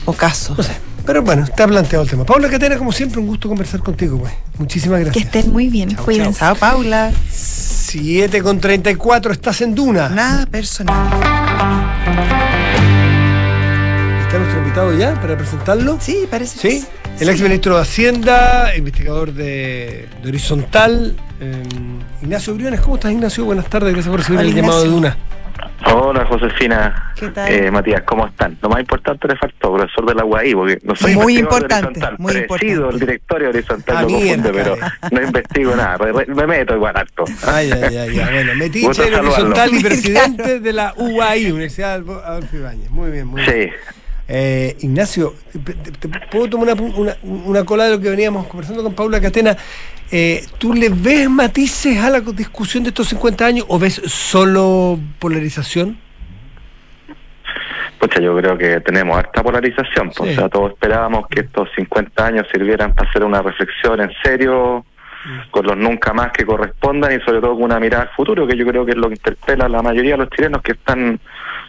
o 0.06 0.14
caso. 0.14 0.56
No 0.58 0.64
sé. 0.64 0.72
Pero 1.06 1.22
bueno, 1.22 1.44
está 1.44 1.68
planteado 1.68 2.04
el 2.04 2.10
tema. 2.10 2.26
Paula 2.26 2.50
Catena, 2.50 2.78
como 2.78 2.92
siempre, 2.92 3.20
un 3.20 3.28
gusto 3.28 3.48
conversar 3.48 3.82
contigo, 3.82 4.18
güey. 4.18 4.34
Muchísimas 4.58 4.98
Que 5.00 5.04
gracias. 5.06 5.26
estén 5.26 5.54
muy 5.54 5.70
bien, 5.70 5.90
Chao, 5.96 6.04
cuídense. 6.06 6.40
Chao, 6.40 6.56
Paula. 6.56 7.12
7 7.32 8.42
con 8.42 8.60
34, 8.60 9.32
estás 9.32 9.62
en 9.62 9.76
Duna. 9.76 10.10
Nada 10.10 10.46
personal. 10.48 11.08
¿Está 14.26 14.40
nuestro 14.40 14.60
invitado 14.60 14.98
ya 14.98 15.14
para 15.22 15.38
presentarlo? 15.38 15.98
Sí, 16.02 16.26
parece 16.30 16.60
que 16.60 16.72
Sí. 16.82 16.86
El 17.20 17.30
ex 17.30 17.40
ministro 17.40 17.76
de 17.78 17.82
Hacienda, 17.82 18.76
investigador 18.76 19.32
de, 19.32 20.10
de 20.22 20.28
Horizontal, 20.28 21.16
eh, 21.40 21.64
Ignacio 22.22 22.54
Briones. 22.56 22.82
¿Cómo 22.82 22.96
estás, 22.96 23.12
Ignacio? 23.14 23.46
Buenas 23.46 23.70
tardes, 23.70 23.94
gracias 23.94 24.12
por 24.12 24.20
recibir 24.20 24.40
Hola, 24.42 24.50
el 24.50 24.56
llamado 24.56 24.84
de. 24.84 24.90
Duna. 24.90 25.18
Hola 25.88 26.26
Josefina, 26.26 27.14
¿Qué 27.16 27.28
tal? 27.30 27.52
Eh, 27.54 27.70
Matías, 27.72 28.02
¿cómo 28.04 28.26
están? 28.26 28.58
Lo 28.62 28.70
más 28.70 28.80
importante 28.80 29.28
le 29.28 29.36
faltó, 29.36 29.74
profesor 29.76 30.06
de 30.08 30.16
la 30.16 30.26
UAI, 30.26 30.54
porque 30.56 30.80
no 30.84 30.96
soy 30.96 31.14
Muy 31.16 31.38
investigador 31.38 31.38
de 31.38 31.76
importante, 31.76 31.86
horizontal, 31.88 32.16
muy 32.18 32.32
presido 32.34 32.58
importante. 32.58 32.94
el 32.96 33.00
directorio 33.00 33.50
horizontal, 33.50 33.96
Ah, 33.98 34.02
lo 34.02 34.08
confunde, 34.10 34.52
mierda, 34.52 34.52
pero 34.52 34.78
no 35.12 35.22
investigo 35.22 35.76
nada, 35.76 35.98
me 36.28 36.48
meto 36.48 36.76
igual 36.76 36.98
harto. 36.98 37.26
Ay, 37.48 37.72
ay, 37.72 37.84
ay, 37.98 37.98
ay. 38.20 38.34
Bueno, 38.34 38.56
metiche 38.56 38.88
Gusto 38.88 39.04
en 39.04 39.14
saludarlo. 39.14 39.32
Horizontal 39.32 39.74
y 39.74 39.84
presidente 39.84 40.60
de 40.60 40.74
la 40.74 40.94
UAI, 40.98 41.52
Universidad 41.52 41.94
Adolfo 41.94 42.58
Ibáñez. 42.58 42.90
Muy 42.90 43.12
bien, 43.12 43.28
muy 43.28 43.42
bien. 43.44 43.54
Sí, 43.54 43.70
Eh, 44.28 44.76
Ignacio, 44.80 45.36
¿te, 45.54 45.60
te- 45.74 46.10
puedo 46.32 46.50
tomar 46.50 46.74
una, 46.82 46.96
una- 46.96 47.18
una 47.24 47.64
cola 47.64 47.84
de 47.86 47.92
lo 47.92 48.00
que 48.02 48.10
veníamos 48.10 48.48
conversando 48.48 48.82
con 48.82 48.96
Paula 48.96 49.22
Catena? 49.22 49.56
Eh, 50.18 50.46
¿Tú 50.60 50.74
le 50.74 50.88
ves 50.88 51.30
matices 51.30 52.02
a 52.02 52.10
la 52.10 52.22
discusión 52.22 52.84
de 52.86 52.90
estos 52.92 53.10
50 53.10 53.46
años 53.46 53.66
o 53.68 53.78
ves 53.78 53.96
solo 54.06 54.98
polarización? 55.20 55.98
Pucha, 58.00 58.22
yo 58.22 58.34
creo 58.38 58.58
que 58.58 58.80
tenemos 58.80 59.18
harta 59.18 59.44
polarización. 59.44 60.12
pues, 60.16 60.30
Sí. 60.30 60.38
O 60.38 60.40
sea, 60.40 60.48
todos 60.48 60.72
esperábamos 60.72 61.28
que 61.28 61.42
estos 61.42 61.68
50 61.76 62.28
años 62.28 62.48
sirvieran 62.50 62.94
para 62.94 63.10
hacer 63.10 63.26
una 63.26 63.42
reflexión 63.42 64.00
en 64.00 64.12
serio, 64.24 64.86
con 65.52 65.66
los 65.66 65.76
nunca 65.76 66.14
más 66.14 66.32
que 66.32 66.46
correspondan 66.46 67.12
y 67.12 67.20
sobre 67.26 67.42
todo 67.42 67.56
con 67.56 67.64
una 67.64 67.82
mirada 67.82 68.04
al 68.04 68.10
futuro, 68.16 68.48
que 68.48 68.56
yo 68.56 68.66
creo 68.66 68.86
que 68.86 68.92
es 68.92 68.98
lo 68.98 69.10
que 69.10 69.16
interpela 69.16 69.66
a 69.66 69.70
la 69.70 69.82
mayoría 69.82 70.14
de 70.14 70.20
los 70.20 70.30
chilenos 70.30 70.62
que 70.62 70.72
están 70.72 71.20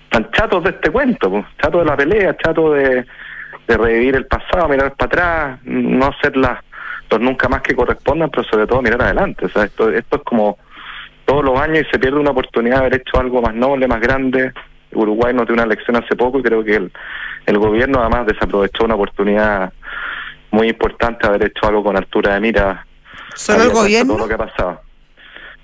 tan 0.09 0.30
chatos 0.30 0.62
de 0.62 0.70
este 0.70 0.90
cuento, 0.90 1.28
pues, 1.30 1.44
chatos 1.61 1.80
de 1.80 1.90
la 1.90 1.97
pelea, 1.97 2.36
chatos 2.36 2.76
de, 2.76 3.05
de 3.66 3.76
revivir 3.76 4.14
el 4.14 4.26
pasado, 4.26 4.68
mirar 4.68 4.94
para 4.94 5.07
atrás, 5.07 5.61
no 5.64 6.07
hacer 6.07 6.36
las, 6.36 6.62
los 7.11 7.20
nunca 7.20 7.48
más 7.48 7.62
que 7.62 7.74
correspondan, 7.74 8.30
pero 8.30 8.44
sobre 8.44 8.66
todo 8.66 8.82
mirar 8.82 9.02
adelante. 9.02 9.46
O 9.46 9.48
sea, 9.48 9.64
esto, 9.64 9.90
esto 9.90 10.16
es 10.16 10.22
como 10.22 10.59
todos 11.24 11.44
los 11.44 11.59
años 11.59 11.84
y 11.86 11.90
se 11.90 11.98
pierde 11.98 12.18
una 12.18 12.30
oportunidad 12.30 12.76
de 12.80 12.86
haber 12.86 12.94
hecho 13.00 13.18
algo 13.20 13.40
más 13.42 13.54
noble, 13.54 13.86
más 13.88 14.00
grande. 14.00 14.52
Uruguay 14.92 15.34
no 15.34 15.44
tiene 15.44 15.62
una 15.62 15.72
elección 15.72 15.96
hace 15.96 16.14
poco 16.16 16.38
y 16.38 16.42
creo 16.42 16.62
que 16.64 16.76
el, 16.76 16.92
el 17.46 17.59
gobierno 17.59 18.00
además 18.00 18.26
desaprovechó 18.26 18.84
una 18.84 18.94
oportunidad 18.94 19.72
muy 20.50 20.68
importante 20.68 21.26
de 21.26 21.34
haber 21.34 21.44
hecho 21.48 21.66
algo 21.66 21.82
con 21.84 21.96
altura 21.96 22.34
de 22.34 22.40
mira. 22.40 22.86
¿Solo 23.34 23.64
el 23.64 23.70
gobierno? 23.70 24.14
Todo 24.14 24.22
lo 24.24 24.28
que 24.28 24.34
ha 24.34 24.38
pasado. 24.46 24.80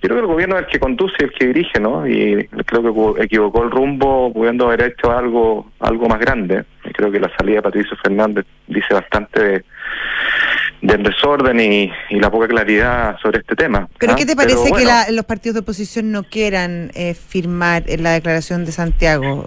Yo 0.03 0.09
creo 0.09 0.17
que 0.17 0.21
el 0.23 0.27
gobierno 0.27 0.57
es 0.59 0.65
el 0.65 0.69
que 0.69 0.81
conduce 0.81 1.15
y 1.21 1.25
el 1.25 1.33
que 1.33 1.47
dirige, 1.47 1.79
¿no? 1.81 2.07
Y 2.09 2.49
creo 2.67 2.83
que 2.83 2.89
equivo- 2.89 3.19
equivocó 3.23 3.63
el 3.63 3.71
rumbo 3.71 4.33
pudiendo 4.33 4.67
haber 4.67 4.83
hecho 4.83 5.13
algo 5.17 5.71
algo 5.79 6.09
más 6.09 6.19
grande. 6.19 6.65
Y 6.85 6.91
creo 6.93 7.13
que 7.13 7.21
la 7.21 7.31
salida 7.37 7.57
de 7.57 7.63
Patricio 7.63 7.97
Fernández 8.03 8.45
dice 8.67 8.93
bastante 8.93 9.43
de, 9.43 9.65
del 10.83 11.03
desorden 11.05 11.59
y, 11.61 11.91
y 12.11 12.19
la 12.21 12.31
poca 12.31 12.49
claridad 12.49 13.17
sobre 13.23 13.39
este 13.39 13.55
tema. 13.55 13.89
¿Pero 13.99 14.13
¿ah? 14.13 14.17
qué 14.17 14.27
te 14.27 14.35
parece 14.37 14.65
que 14.65 14.71
bueno, 14.71 14.89
la- 14.89 15.07
los 15.11 15.25
partidos 15.25 15.55
de 15.55 15.61
oposición 15.61 16.11
no 16.13 16.25
quieran 16.25 16.91
eh, 16.95 17.15
firmar 17.15 17.85
la 17.99 18.11
declaración 18.13 18.65
de 18.65 18.73
Santiago? 18.73 19.47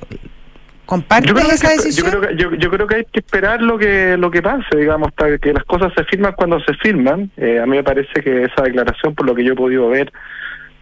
¿Compartes 0.85 1.27
Yo 1.29 1.35
creo, 1.35 1.47
esa 1.49 1.67
que, 1.69 1.75
yo, 1.77 1.83
decisión? 1.83 2.09
creo 2.11 2.21
que, 2.21 2.35
yo, 2.37 2.53
yo 2.53 2.69
creo 2.69 2.87
que 2.87 2.95
hay 2.97 3.05
que 3.11 3.19
esperar 3.19 3.59
lo 3.61 3.77
que 3.77 4.15
lo 4.17 4.29
que 4.29 4.41
pase, 4.43 4.77
digamos, 4.77 5.07
hasta 5.09 5.37
que 5.39 5.51
las 5.51 5.63
cosas 5.65 5.91
se 5.95 6.03
firman 6.05 6.33
cuando 6.33 6.59
se 6.59 6.73
firman. 6.75 7.31
Eh, 7.37 7.59
a 7.59 7.65
mí 7.65 7.75
me 7.77 7.83
parece 7.83 8.21
que 8.23 8.43
esa 8.43 8.61
declaración, 8.61 9.15
por 9.15 9.25
lo 9.25 9.33
que 9.33 9.43
yo 9.43 9.53
he 9.53 9.55
podido 9.55 9.89
ver, 9.89 10.13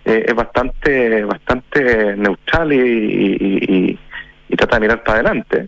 eh, 0.06 0.26
es 0.28 0.36
bastante 0.36 1.24
bastante 1.24 2.16
neutral 2.18 2.74
y, 2.74 2.78
y, 2.78 3.76
y- 3.76 4.00
y 4.50 4.56
trata 4.58 4.76
de 4.76 4.82
mirar 4.82 5.04
para 5.04 5.20
adelante. 5.20 5.68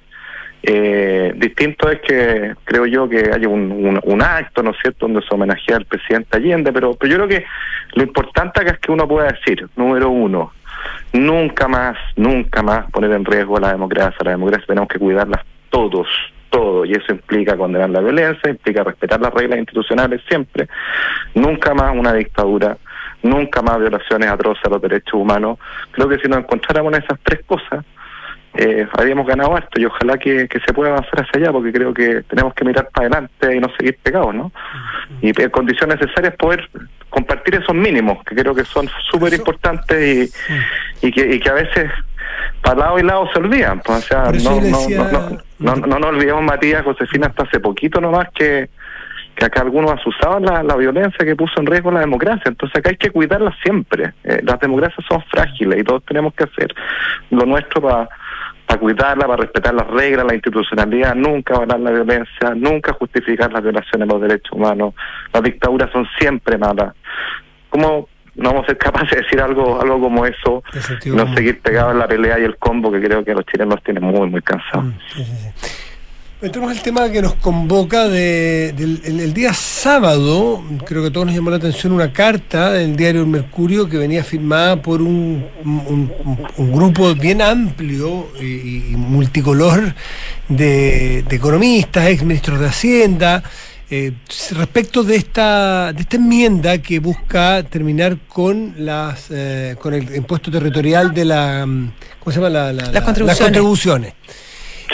Eh, 0.68 1.32
distinto 1.36 1.92
es 1.92 2.02
que 2.02 2.56
creo 2.64 2.88
yo 2.88 3.08
que 3.08 3.30
haya 3.32 3.48
un, 3.48 4.22
acto, 4.24 4.64
¿no 4.64 4.72
es 4.72 4.78
cierto?, 4.82 5.06
donde 5.06 5.22
se 5.22 5.36
homenajea 5.36 5.78
al 5.78 5.86
presidente 5.86 6.38
Allende, 6.38 6.74
pero, 6.74 6.96
pero 6.96 7.12
yo 7.12 7.18
creo 7.18 7.28
que 7.28 7.46
lo 7.94 8.02
importante 8.02 8.62
acá 8.62 8.72
es 8.72 8.80
que 8.80 8.92
uno 8.92 9.08
pueda 9.08 9.32
decir, 9.32 9.70
número 9.76 10.10
uno, 10.10 10.54
nunca 11.14 11.68
más, 11.68 11.96
nunca 12.16 12.64
más 12.64 12.90
poner 12.90 13.12
en 13.12 13.26
riesgo 13.26 13.60
la 13.60 13.74
democracia. 13.74 14.18
La 14.24 14.32
democracia 14.32 14.66
tenemos 14.66 14.90
que 14.90 14.98
cuidarla 14.98 15.46
todos, 15.70 16.08
todos, 16.50 16.88
y 16.88 16.94
eso 16.94 17.12
implica 17.12 17.56
condenar 17.56 17.92
la 17.92 18.00
violencia, 18.00 18.50
implica 18.50 18.84
respetar 18.84 19.22
las 19.22 19.34
reglas 19.36 19.60
institucionales 19.60 20.22
siempre. 20.28 20.68
Nunca 21.36 21.76
más 21.76 21.96
una 21.96 22.14
dictadura, 22.14 22.76
nunca 23.22 23.62
más 23.62 23.78
violaciones 23.80 24.30
atroces 24.30 24.66
a 24.66 24.70
los 24.70 24.82
derechos 24.82 25.14
humanos. 25.14 25.60
Creo 25.92 26.10
que 26.10 26.18
si 26.18 26.28
nos 26.28 26.40
encontráramos 26.40 26.92
en 26.94 27.04
esas 27.04 27.20
tres 27.22 27.42
cosas, 27.46 27.86
eh, 28.58 28.88
habríamos 28.98 29.28
ganado 29.28 29.56
harto 29.56 29.80
y 29.80 29.86
ojalá 29.86 30.18
que, 30.18 30.48
que 30.48 30.60
se 30.62 30.74
pueda 30.74 30.92
avanzar 30.92 31.22
hacia 31.22 31.42
allá 31.42 31.52
porque 31.52 31.72
creo 31.74 31.94
que 31.94 32.24
tenemos 32.24 32.54
que 32.54 32.66
mirar 32.66 32.90
para 32.94 33.08
adelante 33.08 33.56
y 33.56 33.60
no 33.60 33.70
seguir 33.78 33.98
pegados, 34.02 34.34
¿no? 34.34 34.52
Y 35.22 35.30
en 35.40 35.50
condiciones 35.50 36.00
necesarias 36.00 36.36
poder 36.36 36.70
compartir 37.10 37.56
esos 37.56 37.76
mínimos 37.76 38.24
que 38.24 38.36
creo 38.36 38.56
que 38.56 38.66
son 38.66 38.90
súper 39.12 39.34
importantes 39.34 40.34
y, 41.02 41.08
y, 41.08 41.12
que, 41.12 41.36
y 41.36 41.40
que 41.40 41.50
a 41.50 41.54
veces 41.54 41.92
para 42.62 42.80
lado 42.80 43.00
y 43.00 43.04
lado 43.04 43.30
se 43.34 43.40
olvidan. 43.40 43.82
Pues, 43.82 43.98
o 43.98 44.02
sea, 44.02 44.32
no, 44.32 44.62
no, 44.62 44.90
no, 44.90 45.12
no, 45.60 45.76
no, 45.76 45.88
no 45.88 46.00
nos 46.00 46.10
olvidemos, 46.10 46.44
Matías, 46.44 46.84
Josefina, 46.84 47.28
hasta 47.28 47.44
hace 47.44 47.60
poquito 47.60 48.00
nomás 48.02 48.28
que 48.34 48.70
que 49.36 49.46
acá 49.46 49.62
algunos 49.62 49.92
asusaban 49.92 50.44
la, 50.44 50.64
la 50.64 50.76
violencia 50.76 51.26
que 51.26 51.36
puso 51.36 51.60
en 51.60 51.66
riesgo 51.66 51.92
la 51.92 52.00
democracia. 52.00 52.44
Entonces 52.46 52.78
acá 52.78 52.92
hay 52.92 52.98
que 52.98 53.12
cuidarla 53.12 53.54
siempre. 53.62 54.14
Eh, 54.24 54.40
las 54.44 54.60
democracias 54.60 55.06
son 55.08 55.22
frágiles 55.24 55.80
y 55.80 55.84
todos 55.84 56.04
tenemos 56.06 56.34
que 56.34 56.46
hacer 56.46 56.74
lo 57.30 57.46
nuestro 57.46 57.82
para 57.82 58.10
para 58.66 58.80
cuidarla, 58.80 59.28
para 59.28 59.38
respetar 59.44 59.74
las 59.74 59.88
reglas, 59.88 60.26
la 60.26 60.34
institucionalidad, 60.34 61.16
nunca 61.16 61.56
avalar 61.56 61.80
la 61.80 61.92
violencia, 61.92 62.54
nunca 62.56 62.94
justificar 62.94 63.52
las 63.52 63.62
violaciones 63.62 64.08
de 64.08 64.14
los 64.14 64.22
derechos 64.22 64.52
humanos. 64.52 64.94
Las 65.34 65.44
dictaduras 65.44 65.92
son 65.92 66.08
siempre 66.18 66.58
malas. 66.58 66.96
¿Cómo 67.70 68.08
no 68.36 68.50
vamos 68.50 68.64
a 68.64 68.68
ser 68.68 68.78
capaces 68.78 69.12
de 69.12 69.22
decir 69.22 69.40
algo 69.40 69.82
algo 69.82 70.02
como 70.02 70.26
eso 70.26 70.62
y 71.06 71.10
no 71.10 71.34
seguir 71.34 71.62
pegados 71.62 71.94
en 71.94 72.00
la 72.00 72.08
pelea 72.08 72.38
y 72.40 72.44
el 72.44 72.58
combo 72.58 72.92
que 72.92 73.02
creo 73.02 73.24
que 73.24 73.34
los 73.34 73.46
chilenos 73.46 73.82
tienen 73.84 74.04
muy, 74.04 74.30
muy 74.30 74.42
cansados? 74.42 74.86
Mm, 74.86 74.92
sí, 75.14 75.24
sí, 75.24 75.52
sí. 75.56 75.85
Entramos 76.42 76.70
al 76.72 76.82
tema 76.84 77.10
que 77.10 77.22
nos 77.22 77.34
convoca 77.36 78.08
de, 78.10 78.74
del 78.76 79.02
el, 79.06 79.20
el 79.22 79.34
día 79.34 79.54
sábado, 79.54 80.62
creo 80.86 81.02
que 81.02 81.08
a 81.08 81.12
todos 81.12 81.26
nos 81.28 81.36
llamó 81.36 81.50
la 81.50 81.56
atención 81.56 81.94
una 81.94 82.12
carta 82.12 82.74
del 82.74 82.96
diario 82.98 83.22
El 83.22 83.28
Mercurio 83.28 83.88
que 83.88 83.98
venía 83.98 84.22
firmada 84.24 84.82
por 84.82 85.02
un, 85.02 85.46
un- 85.64 86.12
un- 86.26 86.48
un 86.58 86.72
grupo 86.74 87.16
bien 87.16 87.42
amplio 87.42 88.28
y, 88.40 88.92
y 88.92 88.96
multicolor 88.98 89.96
de, 90.50 91.24
de 91.28 91.36
economistas, 91.36 92.08
ex 92.10 92.22
ministros 92.24 92.60
de 92.60 92.68
Hacienda, 92.68 93.42
eh, 93.90 94.12
respecto 94.52 95.04
de 95.04 95.16
esta, 95.16 95.94
de 95.94 96.02
esta 96.02 96.18
enmienda 96.18 96.78
que 96.80 97.00
busca 97.00 97.64
terminar 97.64 98.18
con 98.28 98.74
las 98.78 99.28
eh, 99.32 99.76
con 99.80 99.94
el 99.94 100.14
impuesto 100.16 100.52
territorial 100.52 101.14
de 101.14 101.26
la 101.26 101.66
mm, 101.66 101.92
¿cómo 102.20 102.32
se 102.34 102.40
llama? 102.40 102.50
La- 102.50 102.74
la- 102.74 102.92
la- 102.92 103.04
contribuciones. 103.06 103.28
las 103.28 103.40
contribuciones. 103.40 104.14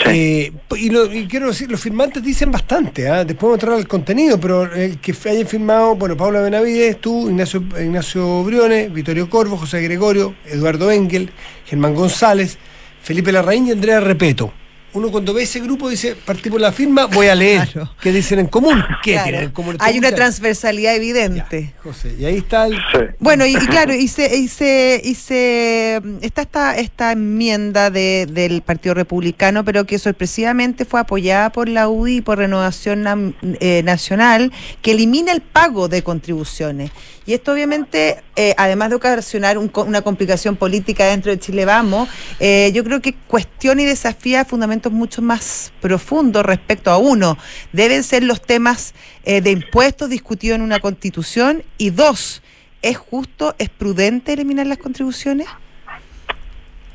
Eh, 0.06 0.52
y, 0.76 1.26
quiero 1.26 1.48
decir, 1.48 1.70
los 1.70 1.80
firmantes 1.80 2.22
dicen 2.22 2.50
bastante, 2.50 3.08
¿ah? 3.08 3.24
después 3.24 3.42
vamos 3.42 3.54
a 3.54 3.60
entrar 3.60 3.78
al 3.78 3.88
contenido, 3.88 4.40
pero 4.40 4.72
el 4.72 4.98
que 4.98 5.14
hayan 5.28 5.46
firmado, 5.46 5.94
bueno, 5.94 6.16
Paula 6.16 6.40
Benavides, 6.40 7.00
tú, 7.00 7.28
Ignacio, 7.28 7.62
Ignacio 7.80 8.42
Briones, 8.42 8.92
Vittorio 8.92 9.30
Corvo, 9.30 9.56
José 9.56 9.80
Gregorio, 9.82 10.34
Eduardo 10.46 10.90
Engel, 10.90 11.30
Germán 11.66 11.94
González, 11.94 12.58
Felipe 13.02 13.32
Larraín 13.32 13.68
y 13.68 13.70
Andrea 13.70 14.00
Repeto. 14.00 14.52
Uno 14.94 15.10
cuando 15.10 15.32
ve 15.32 15.44
ese 15.44 15.58
grupo 15.60 15.88
dice, 15.88 16.14
partimos 16.14 16.60
la 16.60 16.70
firma, 16.70 17.06
voy 17.06 17.26
a 17.28 17.34
leer 17.34 17.66
Claro. 17.70 17.90
qué 18.00 18.12
dicen 18.12 18.38
en 18.40 18.46
común. 18.46 18.82
¿Qué 19.02 19.12
Claro, 19.12 19.24
tienen 19.24 19.44
en 19.44 19.50
común? 19.50 19.76
Hay 19.80 19.96
una 19.98 20.12
transversalidad 20.12 20.94
evidente. 20.94 21.72
Ya, 21.74 21.80
José, 21.82 22.14
y 22.18 22.24
ahí 22.26 22.36
está 22.36 22.66
el... 22.66 22.74
Sí. 22.74 22.98
Bueno, 23.18 23.46
y, 23.46 23.52
y 23.52 23.66
claro, 23.68 23.94
y 23.94 24.06
se, 24.08 24.36
y 24.36 24.48
se, 24.48 25.00
y 25.02 25.14
se- 25.14 26.02
está 26.20 26.42
esta, 26.42 26.76
esta 26.76 27.12
enmienda 27.12 27.90
de, 27.90 28.26
del 28.30 28.60
Partido 28.60 28.94
Republicano, 28.94 29.64
pero 29.64 29.86
que 29.86 29.98
sorpresivamente 29.98 30.84
fue 30.84 31.00
apoyada 31.00 31.50
por 31.52 31.68
la 31.70 31.88
UDI 31.88 32.16
y 32.16 32.20
por 32.20 32.36
Renovación 32.38 33.02
Nam- 33.04 33.34
eh, 33.60 33.82
Nacional, 33.84 34.52
que 34.82 34.90
elimina 34.92 35.32
el 35.32 35.40
pago 35.40 35.88
de 35.88 36.02
contribuciones. 36.02 36.90
Y 37.26 37.34
esto 37.34 37.52
obviamente, 37.52 38.22
eh, 38.36 38.54
además 38.56 38.90
de 38.90 38.96
ocasionar 38.96 39.58
un 39.58 39.70
una 39.74 40.02
complicación 40.02 40.56
política 40.56 41.06
dentro 41.06 41.30
de 41.30 41.38
Chile 41.38 41.64
Vamos, 41.64 42.08
eh, 42.40 42.70
yo 42.74 42.84
creo 42.84 43.00
que 43.00 43.14
cuestiona 43.26 43.82
y 43.82 43.84
desafía 43.84 44.44
fundamentos 44.44 44.92
mucho 44.92 45.22
más 45.22 45.72
profundos 45.80 46.44
respecto 46.44 46.90
a 46.90 46.98
uno. 46.98 47.38
Deben 47.72 48.02
ser 48.02 48.22
los 48.22 48.42
temas 48.42 48.94
eh, 49.24 49.40
de 49.40 49.50
impuestos 49.50 50.10
discutidos 50.10 50.56
en 50.56 50.62
una 50.62 50.80
constitución 50.80 51.62
y 51.78 51.90
dos, 51.90 52.42
¿Es 52.82 52.98
justo, 52.98 53.54
es 53.58 53.68
prudente 53.68 54.32
eliminar 54.32 54.66
las 54.66 54.78
contribuciones? 54.78 55.46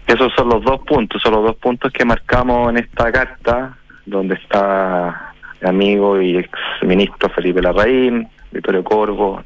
Esos 0.06 0.34
son 0.36 0.50
los 0.50 0.62
dos 0.64 0.82
puntos, 0.86 1.22
son 1.22 1.34
los 1.34 1.44
dos 1.44 1.56
puntos 1.56 1.94
que 1.94 2.04
marcamos 2.04 2.70
en 2.70 2.78
esta 2.78 3.10
carta, 3.10 3.78
donde 4.06 4.36
está 4.36 5.34
mi 5.62 5.70
amigo 5.70 6.22
y 6.22 6.38
ex 6.38 6.52
ministro 6.82 7.30
Felipe 7.30 7.62
Larraín, 7.62 8.28
Vittorio 8.52 8.84
Corvo, 8.84 9.44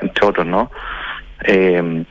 entre 0.00 0.26
otros, 0.26 0.46
¿no? 0.46 0.70
Eh, 1.44 2.04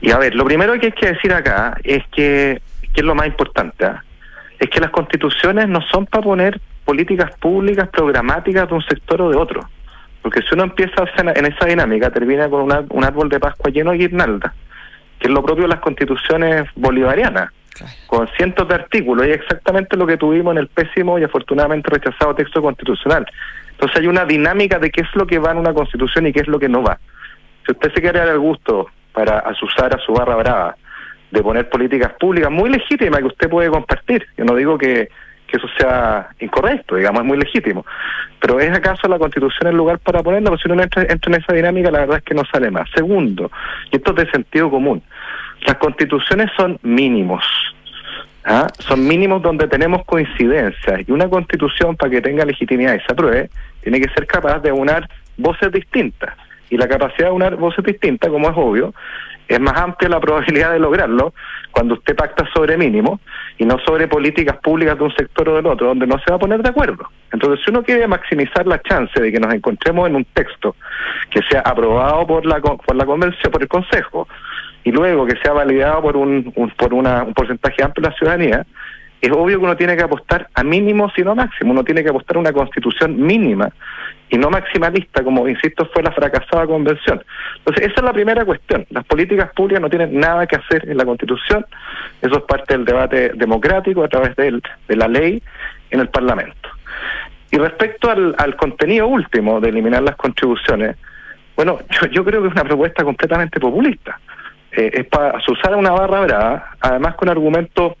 y 0.00 0.10
a 0.10 0.18
ver, 0.18 0.34
lo 0.34 0.44
primero 0.44 0.72
que 0.78 0.86
hay 0.86 0.92
que 0.92 1.12
decir 1.12 1.32
acá 1.32 1.76
es 1.84 2.02
que, 2.08 2.60
que 2.92 3.00
es 3.00 3.04
lo 3.04 3.14
más 3.14 3.26
importante, 3.26 3.84
¿ah? 3.84 4.02
es 4.58 4.68
que 4.68 4.80
las 4.80 4.90
constituciones 4.90 5.68
no 5.68 5.80
son 5.82 6.06
para 6.06 6.22
poner 6.22 6.60
políticas 6.84 7.30
públicas 7.38 7.88
programáticas 7.88 8.68
de 8.68 8.74
un 8.74 8.82
sector 8.82 9.22
o 9.22 9.30
de 9.30 9.36
otro. 9.36 9.68
Porque 10.20 10.40
si 10.42 10.54
uno 10.54 10.64
empieza 10.64 11.04
en 11.16 11.46
esa 11.46 11.66
dinámica, 11.66 12.10
termina 12.10 12.48
con 12.48 12.62
una- 12.62 12.84
un 12.90 13.04
árbol 13.04 13.28
de 13.28 13.40
Pascua 13.40 13.70
lleno 13.72 13.90
de 13.92 13.98
guirnaldas 13.98 14.52
que 15.18 15.28
es 15.28 15.34
lo 15.34 15.42
propio 15.44 15.62
de 15.64 15.68
las 15.68 15.78
constituciones 15.78 16.66
bolivarianas, 16.74 17.50
con 18.08 18.26
cientos 18.36 18.66
de 18.66 18.74
artículos, 18.74 19.24
y 19.24 19.30
exactamente 19.30 19.96
lo 19.96 20.04
que 20.04 20.16
tuvimos 20.16 20.50
en 20.52 20.58
el 20.58 20.66
pésimo 20.66 21.16
y 21.16 21.22
afortunadamente 21.22 21.88
rechazado 21.90 22.34
texto 22.34 22.60
constitucional. 22.60 23.24
Entonces 23.82 24.00
hay 24.00 24.06
una 24.06 24.24
dinámica 24.24 24.78
de 24.78 24.92
qué 24.92 25.00
es 25.00 25.08
lo 25.16 25.26
que 25.26 25.40
va 25.40 25.50
en 25.50 25.58
una 25.58 25.74
constitución 25.74 26.28
y 26.28 26.32
qué 26.32 26.38
es 26.38 26.46
lo 26.46 26.60
que 26.60 26.68
no 26.68 26.84
va. 26.84 27.00
Si 27.66 27.72
usted 27.72 27.92
se 27.92 28.00
quiere 28.00 28.20
dar 28.20 28.28
el 28.28 28.38
gusto 28.38 28.86
para 29.12 29.40
asusar 29.40 29.92
a 29.92 29.98
su 29.98 30.12
barra 30.12 30.36
brava 30.36 30.76
de 31.32 31.42
poner 31.42 31.68
políticas 31.68 32.12
públicas 32.12 32.48
muy 32.48 32.70
legítimas 32.70 33.18
que 33.18 33.26
usted 33.26 33.50
puede 33.50 33.70
compartir, 33.70 34.24
yo 34.38 34.44
no 34.44 34.54
digo 34.54 34.78
que, 34.78 35.08
eso 35.48 35.66
sea 35.76 36.30
incorrecto, 36.40 36.94
digamos, 36.94 37.20
es 37.20 37.26
muy 37.26 37.36
legítimo, 37.36 37.84
pero 38.40 38.58
¿es 38.58 38.70
acaso 38.70 39.06
la 39.06 39.18
constitución 39.18 39.68
el 39.68 39.76
lugar 39.76 39.98
para 39.98 40.22
ponerla? 40.22 40.48
Pues 40.48 40.62
si 40.62 40.70
uno 40.70 40.82
entra 40.82 41.02
en 41.02 41.34
esa 41.34 41.52
dinámica, 41.52 41.90
la 41.90 41.98
verdad 41.98 42.18
es 42.18 42.22
que 42.22 42.34
no 42.34 42.42
sale 42.50 42.70
más. 42.70 42.88
Segundo, 42.94 43.50
y 43.90 43.96
esto 43.96 44.12
es 44.12 44.24
de 44.24 44.30
sentido 44.30 44.70
común, 44.70 45.02
las 45.66 45.76
constituciones 45.76 46.50
son 46.56 46.78
mínimos. 46.82 47.44
¿Ah? 48.44 48.66
son 48.78 49.06
mínimos 49.06 49.42
donde 49.42 49.68
tenemos 49.68 50.04
coincidencias 50.04 51.00
y 51.06 51.12
una 51.12 51.28
constitución 51.28 51.96
para 51.96 52.10
que 52.10 52.20
tenga 52.20 52.44
legitimidad 52.44 52.94
y 52.94 53.00
se 53.00 53.12
apruebe 53.12 53.50
tiene 53.82 54.00
que 54.00 54.08
ser 54.14 54.26
capaz 54.26 54.60
de 54.60 54.72
unar 54.72 55.08
voces 55.36 55.72
distintas 55.72 56.34
y 56.70 56.76
la 56.76 56.88
capacidad 56.88 57.28
de 57.28 57.34
unar 57.34 57.56
voces 57.56 57.84
distintas, 57.84 58.30
como 58.30 58.48
es 58.48 58.56
obvio, 58.56 58.94
es 59.46 59.60
más 59.60 59.76
amplia 59.78 60.08
la 60.08 60.20
probabilidad 60.20 60.72
de 60.72 60.78
lograrlo 60.78 61.34
cuando 61.70 61.94
usted 61.94 62.16
pacta 62.16 62.48
sobre 62.54 62.76
mínimos 62.76 63.20
y 63.58 63.64
no 63.64 63.78
sobre 63.84 64.08
políticas 64.08 64.56
públicas 64.58 64.96
de 64.96 65.04
un 65.04 65.14
sector 65.14 65.48
o 65.48 65.56
del 65.56 65.66
otro, 65.66 65.88
donde 65.88 66.06
no 66.06 66.18
se 66.18 66.30
va 66.30 66.36
a 66.36 66.38
poner 66.38 66.62
de 66.62 66.70
acuerdo. 66.70 67.08
Entonces, 67.30 67.64
si 67.64 67.70
uno 67.70 67.82
quiere 67.82 68.06
maximizar 68.06 68.66
la 68.66 68.80
chance 68.82 69.20
de 69.20 69.32
que 69.32 69.40
nos 69.40 69.52
encontremos 69.52 70.08
en 70.08 70.16
un 70.16 70.24
texto 70.24 70.76
que 71.30 71.40
sea 71.50 71.60
aprobado 71.60 72.26
por 72.26 72.46
la, 72.46 72.60
por 72.60 72.96
la 72.96 73.04
convención, 73.04 73.52
por 73.52 73.62
el 73.62 73.68
Consejo, 73.68 74.28
y 74.84 74.92
luego 74.92 75.26
que 75.26 75.36
sea 75.42 75.52
validado 75.52 76.02
por 76.02 76.16
un, 76.16 76.52
por 76.76 76.94
una, 76.94 77.22
un 77.22 77.34
porcentaje 77.34 77.82
amplio 77.82 78.02
de 78.02 78.10
la 78.10 78.16
ciudadanía, 78.16 78.66
es 79.22 79.30
obvio 79.30 79.58
que 79.60 79.64
uno 79.64 79.76
tiene 79.76 79.96
que 79.96 80.02
apostar 80.02 80.48
a 80.52 80.64
mínimo, 80.64 81.08
sino 81.14 81.36
máximo. 81.36 81.70
Uno 81.70 81.84
tiene 81.84 82.02
que 82.02 82.10
apostar 82.10 82.36
a 82.36 82.40
una 82.40 82.52
constitución 82.52 83.16
mínima 83.16 83.70
y 84.28 84.36
no 84.36 84.50
maximalista, 84.50 85.22
como 85.22 85.46
insisto, 85.46 85.88
fue 85.94 86.02
la 86.02 86.10
fracasada 86.10 86.66
convención. 86.66 87.22
Entonces, 87.58 87.86
esa 87.86 88.00
es 88.00 88.02
la 88.02 88.12
primera 88.12 88.44
cuestión. 88.44 88.84
Las 88.90 89.04
políticas 89.04 89.52
públicas 89.52 89.80
no 89.80 89.88
tienen 89.88 90.18
nada 90.18 90.46
que 90.48 90.56
hacer 90.56 90.88
en 90.88 90.96
la 90.96 91.04
constitución. 91.04 91.64
Eso 92.20 92.38
es 92.38 92.42
parte 92.42 92.74
del 92.74 92.84
debate 92.84 93.30
democrático 93.34 94.02
a 94.02 94.08
través 94.08 94.34
de, 94.34 94.60
de 94.88 94.96
la 94.96 95.06
ley 95.06 95.40
en 95.90 96.00
el 96.00 96.08
Parlamento. 96.08 96.68
Y 97.52 97.58
respecto 97.58 98.10
al, 98.10 98.34
al 98.38 98.56
contenido 98.56 99.06
último 99.06 99.60
de 99.60 99.68
eliminar 99.68 100.02
las 100.02 100.16
contribuciones, 100.16 100.96
bueno, 101.54 101.78
yo, 101.90 102.08
yo 102.08 102.24
creo 102.24 102.42
que 102.42 102.48
es 102.48 102.54
una 102.54 102.64
propuesta 102.64 103.04
completamente 103.04 103.60
populista. 103.60 104.18
Eh, 104.72 104.90
es 104.92 105.06
para 105.06 105.38
usar 105.48 105.76
una 105.76 105.90
barra 105.90 106.20
brava, 106.20 106.70
además 106.80 107.14
con 107.16 107.28
argumentos 107.28 107.92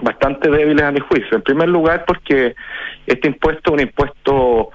bastante 0.00 0.50
débiles 0.50 0.84
a 0.84 0.92
mi 0.92 1.00
juicio. 1.00 1.36
En 1.36 1.42
primer 1.42 1.68
lugar, 1.68 2.04
porque 2.06 2.54
este 3.06 3.28
impuesto 3.28 3.70
es 3.70 3.74
un 3.74 3.80
impuesto 3.80 4.70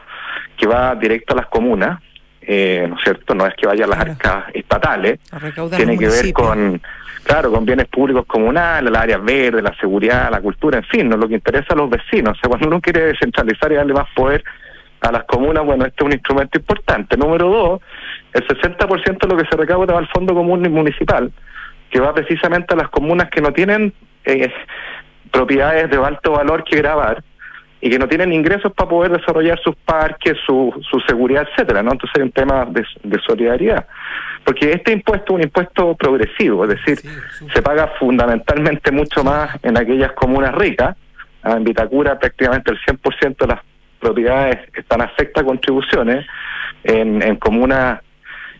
que 0.58 0.68
va 0.68 0.96
directo 0.96 1.34
a 1.34 1.38
las 1.38 1.48
comunas, 1.48 2.02
eh, 2.42 2.86
¿no 2.90 2.96
es 2.96 3.04
cierto? 3.04 3.36
No 3.36 3.46
es 3.46 3.54
que 3.56 3.68
vaya 3.68 3.86
a 3.86 3.88
las 3.88 4.00
arcas 4.00 4.46
estatales, 4.54 5.20
tiene 5.76 5.98
que 5.98 6.08
ver 6.08 6.34
con, 6.34 6.82
claro, 7.24 7.52
con 7.52 7.66
bienes 7.66 7.88
públicos 7.88 8.26
comunales, 8.26 8.92
las 8.92 9.04
áreas 9.04 9.24
verdes, 9.24 9.62
la 9.62 9.76
seguridad, 9.76 10.32
la 10.32 10.42
cultura, 10.42 10.78
en 10.78 10.86
fin, 10.86 11.10
no 11.10 11.18
lo 11.18 11.28
que 11.28 11.36
interesa 11.36 11.74
a 11.74 11.76
los 11.76 11.90
vecinos. 11.90 12.38
O 12.38 12.40
sea, 12.40 12.50
cuando 12.50 12.68
uno 12.68 12.82
quiere 12.82 13.02
descentralizar 13.08 13.72
y 13.72 13.76
darle 13.76 13.94
más 13.94 14.08
poder 14.16 14.44
a 15.02 15.12
las 15.12 15.24
comunas, 15.26 15.66
bueno, 15.66 15.86
este 15.86 16.04
es 16.04 16.06
un 16.06 16.14
instrumento 16.14 16.58
importante. 16.58 17.18
Número 17.18 17.48
dos, 17.48 17.82
el 18.34 18.48
60% 18.48 19.20
de 19.20 19.28
lo 19.28 19.38
que 19.38 19.50
se 19.50 19.58
recauda 19.58 19.94
va 19.94 20.00
al 20.00 20.08
Fondo 20.08 20.34
Común 20.34 20.62
Municipal, 20.72 21.32
que 21.90 22.00
va 22.00 22.14
precisamente 22.14 22.74
a 22.74 22.78
las 22.78 22.90
comunas 22.90 23.30
que 23.30 23.42
no 23.42 23.52
tienen 23.52 23.94
eh, 24.26 24.52
propiedades 25.32 25.90
de 25.90 25.98
alto 25.98 26.32
valor 26.32 26.64
que 26.64 26.78
grabar 26.78 27.24
y 27.80 27.90
que 27.90 28.00
no 28.00 28.08
tienen 28.08 28.34
ingresos 28.34 28.74
para 28.74 28.90
poder 28.90 29.12
desarrollar 29.12 29.60
sus 29.60 29.76
parques, 29.76 30.34
su, 30.46 30.74
su 30.90 31.00
seguridad, 31.02 31.48
etcétera, 31.50 31.84
¿no? 31.84 31.92
Entonces 31.92 32.16
hay 32.18 32.24
un 32.24 32.32
tema 32.32 32.66
de, 32.66 32.84
de 33.04 33.20
solidaridad. 33.22 33.86
Porque 34.44 34.72
este 34.72 34.94
impuesto 34.94 35.34
es 35.34 35.36
un 35.36 35.44
impuesto 35.44 35.96
progresivo, 35.96 36.64
es 36.64 36.70
decir, 36.72 36.98
se 37.54 37.62
paga 37.62 37.94
fundamentalmente 38.00 38.92
mucho 38.92 39.24
más 39.24 39.58
en 39.62 39.78
aquellas 39.78 40.14
comunas 40.14 40.56
ricas. 40.56 40.96
Ah, 41.44 41.54
en 41.58 41.64
Vitacura 41.64 42.18
prácticamente 42.18 42.72
el 42.72 42.80
100% 42.80 43.38
de 43.38 43.48
las 43.48 43.62
propiedades 44.00 44.58
están 44.74 45.02
afectas 45.02 45.44
a 45.44 45.46
contribuciones. 45.46 46.26
En, 46.84 47.22
en 47.22 47.36
comunas 47.38 48.00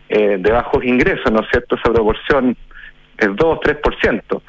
eh, 0.08 0.36
de 0.38 0.52
bajos 0.52 0.84
ingresos, 0.84 1.30
¿no 1.30 1.40
es 1.40 1.46
cierto? 1.50 1.76
Esa 1.76 1.92
proporción 1.92 2.56
es 3.18 3.28
2 3.36 3.58
3%. 3.60 4.42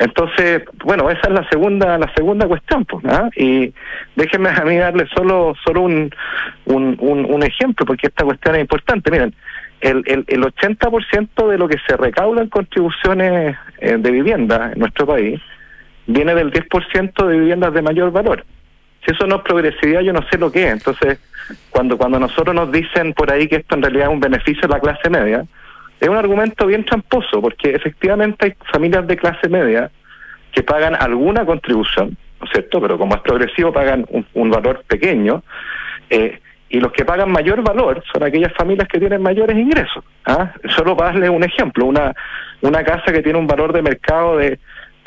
Entonces, 0.00 0.62
bueno, 0.84 1.10
esa 1.10 1.22
es 1.28 1.30
la 1.30 1.48
segunda 1.48 1.98
la 1.98 2.12
segunda 2.14 2.46
cuestión, 2.46 2.84
pues, 2.84 3.04
¿ah? 3.06 3.28
Y 3.36 3.72
déjenme 4.16 4.50
a 4.50 4.64
mí 4.64 4.76
darle 4.76 5.06
solo 5.14 5.54
solo 5.64 5.82
un, 5.82 6.10
un, 6.66 6.96
un, 7.00 7.42
ejemplo, 7.42 7.84
porque 7.84 8.08
esta 8.08 8.24
cuestión 8.24 8.54
es 8.56 8.60
importante. 8.60 9.10
Miren, 9.10 9.34
el, 9.80 10.02
el, 10.06 10.24
el 10.26 10.42
80% 10.42 11.48
de 11.48 11.58
lo 11.58 11.68
que 11.68 11.78
se 11.86 11.96
recauda 11.96 12.42
en 12.42 12.48
contribuciones 12.48 13.56
eh, 13.78 13.96
de 13.98 14.10
vivienda 14.10 14.72
en 14.72 14.78
nuestro 14.78 15.06
país 15.06 15.40
viene 16.06 16.34
del 16.34 16.52
10% 16.52 17.26
de 17.26 17.38
viviendas 17.38 17.72
de 17.72 17.82
mayor 17.82 18.12
valor. 18.12 18.44
Si 19.08 19.14
eso 19.14 19.26
no 19.26 19.36
es 19.36 19.42
progresividad, 19.42 20.02
yo 20.02 20.12
no 20.12 20.20
sé 20.30 20.36
lo 20.36 20.52
que 20.52 20.64
es. 20.64 20.72
Entonces, 20.72 21.18
cuando, 21.70 21.96
cuando 21.96 22.20
nosotros 22.20 22.54
nos 22.54 22.70
dicen 22.70 23.14
por 23.14 23.32
ahí 23.32 23.48
que 23.48 23.56
esto 23.56 23.74
en 23.74 23.82
realidad 23.82 24.08
es 24.08 24.12
un 24.12 24.20
beneficio 24.20 24.62
de 24.62 24.68
la 24.68 24.80
clase 24.80 25.08
media, 25.08 25.46
es 25.98 26.08
un 26.08 26.16
argumento 26.16 26.66
bien 26.66 26.84
tramposo, 26.84 27.40
porque 27.40 27.70
efectivamente 27.70 28.46
hay 28.46 28.54
familias 28.70 29.06
de 29.06 29.16
clase 29.16 29.48
media 29.48 29.90
que 30.52 30.62
pagan 30.62 30.94
alguna 30.94 31.46
contribución, 31.46 32.18
¿no 32.38 32.46
es 32.46 32.52
cierto? 32.52 32.82
Pero 32.82 32.98
como 32.98 33.14
es 33.14 33.22
progresivo, 33.22 33.72
pagan 33.72 34.04
un, 34.34 34.50
valor 34.50 34.84
pequeño. 34.86 35.42
Eh, 36.10 36.38
y 36.68 36.80
los 36.80 36.92
que 36.92 37.06
pagan 37.06 37.32
mayor 37.32 37.62
valor 37.62 38.04
son 38.12 38.22
aquellas 38.22 38.52
familias 38.52 38.88
que 38.88 38.98
tienen 38.98 39.22
mayores 39.22 39.56
ingresos. 39.56 40.04
¿ah? 40.26 40.52
Solo 40.76 40.94
para 40.94 41.12
darle 41.12 41.30
un 41.30 41.42
ejemplo, 41.42 41.86
una, 41.86 42.14
una 42.60 42.84
casa 42.84 43.10
que 43.10 43.22
tiene 43.22 43.38
un 43.38 43.46
valor 43.46 43.72
de 43.72 43.80
mercado 43.80 44.36
de 44.36 44.58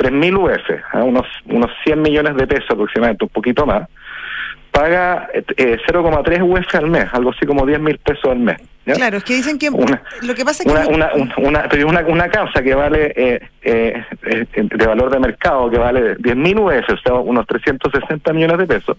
3.000 0.01 0.37
UF, 0.37 0.83
¿ah? 0.93 1.03
unos, 1.03 1.27
unos 1.45 1.71
100 1.83 2.01
millones 2.01 2.35
de 2.35 2.47
pesos 2.47 2.69
aproximadamente, 2.71 3.25
un 3.25 3.29
poquito 3.29 3.65
más, 3.65 3.87
paga 4.71 5.29
eh, 5.33 5.77
0,3 5.87 6.41
UF 6.41 6.75
al 6.75 6.89
mes, 6.89 7.05
algo 7.11 7.31
así 7.31 7.45
como 7.45 7.65
10 7.65 7.79
mil 7.79 7.97
pesos 7.99 8.31
al 8.31 8.39
mes. 8.39 8.57
Claro, 8.83 9.17
es 9.17 9.23
que 9.23 9.35
dicen 9.35 9.59
que 9.59 9.69
lo 9.69 10.33
que 10.33 10.43
pasa 10.43 10.63
es 10.63 10.65
que... 10.65 10.71
Una, 10.71 11.13
una, 11.13 11.67
una, 11.85 12.05
una, 12.07 12.29
casa 12.29 12.63
que 12.63 12.73
vale 12.73 13.13
eh, 13.15 13.39
eh, 13.61 14.03
eh, 14.23 14.45
de 14.53 14.87
valor 14.87 15.11
de 15.11 15.19
mercado 15.19 15.69
que 15.69 15.77
vale 15.77 16.15
10 16.17 16.35
mil 16.35 16.57
UF, 16.57 16.89
o 16.89 16.97
sea, 16.97 17.13
unos 17.13 17.45
360 17.45 18.33
millones 18.33 18.57
de 18.57 18.65
pesos, 18.65 18.97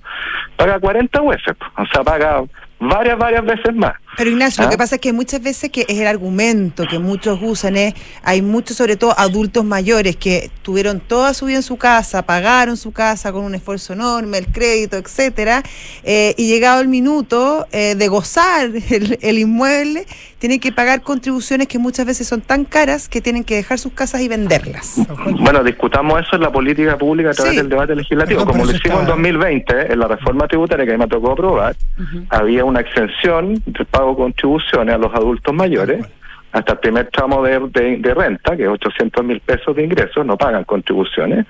paga 0.56 0.78
40 0.78 1.20
UF, 1.20 1.34
o 1.76 1.86
sea, 1.92 2.04
paga 2.04 2.44
varias, 2.78 3.18
varias 3.18 3.44
veces 3.44 3.74
más. 3.74 3.94
Pero 4.16 4.30
Ignacio, 4.30 4.62
lo 4.62 4.68
que 4.68 4.74
¿Ah? 4.74 4.78
pasa 4.78 4.96
es 4.96 5.00
que 5.00 5.12
muchas 5.12 5.42
veces 5.42 5.70
que 5.70 5.86
es 5.88 5.98
el 5.98 6.06
argumento 6.06 6.84
que 6.88 6.98
muchos 6.98 7.38
usan 7.42 7.76
es, 7.76 7.94
hay 8.22 8.42
muchos, 8.42 8.76
sobre 8.76 8.96
todo 8.96 9.18
adultos 9.18 9.64
mayores, 9.64 10.16
que 10.16 10.50
tuvieron 10.62 11.00
toda 11.00 11.32
su 11.34 11.46
vida 11.46 11.56
en 11.56 11.62
su 11.62 11.76
casa, 11.76 12.22
pagaron 12.22 12.76
su 12.76 12.92
casa 12.92 13.32
con 13.32 13.44
un 13.44 13.54
esfuerzo 13.54 13.94
enorme, 13.94 14.38
el 14.38 14.46
crédito, 14.46 14.96
etcétera, 14.96 15.62
eh, 16.02 16.34
y 16.36 16.46
llegado 16.46 16.80
el 16.82 16.88
minuto 16.88 17.66
eh, 17.72 17.94
de 17.94 18.08
gozar 18.08 18.70
el, 18.90 19.18
el, 19.20 19.38
inmueble, 19.38 20.06
tienen 20.38 20.60
que 20.60 20.72
pagar 20.72 21.02
contribuciones 21.02 21.66
que 21.68 21.78
muchas 21.78 22.04
veces 22.04 22.26
son 22.26 22.42
tan 22.42 22.64
caras 22.64 23.08
que 23.08 23.20
tienen 23.20 23.44
que 23.44 23.54
dejar 23.54 23.78
sus 23.78 23.92
casas 23.92 24.20
y 24.20 24.28
venderlas. 24.28 25.00
Bueno, 25.40 25.64
discutamos 25.64 26.20
eso 26.20 26.36
en 26.36 26.42
la 26.42 26.52
política 26.52 26.98
pública 26.98 27.30
a 27.30 27.32
través 27.32 27.52
sí. 27.52 27.58
del 27.58 27.68
debate 27.68 27.94
legislativo. 27.94 28.44
Como 28.44 28.64
lo 28.64 28.72
hicimos 28.72 29.00
en 29.00 29.06
2020, 29.06 29.92
en 29.92 29.98
la 29.98 30.08
reforma 30.08 30.46
tributaria 30.48 30.84
que 30.84 30.92
a 30.92 30.94
mí 30.94 31.00
me 31.00 31.08
tocó 31.08 31.32
aprobar, 31.32 31.76
uh 31.98 32.02
-huh. 32.02 32.26
había 32.28 32.64
una 32.64 32.80
exención 32.80 33.62
del 33.64 33.86
pago 33.86 34.01
contribuciones 34.16 34.94
a 34.94 34.98
los 34.98 35.14
adultos 35.14 35.54
mayores. 35.54 36.06
Hasta 36.52 36.74
el 36.74 36.78
primer 36.80 37.08
tramo 37.08 37.42
de, 37.42 37.58
de, 37.70 37.96
de 37.96 38.14
renta, 38.14 38.54
que 38.54 38.64
es 38.64 38.68
800 38.68 39.24
mil 39.24 39.40
pesos 39.40 39.74
de 39.74 39.84
ingresos, 39.84 40.26
no 40.26 40.36
pagan 40.36 40.64
contribuciones. 40.64 41.46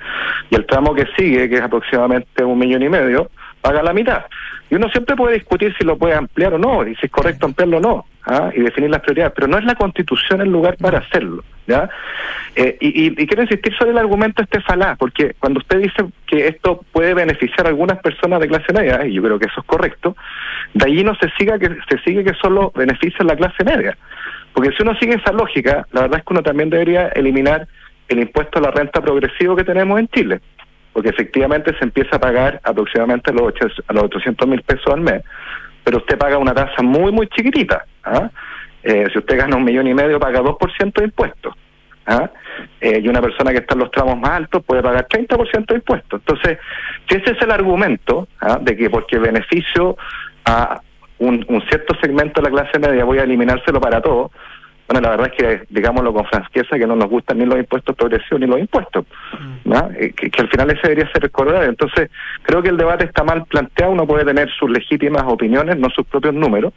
Y 0.49 0.55
el 0.55 0.65
tramo 0.65 0.95
que 0.95 1.07
sigue, 1.17 1.49
que 1.49 1.57
es 1.57 1.63
aproximadamente 1.63 2.45
un 2.45 2.57
millón 2.57 2.83
y 2.85 2.89
medio, 2.89 3.29
paga 3.61 3.83
la 3.83 3.93
mitad. 3.93 4.25
Y 4.73 4.77
uno 4.77 4.89
siempre 4.89 5.15
puede 5.15 5.35
discutir 5.35 5.75
si 5.77 5.85
lo 5.85 5.99
puede 5.99 6.15
ampliar 6.15 6.55
o 6.55 6.59
no, 6.59 6.89
y 6.89 6.95
si 6.95 7.05
es 7.05 7.13
correcto 7.13 7.45
ampliarlo 7.45 7.77
o 7.77 7.81
no, 7.81 8.07
¿ah? 8.25 8.51
y 8.55 8.63
definir 8.63 8.89
las 8.89 9.03
prioridades, 9.03 9.35
pero 9.37 9.47
no 9.47 9.59
es 9.59 9.67
la 9.67 9.75
constitución 9.75 10.41
el 10.41 10.49
lugar 10.49 10.79
para 10.79 11.01
hacerlo. 11.01 11.45
¿ya? 11.67 11.91
Eh, 12.57 12.79
y, 12.81 12.89
y, 12.89 13.07
y, 13.09 13.27
quiero 13.27 13.43
insistir 13.43 13.77
sobre 13.77 13.91
el 13.91 13.99
argumento 13.99 14.43
este 14.43 14.63
falaz, 14.63 14.97
porque 14.97 15.35
cuando 15.39 15.59
usted 15.59 15.79
dice 15.79 16.07
que 16.27 16.49
esto 16.49 16.87
puede 16.91 17.13
beneficiar 17.13 17.67
a 17.67 17.69
algunas 17.69 17.99
personas 17.99 18.41
de 18.41 18.49
clase 18.49 18.73
media, 18.73 19.05
y 19.07 19.13
yo 19.13 19.23
creo 19.23 19.39
que 19.39 19.45
eso 19.45 19.61
es 19.61 19.67
correcto, 19.67 20.17
de 20.73 20.87
allí 20.87 21.05
no 21.05 21.15
se 21.17 21.29
siga 21.39 21.59
que 21.59 21.69
se 21.69 21.99
sigue 22.03 22.25
que 22.25 22.33
solo 22.41 22.73
beneficia 22.75 23.19
a 23.21 23.25
la 23.25 23.37
clase 23.37 23.65
media. 23.65 23.99
Porque 24.55 24.71
si 24.75 24.83
uno 24.83 24.97
sigue 24.99 25.17
esa 25.17 25.33
lógica, 25.33 25.87
la 25.93 26.01
verdad 26.01 26.21
es 26.21 26.25
que 26.25 26.33
uno 26.33 26.43
también 26.43 26.71
debería 26.71 27.09
eliminar 27.09 27.69
el 28.09 28.21
impuesto 28.21 28.59
a 28.59 28.63
la 28.63 28.71
renta 28.71 29.03
progresivo 29.03 29.55
que 29.55 29.65
tenemos 29.65 30.01
en 30.01 30.09
Chile 30.09 30.41
porque 30.93 31.09
efectivamente 31.09 31.77
se 31.79 31.85
empieza 31.85 32.17
a 32.17 32.21
pagar 32.21 32.61
aproximadamente 32.63 33.31
a 33.31 33.35
los, 33.35 33.53
a 33.87 33.93
los 33.93 34.05
800 34.05 34.49
mil 34.49 34.63
pesos 34.63 34.87
al 34.93 35.01
mes, 35.01 35.23
pero 35.85 35.99
usted 35.99 36.19
paga 36.19 36.39
una 36.39 36.55
tasa 36.55 36.83
muy, 36.83 37.11
muy 37.13 37.27
chiquitita. 37.29 37.85
¿ah? 38.05 38.31
Eh, 38.83 39.07
si 39.13 39.19
usted 39.19 39.39
gana 39.39 39.57
un 39.57 39.65
millón 39.65 39.87
y 39.87 39.95
medio, 39.95 40.21
paga 40.21 40.41
2% 40.41 40.93
de 40.93 41.05
impuestos. 41.05 41.55
¿ah? 42.07 42.31
Eh, 42.81 43.01
y 43.03 43.09
una 43.09 43.21
persona 43.21 43.53
que 43.53 43.59
está 43.59 43.75
en 43.75 43.81
los 43.81 43.91
tramos 43.91 44.19
más 44.19 44.33
altos 44.33 44.63
puede 44.65 44.83
pagar 44.83 45.07
30% 45.09 45.67
de 45.67 45.75
impuestos. 45.75 46.21
Entonces, 46.21 46.59
si 47.09 47.17
ese 47.17 47.33
es 47.33 47.43
el 47.43 47.51
argumento 47.51 48.29
¿ah? 48.41 48.59
de 48.61 48.77
que 48.77 48.91
porque 48.91 49.19
beneficio 49.19 49.97
a 50.45 50.81
un, 51.19 51.45
un 51.49 51.63
cierto 51.69 51.95
segmento 52.01 52.41
de 52.41 52.51
la 52.51 52.63
clase 52.63 52.79
media 52.79 53.05
voy 53.05 53.19
a 53.19 53.23
eliminárselo 53.23 53.81
para 53.81 54.01
todos, 54.01 54.33
bueno, 54.93 55.09
la 55.09 55.17
verdad 55.17 55.33
es 55.33 55.39
que, 55.39 55.67
digámoslo 55.71 56.13
con 56.13 56.27
franqueza, 56.27 56.77
que 56.77 56.87
no 56.87 56.95
nos 56.95 57.09
gustan 57.09 57.39
ni 57.39 57.47
los 57.47 57.59
impuestos 57.59 57.97
progresivos 57.97 58.41
ni 58.41 58.47
los 58.47 58.59
impuestos, 58.59 59.07
¿no? 59.65 59.89
que, 59.89 60.13
que, 60.13 60.43
al 60.43 60.51
final 60.51 60.71
ese 60.71 60.83
debería 60.83 61.11
ser 61.11 61.23
recordado. 61.23 61.63
Entonces, 61.63 62.11
creo 62.43 62.63
que 62.63 62.69
el 62.69 62.77
debate 62.77 63.05
está 63.05 63.25
mal 63.25 63.47
planteado, 63.47 63.93
uno 63.93 64.07
puede 64.07 64.27
tener 64.27 64.51
sus 64.51 64.71
legítimas 64.71 65.23
opiniones, 65.27 65.79
no 65.79 65.89
sus 65.91 66.07
propios 66.07 66.35
números, 66.35 66.75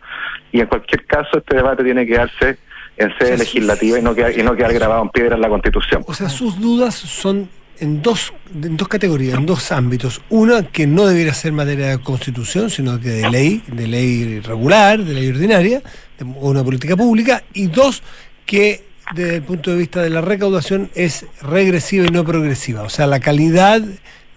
y 0.52 0.62
en 0.62 0.68
cualquier 0.68 1.06
caso 1.06 1.40
este 1.40 1.58
debate 1.58 1.84
tiene 1.84 2.06
que 2.06 2.16
darse 2.16 2.58
en 2.98 3.10
sede 3.18 3.24
o 3.24 3.28
sea, 3.28 3.38
legislativa 3.38 4.00
y 4.00 4.02
no 4.02 4.16
quedar, 4.16 4.40
y 4.40 4.44
no 4.44 4.56
quedar 4.56 4.74
grabado 4.74 5.02
en 5.02 5.10
piedra 5.10 5.36
en 5.36 5.42
la 5.42 5.50
Constitución. 5.50 6.04
O 6.08 6.14
sea, 6.14 6.30
sus 6.30 6.58
dudas 6.60 6.96
son 6.96 7.50
en 7.80 8.02
dos, 8.02 8.34
en 8.54 8.78
dos 8.78 8.88
categorías, 8.88 9.38
en 9.38 9.46
dos 9.46 9.74
ámbitos. 9.74 10.22
Una 10.30 10.64
que 10.64 10.88
no 10.88 11.06
debiera 11.06 11.34
ser 11.34 11.52
materia 11.52 11.88
de 11.88 12.00
constitución, 12.00 12.70
sino 12.70 12.98
que 13.00 13.10
de 13.10 13.30
ley, 13.30 13.62
de 13.68 13.88
ley 13.88 14.40
regular, 14.40 15.04
de 15.04 15.14
ley 15.14 15.30
ordinaria, 15.30 15.82
una 16.24 16.64
política 16.64 16.96
pública. 16.96 17.44
Y 17.54 17.68
dos, 17.68 18.04
que 18.46 18.82
desde 19.14 19.36
el 19.38 19.42
punto 19.44 19.72
de 19.72 19.78
vista 19.78 20.02
de 20.02 20.10
la 20.10 20.22
recaudación 20.22 20.90
es 20.96 21.26
regresiva 21.42 22.06
y 22.06 22.10
no 22.10 22.24
progresiva. 22.24 22.82
O 22.84 22.90
sea, 22.90 23.06
la 23.08 23.20
calidad 23.20 23.82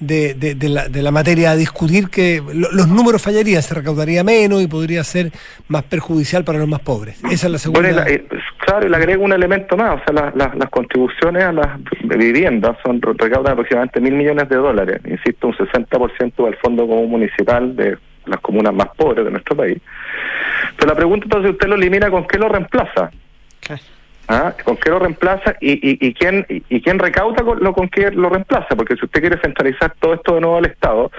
de, 0.00 0.34
de- 0.34 0.68
la, 0.68 0.88
de 0.88 1.02
la 1.02 1.10
materia 1.10 1.50
a 1.50 1.56
discutir 1.56 2.08
que 2.08 2.40
lo- 2.54 2.70
los 2.70 2.86
números 2.86 3.20
fallarían, 3.20 3.62
se 3.64 3.74
recaudaría 3.74 4.22
menos 4.22 4.62
y 4.62 4.68
podría 4.68 5.02
ser 5.02 5.32
más 5.66 5.82
perjudicial 5.84 6.44
para 6.44 6.58
los 6.60 6.68
más 6.68 6.78
pobres. 6.80 7.18
Esa 7.32 7.46
es 7.46 7.52
la 7.52 7.58
segunda. 7.58 7.80
Bueno, 7.80 8.02
y 8.08 8.18
la- 8.18 8.22
claro, 8.64 8.86
y 8.86 8.90
le 8.90 8.96
agrego 8.96 9.24
un 9.24 9.32
elemento 9.32 9.76
más, 9.76 10.00
o 10.00 10.04
sea, 10.04 10.12
la- 10.14 10.32
la- 10.36 10.54
las 10.54 10.70
contribuciones 10.70 11.42
a 11.42 11.50
las 11.52 11.68
viviendas 12.04 12.76
son 12.84 13.00
recaudan 13.02 13.54
aproximadamente 13.54 14.00
mil 14.00 14.14
millones 14.14 14.48
de 14.48 14.56
dólares, 14.56 15.00
insisto, 15.04 15.48
un 15.48 15.54
60% 15.56 16.44
del 16.44 16.54
Fondo 16.58 16.86
Común 16.86 17.10
Municipal 17.10 17.74
de 17.74 17.96
las 18.28 18.40
comunas 18.40 18.72
más 18.74 18.88
pobres 18.96 19.24
de 19.24 19.30
nuestro 19.30 19.56
país. 19.56 19.78
Pero 20.76 20.88
la 20.90 20.96
pregunta 20.96 21.24
entonces, 21.24 21.52
¿usted 21.52 21.68
lo 21.68 21.74
elimina 21.74 22.10
con 22.10 22.26
qué 22.26 22.38
lo 22.38 22.48
reemplaza? 22.48 23.10
¿Ah? 24.30 24.52
¿Con 24.62 24.76
qué 24.76 24.90
lo 24.90 24.98
reemplaza 24.98 25.56
y, 25.60 25.72
y, 25.72 25.98
y 26.06 26.12
quién 26.12 26.44
y, 26.50 26.62
y 26.68 26.82
quién 26.82 26.98
recauda 26.98 27.42
con, 27.42 27.60
lo, 27.62 27.72
con 27.72 27.88
qué 27.88 28.10
lo 28.10 28.28
reemplaza? 28.28 28.76
Porque 28.76 28.94
si 28.96 29.04
usted 29.06 29.20
quiere 29.20 29.40
centralizar 29.40 29.94
todo 29.98 30.14
esto 30.14 30.34
de 30.34 30.42
nuevo 30.42 30.58
al 30.58 30.66
Estado, 30.66 31.10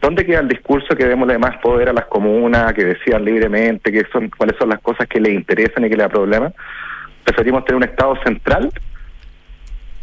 ¿dónde 0.00 0.24
queda 0.24 0.40
el 0.40 0.48
discurso 0.48 0.94
que 0.94 1.04
démosle 1.06 1.38
más 1.38 1.56
poder 1.58 1.88
a 1.88 1.92
las 1.92 2.06
comunas, 2.06 2.72
que 2.72 2.84
decidan 2.84 3.24
libremente 3.24 3.90
que 3.90 4.04
son 4.12 4.30
cuáles 4.30 4.56
son 4.58 4.68
las 4.68 4.80
cosas 4.80 5.08
que 5.08 5.20
les 5.20 5.32
interesan 5.34 5.84
y 5.84 5.88
que 5.90 5.96
les 5.96 6.06
da 6.06 6.08
problemas? 6.08 6.52
Preferimos 7.24 7.64
tener 7.64 7.76
un 7.78 7.82
Estado 7.84 8.16
central 8.22 8.70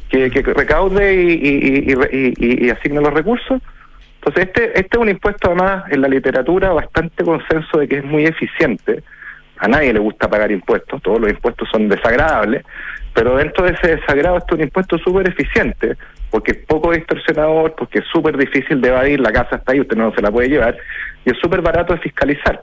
que, 0.09 0.29
que 0.29 0.41
recaude 0.41 1.13
y, 1.13 1.31
y, 1.31 1.93
y, 1.93 1.93
y- 2.11 2.33
y- 2.37 2.65
y 2.65 2.69
asigne 2.71 2.99
los 2.99 3.13
recursos. 3.13 3.61
Entonces, 4.19 4.47
este, 4.47 4.79
este 4.79 4.89
es 4.91 4.97
un 4.97 5.09
impuesto, 5.09 5.47
además, 5.47 5.85
en 5.89 6.01
la 6.01 6.09
literatura, 6.09 6.73
bastante 6.73 7.23
consenso 7.23 7.79
de 7.79 7.87
que 7.87 7.97
es 7.99 8.03
muy 8.03 8.25
eficiente. 8.25 9.01
A 9.59 9.67
nadie 9.67 9.93
le 9.93 9.99
gusta 9.99 10.29
pagar 10.29 10.51
impuestos, 10.51 11.01
todos 11.01 11.19
los 11.19 11.29
impuestos 11.29 11.67
son 11.71 11.87
desagradables, 11.87 12.63
pero 13.13 13.37
dentro 13.37 13.65
de 13.65 13.71
ese 13.71 13.95
desagrado 13.95 14.37
este 14.37 14.55
es 14.55 14.57
un 14.59 14.63
impuesto 14.63 14.97
súper 14.97 15.27
eficiente, 15.27 15.95
porque 16.29 16.51
es 16.51 16.57
poco 16.65 16.91
distorsionador, 16.91 17.75
porque 17.75 17.99
es 17.99 18.05
súper 18.11 18.37
difícil 18.37 18.81
de 18.81 18.89
evadir, 18.89 19.19
la 19.19 19.31
casa 19.31 19.57
está 19.57 19.71
ahí, 19.71 19.81
usted 19.81 19.97
no 19.97 20.13
se 20.13 20.21
la 20.21 20.31
puede 20.31 20.49
llevar, 20.49 20.77
y 21.25 21.31
es 21.31 21.37
súper 21.39 21.61
barato 21.61 21.93
de 21.93 21.99
fiscalizar. 21.99 22.61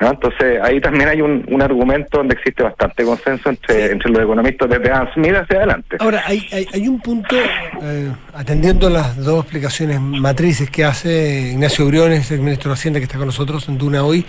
¿No? 0.00 0.10
Entonces, 0.10 0.60
ahí 0.62 0.80
también 0.80 1.08
hay 1.08 1.20
un, 1.20 1.44
un 1.48 1.62
argumento 1.62 2.18
donde 2.18 2.34
existe 2.34 2.62
bastante 2.62 3.04
consenso 3.04 3.50
entre, 3.50 3.92
entre 3.92 4.10
los 4.10 4.22
economistas 4.22 4.68
desde 4.68 4.90
Adam 4.90 5.08
Smith 5.14 5.34
hacia 5.34 5.56
adelante. 5.58 5.96
Ahora, 6.00 6.22
hay, 6.26 6.46
hay, 6.52 6.66
hay 6.72 6.88
un 6.88 7.00
punto, 7.00 7.36
eh, 7.82 8.12
atendiendo 8.34 8.90
las 8.90 9.16
dos 9.16 9.42
explicaciones 9.44 10.00
matrices 10.00 10.70
que 10.70 10.84
hace 10.84 11.50
Ignacio 11.52 11.86
Briones, 11.86 12.30
el 12.30 12.40
ministro 12.40 12.70
de 12.70 12.74
Hacienda 12.74 12.98
que 13.00 13.04
está 13.04 13.18
con 13.18 13.26
nosotros 13.26 13.68
en 13.68 13.78
Duna 13.78 14.02
hoy, 14.04 14.24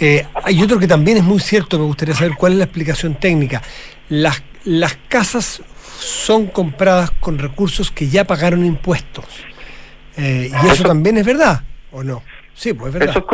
eh, 0.00 0.24
hay 0.42 0.62
otro 0.62 0.78
que 0.78 0.88
también 0.88 1.18
es 1.18 1.22
muy 1.24 1.38
cierto, 1.40 1.78
me 1.78 1.84
gustaría 1.84 2.14
saber 2.14 2.32
cuál 2.36 2.52
es 2.52 2.58
la 2.58 2.64
explicación 2.64 3.14
técnica. 3.16 3.62
Las, 4.08 4.42
las 4.64 4.96
casas 5.08 5.62
son 5.98 6.46
compradas 6.46 7.10
con 7.12 7.38
recursos 7.38 7.90
que 7.90 8.08
ya 8.08 8.24
pagaron 8.24 8.64
impuestos. 8.64 9.24
Eh, 10.16 10.48
y 10.50 10.56
eso 10.66 10.72
Eso- 10.74 10.84
también 10.84 11.16
es 11.18 11.24
verdad, 11.26 11.62
¿o 11.92 12.02
no? 12.02 12.22
Sí, 12.54 12.72
pues 12.74 12.92
es 12.92 12.98
verdad. 13.00 13.16
Eso 13.16 13.26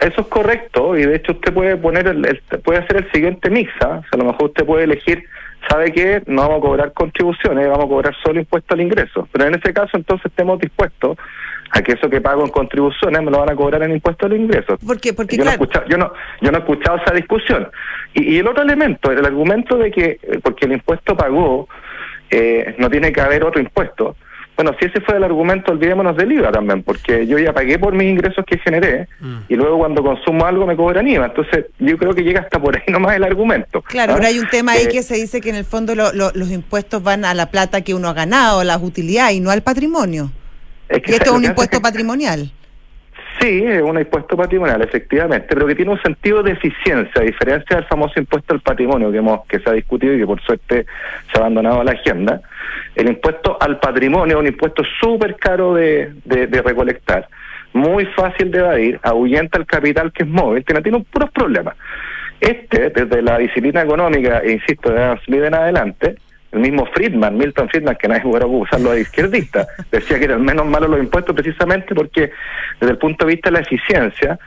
eso 0.00 0.20
es 0.20 0.26
correcto 0.28 0.96
y 0.96 1.02
de 1.06 1.16
hecho 1.16 1.32
usted 1.32 1.52
puede 1.52 1.76
poner 1.76 2.06
el, 2.06 2.24
el- 2.26 2.42
puede 2.62 2.80
hacer 2.80 2.98
el 2.98 3.12
siguiente 3.12 3.48
mix, 3.50 3.70
¿ah? 3.80 3.98
O 3.98 4.02
sea, 4.02 4.10
a 4.12 4.16
lo 4.18 4.24
mejor 4.24 4.44
usted 4.48 4.64
puede 4.66 4.84
elegir, 4.84 5.24
¿sabe 5.68 5.90
qué? 5.92 6.22
No 6.26 6.42
vamos 6.42 6.58
a 6.58 6.60
cobrar 6.60 6.92
contribuciones, 6.92 7.66
vamos 7.68 7.86
a 7.86 7.88
cobrar 7.88 8.14
solo 8.24 8.38
impuesto 8.40 8.74
al 8.74 8.80
ingreso. 8.82 9.28
Pero 9.32 9.46
en 9.46 9.54
ese 9.54 9.72
caso 9.72 9.96
entonces 9.96 10.26
estemos 10.26 10.58
dispuestos 10.60 11.16
a 11.72 11.82
que 11.82 11.92
eso 11.92 12.08
que 12.08 12.20
pago 12.20 12.44
en 12.44 12.50
contribuciones 12.50 13.22
me 13.22 13.30
lo 13.30 13.38
van 13.40 13.50
a 13.50 13.56
cobrar 13.56 13.82
en 13.82 13.90
impuesto 13.92 14.26
al 14.26 14.34
ingreso. 14.34 14.78
Porque, 14.86 15.12
porque 15.12 15.36
yo, 15.36 15.44
no 15.44 15.50
he 15.50 15.54
claro, 15.54 15.62
escuchado, 15.64 15.86
yo, 15.88 15.98
no, 15.98 16.12
yo 16.40 16.52
no 16.52 16.58
he 16.58 16.60
escuchado 16.60 16.98
esa 16.98 17.12
discusión. 17.14 17.68
Y, 18.14 18.34
y 18.34 18.38
el 18.38 18.46
otro 18.46 18.62
elemento, 18.62 19.10
el 19.10 19.24
argumento 19.24 19.76
de 19.76 19.90
que 19.90 20.18
eh, 20.22 20.38
porque 20.42 20.66
el 20.66 20.72
impuesto 20.72 21.16
pagó, 21.16 21.68
eh, 22.30 22.74
no 22.78 22.88
tiene 22.90 23.12
que 23.12 23.20
haber 23.20 23.44
otro 23.44 23.60
impuesto. 23.60 24.16
Bueno, 24.56 24.74
si 24.80 24.86
ese 24.86 25.00
fue 25.02 25.16
el 25.18 25.24
argumento, 25.24 25.70
olvidémonos 25.72 26.16
del 26.16 26.32
IVA 26.32 26.50
también, 26.50 26.82
porque 26.82 27.26
yo 27.26 27.38
ya 27.38 27.52
pagué 27.52 27.78
por 27.78 27.92
mis 27.92 28.08
ingresos 28.10 28.42
que 28.46 28.56
generé 28.58 29.06
y 29.48 29.54
luego 29.54 29.76
cuando 29.78 30.02
consumo 30.02 30.46
algo 30.46 30.66
me 30.66 30.74
cobran 30.76 31.06
IVA. 31.06 31.26
Entonces, 31.26 31.66
yo 31.78 31.98
creo 31.98 32.14
que 32.14 32.22
llega 32.22 32.40
hasta 32.40 32.58
por 32.58 32.74
ahí 32.74 32.82
nomás 32.88 33.14
el 33.16 33.24
argumento. 33.24 33.82
Claro, 33.82 34.12
¿ah? 34.14 34.16
pero 34.16 34.28
hay 34.28 34.38
un 34.38 34.48
tema 34.48 34.72
ahí 34.72 34.84
Eh, 34.84 34.88
que 34.88 35.02
se 35.02 35.16
dice 35.16 35.40
que 35.42 35.50
en 35.50 35.56
el 35.56 35.64
fondo 35.66 35.94
lo- 35.94 36.12
lo- 36.14 36.32
los 36.34 36.50
impuestos 36.50 37.02
van 37.02 37.24
a 37.26 37.34
la 37.34 37.50
plata 37.50 37.82
que 37.82 37.92
uno 37.94 38.08
ha 38.08 38.14
ganado, 38.14 38.60
a 38.60 38.64
las 38.64 38.82
utilidades 38.82 39.34
y 39.36 39.40
no 39.40 39.50
al 39.50 39.62
patrimonio. 39.62 40.30
es 40.88 41.02
que 41.02 41.10
Y 41.12 41.14
esto 41.16 41.30
es 41.32 41.36
un 41.36 41.44
impuesto 41.44 41.76
es 41.76 41.80
que- 41.80 41.82
patrimonial. 41.82 42.50
Sí, 43.38 43.62
es 43.66 43.82
un 43.82 43.98
impuesto 43.98 44.34
patrimonial, 44.34 44.80
efectivamente, 44.80 45.48
pero 45.50 45.66
que 45.66 45.74
tiene 45.74 45.90
un 45.90 46.00
sentido 46.00 46.42
de 46.42 46.52
eficiencia, 46.52 47.20
a 47.20 47.24
diferencia 47.24 47.76
del 47.76 47.84
famoso 47.84 48.18
impuesto 48.18 48.54
al 48.54 48.60
patrimonio 48.60 49.12
que 49.12 49.18
hemos 49.18 49.44
que 49.46 49.58
se 49.60 49.68
ha 49.68 49.74
discutido 49.74 50.14
y 50.14 50.18
que 50.20 50.26
por 50.26 50.40
suerte 50.40 50.86
se 51.30 51.36
ha 51.36 51.40
abandonado 51.42 51.82
a 51.82 51.84
la 51.84 51.92
agenda. 51.92 52.40
El 52.94 53.08
impuesto 53.08 53.56
al 53.60 53.78
patrimonio 53.78 54.36
es 54.36 54.40
un 54.40 54.46
impuesto 54.46 54.82
súper 55.00 55.36
caro 55.36 55.74
de, 55.74 56.12
de, 56.24 56.46
de 56.46 56.62
recolectar, 56.62 57.28
muy 57.72 58.06
fácil 58.06 58.50
de 58.50 58.58
evadir, 58.58 59.00
ahuyenta 59.02 59.58
el 59.58 59.66
capital 59.66 60.12
que 60.12 60.22
es 60.22 60.28
móvil, 60.28 60.64
que 60.64 60.74
no 60.74 60.82
tiene 60.82 61.04
puros 61.10 61.30
problemas. 61.30 61.76
Este, 62.40 62.90
desde 62.90 63.22
la 63.22 63.38
disciplina 63.38 63.82
económica, 63.82 64.40
e 64.40 64.52
insisto, 64.52 64.90
de 64.90 65.02
Adam 65.02 65.18
Smith 65.24 65.42
en 65.42 65.54
adelante, 65.54 66.16
el 66.52 66.60
mismo 66.60 66.86
Friedman, 66.86 67.36
Milton 67.36 67.68
Friedman, 67.68 67.96
que 67.96 68.08
nadie 68.08 68.22
pudiera 68.22 68.46
usarlo 68.46 68.92
de 68.92 69.00
izquierdista, 69.00 69.66
decía 69.90 70.18
que 70.18 70.24
eran 70.24 70.44
menos 70.44 70.66
malos 70.66 70.90
los 70.90 71.00
impuestos 71.00 71.34
precisamente 71.34 71.94
porque 71.94 72.30
desde 72.80 72.92
el 72.92 72.98
punto 72.98 73.26
de 73.26 73.32
vista 73.32 73.50
de 73.50 73.54
la 73.54 73.60
eficiencia 73.60 74.38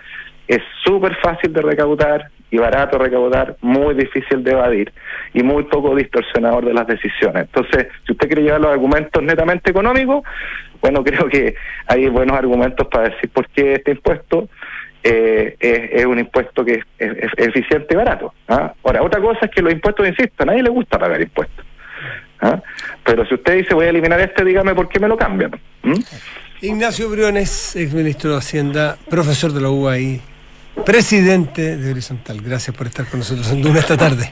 es 0.48 0.62
súper 0.84 1.16
fácil 1.18 1.54
de 1.54 1.62
recaudar 1.62 2.30
y 2.52 2.58
barato 2.58 2.98
recaudar, 2.98 3.58
muy 3.62 3.94
difícil 3.94 4.44
de 4.44 4.52
evadir 4.52 4.92
y 5.34 5.44
muy 5.44 5.64
poco 5.64 5.96
distorsionador 5.96 6.66
de 6.66 6.74
las 6.74 6.88
decisiones. 6.88 7.48
Entonces, 7.54 7.88
si 8.06 8.14
usted 8.14 8.28
quiere 8.28 8.44
llevar 8.44 8.62
los 8.62 8.72
argumentos 8.72 9.22
netamente 9.22 9.72
económicos, 9.72 10.24
bueno, 10.82 11.04
creo 11.04 11.28
que 11.28 11.56
hay 11.88 12.08
buenos 12.10 12.38
argumentos 12.38 12.88
para 12.88 13.10
decir 13.10 13.30
por 13.30 13.48
qué 13.50 13.74
este 13.74 13.92
impuesto 13.92 14.50
eh, 15.04 15.56
es, 15.60 16.02
es 16.02 16.06
un 16.06 16.20
impuesto 16.20 16.66
que 16.66 16.84
es, 16.98 17.16
eficiente 17.38 17.88
y 17.92 17.96
barato. 17.96 18.34
¿ah? 18.48 18.74
Ahora, 18.84 19.04
otra 19.04 19.22
cosa 19.22 19.46
es 19.46 19.52
que 19.52 19.62
los 19.62 19.72
impuestos, 19.72 20.08
insisto, 20.08 20.44
a 20.44 20.46
nadie 20.48 20.64
le 20.64 20.70
gusta 20.70 20.98
pagar 20.98 21.22
impuestos. 21.22 21.66
¿ah? 22.42 22.62
Pero 23.04 23.26
si 23.26 23.36
usted 23.36 23.58
dice 23.58 23.74
voy 23.74 23.86
a 23.86 23.90
eliminar 23.90 24.20
este, 24.20 24.44
dígame 24.44 24.74
por 24.74 24.90
qué 24.90 25.00
me 25.00 25.08
lo 25.08 25.18
cambian. 25.18 25.52
Ignacio 26.62 27.10
Briones, 27.10 27.76
ex 27.76 27.94
ministro 27.94 28.32
de 28.32 28.38
Hacienda, 28.38 28.98
profesor 29.10 29.54
de 29.54 29.62
la 29.62 29.70
UAI, 29.70 30.22
presidente 30.84 31.78
de 31.78 31.92
Horizontal. 31.92 32.42
Gracias 32.42 32.76
por 32.76 32.88
estar 32.88 33.06
con 33.08 33.20
nosotros 33.20 33.50
en 33.52 33.62
Duna 33.62 33.80
esta 33.80 33.98
tarde. 33.98 34.32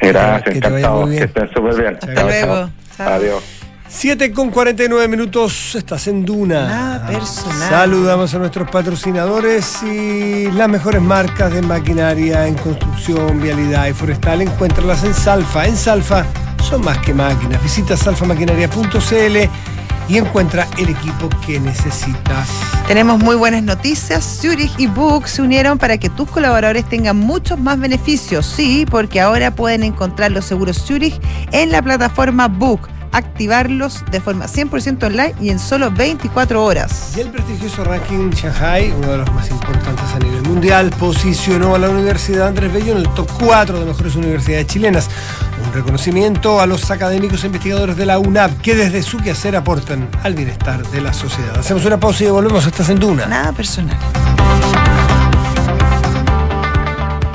Gracias, 0.00 0.42
Que 0.54 0.60
te 0.60 0.68
vaya 0.70 0.78
encantado. 0.78 1.00
muy 1.02 1.10
Que 1.10 1.16
bien. 1.16 1.24
estén 1.28 1.48
súper 1.54 1.74
bien. 1.80 1.94
Hasta 1.94 2.22
luego. 2.22 2.70
Adiós. 2.98 3.42
7 3.86 4.32
con 4.32 4.50
49 4.50 5.06
minutos, 5.08 5.74
estás 5.76 6.08
en 6.08 6.24
Duna. 6.24 6.66
Nada 6.66 7.06
personal. 7.06 7.68
Saludamos 7.70 8.34
a 8.34 8.38
nuestros 8.38 8.68
patrocinadores 8.68 9.82
y 9.84 10.50
las 10.50 10.68
mejores 10.68 11.00
marcas 11.00 11.52
de 11.52 11.62
maquinaria 11.62 12.46
en 12.48 12.54
construcción, 12.54 13.40
vialidad 13.40 13.86
y 13.86 13.92
forestal. 13.92 14.40
Encuéntralas 14.42 15.04
en 15.04 15.14
Salfa. 15.14 15.66
En 15.66 15.76
Salfa 15.76 16.24
son 16.68 16.82
más 16.84 16.98
que 16.98 17.14
máquinas. 17.14 17.62
Visita 17.62 17.96
salfamaquinaria.cl 17.96 19.36
y 20.08 20.18
encuentra 20.18 20.66
el 20.78 20.88
equipo 20.88 21.28
que 21.46 21.60
necesitas. 21.60 22.48
Tenemos 22.86 23.18
muy 23.18 23.36
buenas 23.36 23.62
noticias. 23.62 24.40
Zurich 24.40 24.72
y 24.78 24.86
Book 24.86 25.26
se 25.26 25.42
unieron 25.42 25.78
para 25.78 25.98
que 25.98 26.10
tus 26.10 26.28
colaboradores 26.30 26.84
tengan 26.88 27.16
muchos 27.16 27.58
más 27.58 27.78
beneficios. 27.78 28.44
Sí, 28.44 28.86
porque 28.90 29.20
ahora 29.20 29.54
pueden 29.54 29.82
encontrar 29.82 30.32
los 30.32 30.44
seguros 30.44 30.84
Zurich 30.84 31.18
en 31.52 31.72
la 31.72 31.80
plataforma 31.80 32.48
Book, 32.48 32.88
activarlos 33.14 34.04
de 34.10 34.20
forma 34.20 34.46
100% 34.46 35.04
online 35.04 35.34
y 35.40 35.50
en 35.50 35.58
solo 35.58 35.90
24 35.90 36.62
horas. 36.62 37.12
Y 37.16 37.20
el 37.20 37.30
prestigioso 37.30 37.84
ranking 37.84 38.30
Shanghai, 38.30 38.92
uno 38.96 39.12
de 39.12 39.18
los 39.18 39.32
más 39.32 39.50
importantes 39.50 40.04
a 40.14 40.18
nivel 40.18 40.42
mundial, 40.42 40.90
posicionó 40.98 41.74
a 41.74 41.78
la 41.78 41.88
Universidad 41.88 42.48
Andrés 42.48 42.72
Bello 42.72 42.92
en 42.92 42.98
el 42.98 43.08
top 43.10 43.30
4 43.40 43.80
de 43.80 43.86
mejores 43.86 44.16
universidades 44.16 44.66
chilenas. 44.66 45.08
Un 45.64 45.72
reconocimiento 45.72 46.60
a 46.60 46.66
los 46.66 46.90
académicos 46.90 47.44
e 47.44 47.46
investigadores 47.46 47.96
de 47.96 48.04
la 48.04 48.18
UNAP 48.18 48.60
que 48.60 48.74
desde 48.74 49.02
su 49.02 49.18
quehacer 49.18 49.56
aportan 49.56 50.08
al 50.22 50.34
bienestar 50.34 50.86
de 50.88 51.00
la 51.00 51.12
sociedad. 51.12 51.56
Hacemos 51.56 51.84
una 51.84 51.98
pausa 51.98 52.24
y 52.24 52.28
volvemos. 52.28 52.66
Estás 52.66 52.88
en 52.88 52.98
Duna. 52.98 53.26
Nada 53.26 53.52
personal. 53.52 53.96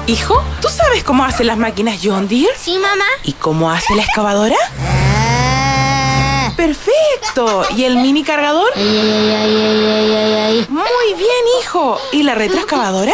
Hijo, 0.08 0.44
¿tú 0.60 0.70
sabes 0.70 1.04
cómo 1.04 1.24
hacen 1.24 1.46
las 1.48 1.58
máquinas 1.58 2.00
John 2.04 2.28
Deere? 2.28 2.50
Sí, 2.58 2.74
mamá. 2.74 3.06
¿Y 3.24 3.34
cómo 3.34 3.70
hace 3.72 3.96
la 3.96 4.02
excavadora? 4.02 4.56
Perfecto. 6.60 7.64
¿Y 7.74 7.86
el 7.86 7.96
mini 8.00 8.22
cargador? 8.22 8.70
Ay, 8.76 8.86
ay, 8.86 10.34
ay. 10.36 10.66
Muy 10.68 11.14
bien, 11.16 11.46
hijo. 11.62 11.98
¿Y 12.12 12.24
la 12.24 12.36
retroexcavadora? 12.36 13.14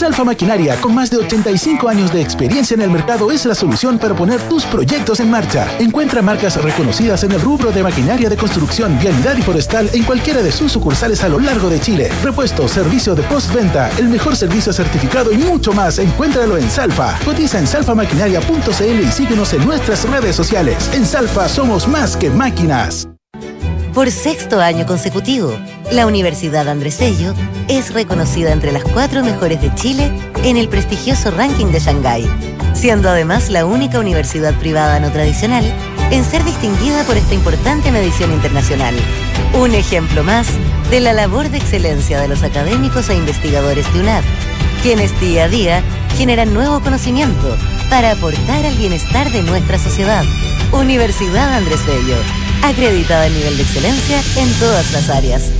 Salfa 0.00 0.24
Maquinaria, 0.24 0.80
con 0.80 0.94
más 0.94 1.10
de 1.10 1.18
85 1.18 1.86
años 1.86 2.10
de 2.10 2.22
experiencia 2.22 2.74
en 2.74 2.80
el 2.80 2.88
mercado, 2.88 3.30
es 3.30 3.44
la 3.44 3.54
solución 3.54 3.98
para 3.98 4.14
poner 4.14 4.40
tus 4.48 4.64
proyectos 4.64 5.20
en 5.20 5.30
marcha. 5.30 5.68
Encuentra 5.78 6.22
marcas 6.22 6.56
reconocidas 6.56 7.22
en 7.22 7.32
el 7.32 7.40
rubro 7.42 7.70
de 7.70 7.82
maquinaria 7.82 8.30
de 8.30 8.36
construcción, 8.38 8.98
vialidad 8.98 9.36
y 9.36 9.42
forestal 9.42 9.90
en 9.92 10.04
cualquiera 10.04 10.42
de 10.42 10.52
sus 10.52 10.72
sucursales 10.72 11.22
a 11.22 11.28
lo 11.28 11.38
largo 11.38 11.68
de 11.68 11.82
Chile. 11.82 12.10
Repuesto, 12.24 12.66
servicio 12.66 13.14
de 13.14 13.24
postventa, 13.24 13.90
el 13.98 14.08
mejor 14.08 14.36
servicio 14.36 14.72
certificado 14.72 15.32
y 15.32 15.36
mucho 15.36 15.74
más. 15.74 15.98
Encuéntralo 15.98 16.56
en 16.56 16.70
Salfa. 16.70 17.18
Cotiza 17.22 17.58
en 17.58 17.66
salfamaquinaria.cl 17.66 19.00
y 19.06 19.12
síguenos 19.12 19.52
en 19.52 19.66
nuestras 19.66 20.08
redes 20.08 20.34
sociales. 20.34 20.90
En 20.94 21.04
Salfa 21.04 21.46
somos 21.46 21.86
más 21.86 22.16
que 22.16 22.30
máquinas. 22.30 23.09
Por 23.94 24.08
sexto 24.12 24.60
año 24.60 24.86
consecutivo, 24.86 25.52
la 25.90 26.06
Universidad 26.06 26.68
Andrés 26.68 26.98
Bello 27.00 27.34
es 27.66 27.92
reconocida 27.92 28.52
entre 28.52 28.70
las 28.70 28.84
cuatro 28.84 29.24
mejores 29.24 29.60
de 29.60 29.74
Chile 29.74 30.12
en 30.44 30.56
el 30.56 30.68
prestigioso 30.68 31.32
ranking 31.32 31.66
de 31.66 31.80
Shanghái, 31.80 32.24
siendo 32.72 33.10
además 33.10 33.50
la 33.50 33.66
única 33.66 33.98
universidad 33.98 34.54
privada 34.60 35.00
no 35.00 35.10
tradicional 35.10 35.64
en 36.12 36.24
ser 36.24 36.44
distinguida 36.44 37.02
por 37.02 37.16
esta 37.16 37.34
importante 37.34 37.90
medición 37.90 38.32
internacional. 38.32 38.94
Un 39.60 39.74
ejemplo 39.74 40.22
más 40.22 40.46
de 40.90 41.00
la 41.00 41.12
labor 41.12 41.48
de 41.48 41.58
excelencia 41.58 42.20
de 42.20 42.28
los 42.28 42.44
académicos 42.44 43.08
e 43.08 43.16
investigadores 43.16 43.92
de 43.92 44.00
UNAP, 44.00 44.24
quienes 44.82 45.18
día 45.20 45.44
a 45.44 45.48
día 45.48 45.82
generan 46.16 46.54
nuevo 46.54 46.80
conocimiento 46.80 47.56
para 47.90 48.12
aportar 48.12 48.64
al 48.64 48.76
bienestar 48.76 49.30
de 49.32 49.42
nuestra 49.42 49.80
sociedad. 49.80 50.24
Universidad 50.72 51.52
Andrés 51.54 51.84
Bello, 51.86 52.16
acreditada 52.62 53.26
en 53.26 53.34
nivel 53.34 53.56
de 53.56 53.62
excelencia 53.62 54.22
en 54.36 54.52
todas 54.54 54.92
las 54.92 55.10
áreas. 55.10 55.59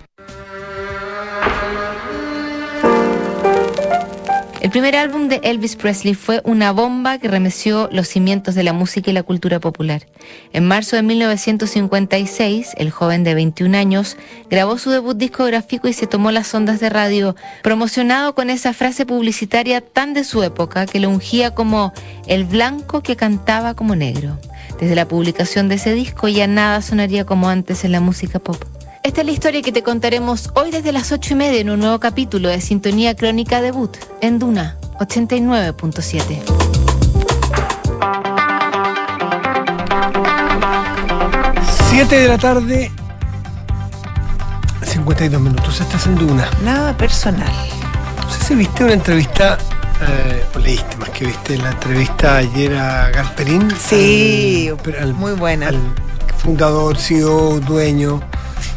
El 4.61 4.69
primer 4.69 4.95
álbum 4.95 5.27
de 5.27 5.41
Elvis 5.43 5.75
Presley 5.75 6.13
fue 6.13 6.39
una 6.43 6.71
bomba 6.71 7.17
que 7.17 7.27
remeció 7.27 7.89
los 7.91 8.07
cimientos 8.07 8.53
de 8.53 8.61
la 8.61 8.73
música 8.73 9.09
y 9.09 9.13
la 9.13 9.23
cultura 9.23 9.59
popular. 9.59 10.05
En 10.53 10.67
marzo 10.67 10.95
de 10.95 11.01
1956, 11.01 12.73
el 12.77 12.91
joven 12.91 13.23
de 13.23 13.33
21 13.33 13.75
años 13.75 14.17
grabó 14.51 14.77
su 14.77 14.91
debut 14.91 15.17
discográfico 15.17 15.87
y 15.87 15.93
se 15.93 16.05
tomó 16.05 16.29
las 16.29 16.53
ondas 16.53 16.79
de 16.79 16.91
radio, 16.91 17.35
promocionado 17.63 18.35
con 18.35 18.51
esa 18.51 18.71
frase 18.73 19.07
publicitaria 19.07 19.81
tan 19.81 20.13
de 20.13 20.23
su 20.23 20.43
época 20.43 20.85
que 20.85 20.99
lo 20.99 21.09
ungía 21.09 21.55
como 21.55 21.91
el 22.27 22.45
blanco 22.45 23.01
que 23.01 23.15
cantaba 23.15 23.73
como 23.73 23.95
negro. 23.95 24.37
Desde 24.79 24.93
la 24.93 25.07
publicación 25.07 25.69
de 25.69 25.75
ese 25.75 25.95
disco 25.95 26.27
ya 26.27 26.45
nada 26.45 26.83
sonaría 26.83 27.25
como 27.25 27.49
antes 27.49 27.83
en 27.83 27.93
la 27.93 27.99
música 27.99 28.37
pop. 28.37 28.63
Esta 29.03 29.21
es 29.21 29.27
la 29.27 29.33
historia 29.33 29.61
que 29.61 29.71
te 29.71 29.83
contaremos 29.83 30.49
hoy 30.53 30.71
desde 30.71 30.91
las 30.91 31.11
8 31.11 31.33
y 31.33 31.37
media 31.37 31.59
en 31.59 31.69
un 31.69 31.79
nuevo 31.79 31.99
capítulo 31.99 32.49
de 32.49 32.61
Sintonía 32.61 33.15
Crónica 33.15 33.61
Debut 33.61 33.95
en 34.21 34.39
Duna 34.39 34.77
89.7. 34.99 37.51
Siete 41.89 42.19
de 42.19 42.27
la 42.27 42.37
tarde, 42.37 42.91
52 44.83 45.41
minutos. 45.41 45.79
Estás 45.81 46.05
en 46.07 46.15
Duna. 46.15 46.49
Nada 46.63 46.95
personal. 46.97 47.51
No 48.23 48.29
sé 48.31 48.43
si 48.45 48.55
viste 48.55 48.83
una 48.83 48.93
entrevista, 48.93 49.57
eh, 50.01 50.45
o 50.55 50.59
leíste 50.59 50.95
más 50.97 51.09
que 51.09 51.25
viste 51.25 51.57
la 51.57 51.71
entrevista 51.71 52.37
ayer 52.37 52.75
a 52.77 53.09
Galperín. 53.11 53.69
Sí, 53.77 54.69
al- 54.85 54.95
al- 55.03 55.13
muy 55.13 55.33
buena. 55.33 55.67
al 55.69 55.79
fundador, 56.37 56.97
CEO, 56.97 57.59
dueño. 57.59 58.21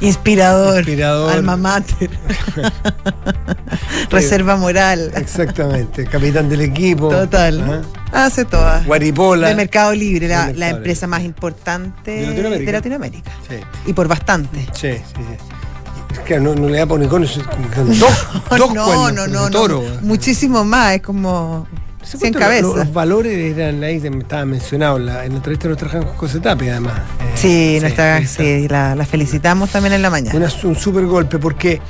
Inspirador. 0.01 0.79
Inspirador. 0.79 1.33
Alma 1.33 1.57
mater. 1.57 2.11
Reserva 4.11 4.57
moral. 4.57 5.13
Exactamente, 5.17 6.05
capitán 6.07 6.49
del 6.49 6.61
equipo. 6.63 7.09
Total. 7.09 7.83
Hace 8.13 8.45
todas. 8.45 8.85
Guaripola. 8.87 9.49
De 9.49 9.55
Mercado 9.55 9.93
Libre, 9.95 10.29
la, 10.29 10.41
De 10.41 10.47
Mercado 10.47 10.59
la 10.61 10.67
Libre. 10.67 10.77
empresa 10.79 11.07
más 11.07 11.23
importante 11.23 12.11
De 12.11 12.27
Latinoamérica. 12.27 12.67
de 12.67 12.73
Latinoamérica. 12.79 13.33
Sí, 13.49 13.57
Y 13.87 13.93
por 13.93 14.09
bastante. 14.09 14.61
sí, 14.73 14.93
sí. 14.93 15.03
sí. 15.17 16.35
No, 16.41 16.55
no 16.55 16.69
le 16.69 16.79
da 16.79 16.87
por 16.87 16.99
unicornio, 17.01 17.29
es 17.29 17.39
como 17.43 17.69
que 17.69 17.75
son 17.77 17.99
dos, 17.99 18.27
dos 18.57 18.75
no, 18.75 18.85
cuernos, 18.85 19.13
no, 19.13 19.27
no, 19.27 19.45
de 19.47 19.51
toro. 19.51 19.83
no. 19.83 20.01
Muchísimo 20.03 20.65
más. 20.65 20.95
Es 20.95 21.03
como 21.03 21.67
¿Se 22.05 22.19
100 22.19 22.33
cuenta? 22.35 22.61
Los, 22.61 22.77
los 22.77 22.93
valores 22.93 23.57
eran 23.57 23.83
ahí, 23.83 23.97
estaba 23.97 24.45
mencionado 24.45 24.97
en 24.99 25.07
la, 25.07 25.25
en 25.25 25.31
la 25.33 25.37
entrevista 25.39 25.65
de 25.69 25.69
nuestra 25.75 25.89
Jan 25.89 26.05
José 26.17 26.41
Tapia, 26.41 26.73
además. 26.73 26.95
Eh, 27.21 27.25
Sí, 27.35 27.79
nuestra, 27.81 28.25
sí, 28.27 28.69
la, 28.69 28.95
la 28.95 29.05
felicitamos 29.05 29.71
también 29.71 29.95
en 29.95 30.03
la 30.03 30.11
mañana. 30.11 30.37
Una- 30.37 30.53
un 30.65 30.77
super 30.77 31.05
golpe 31.05 31.39
porque 31.39 31.81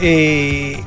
eh, 0.00 0.82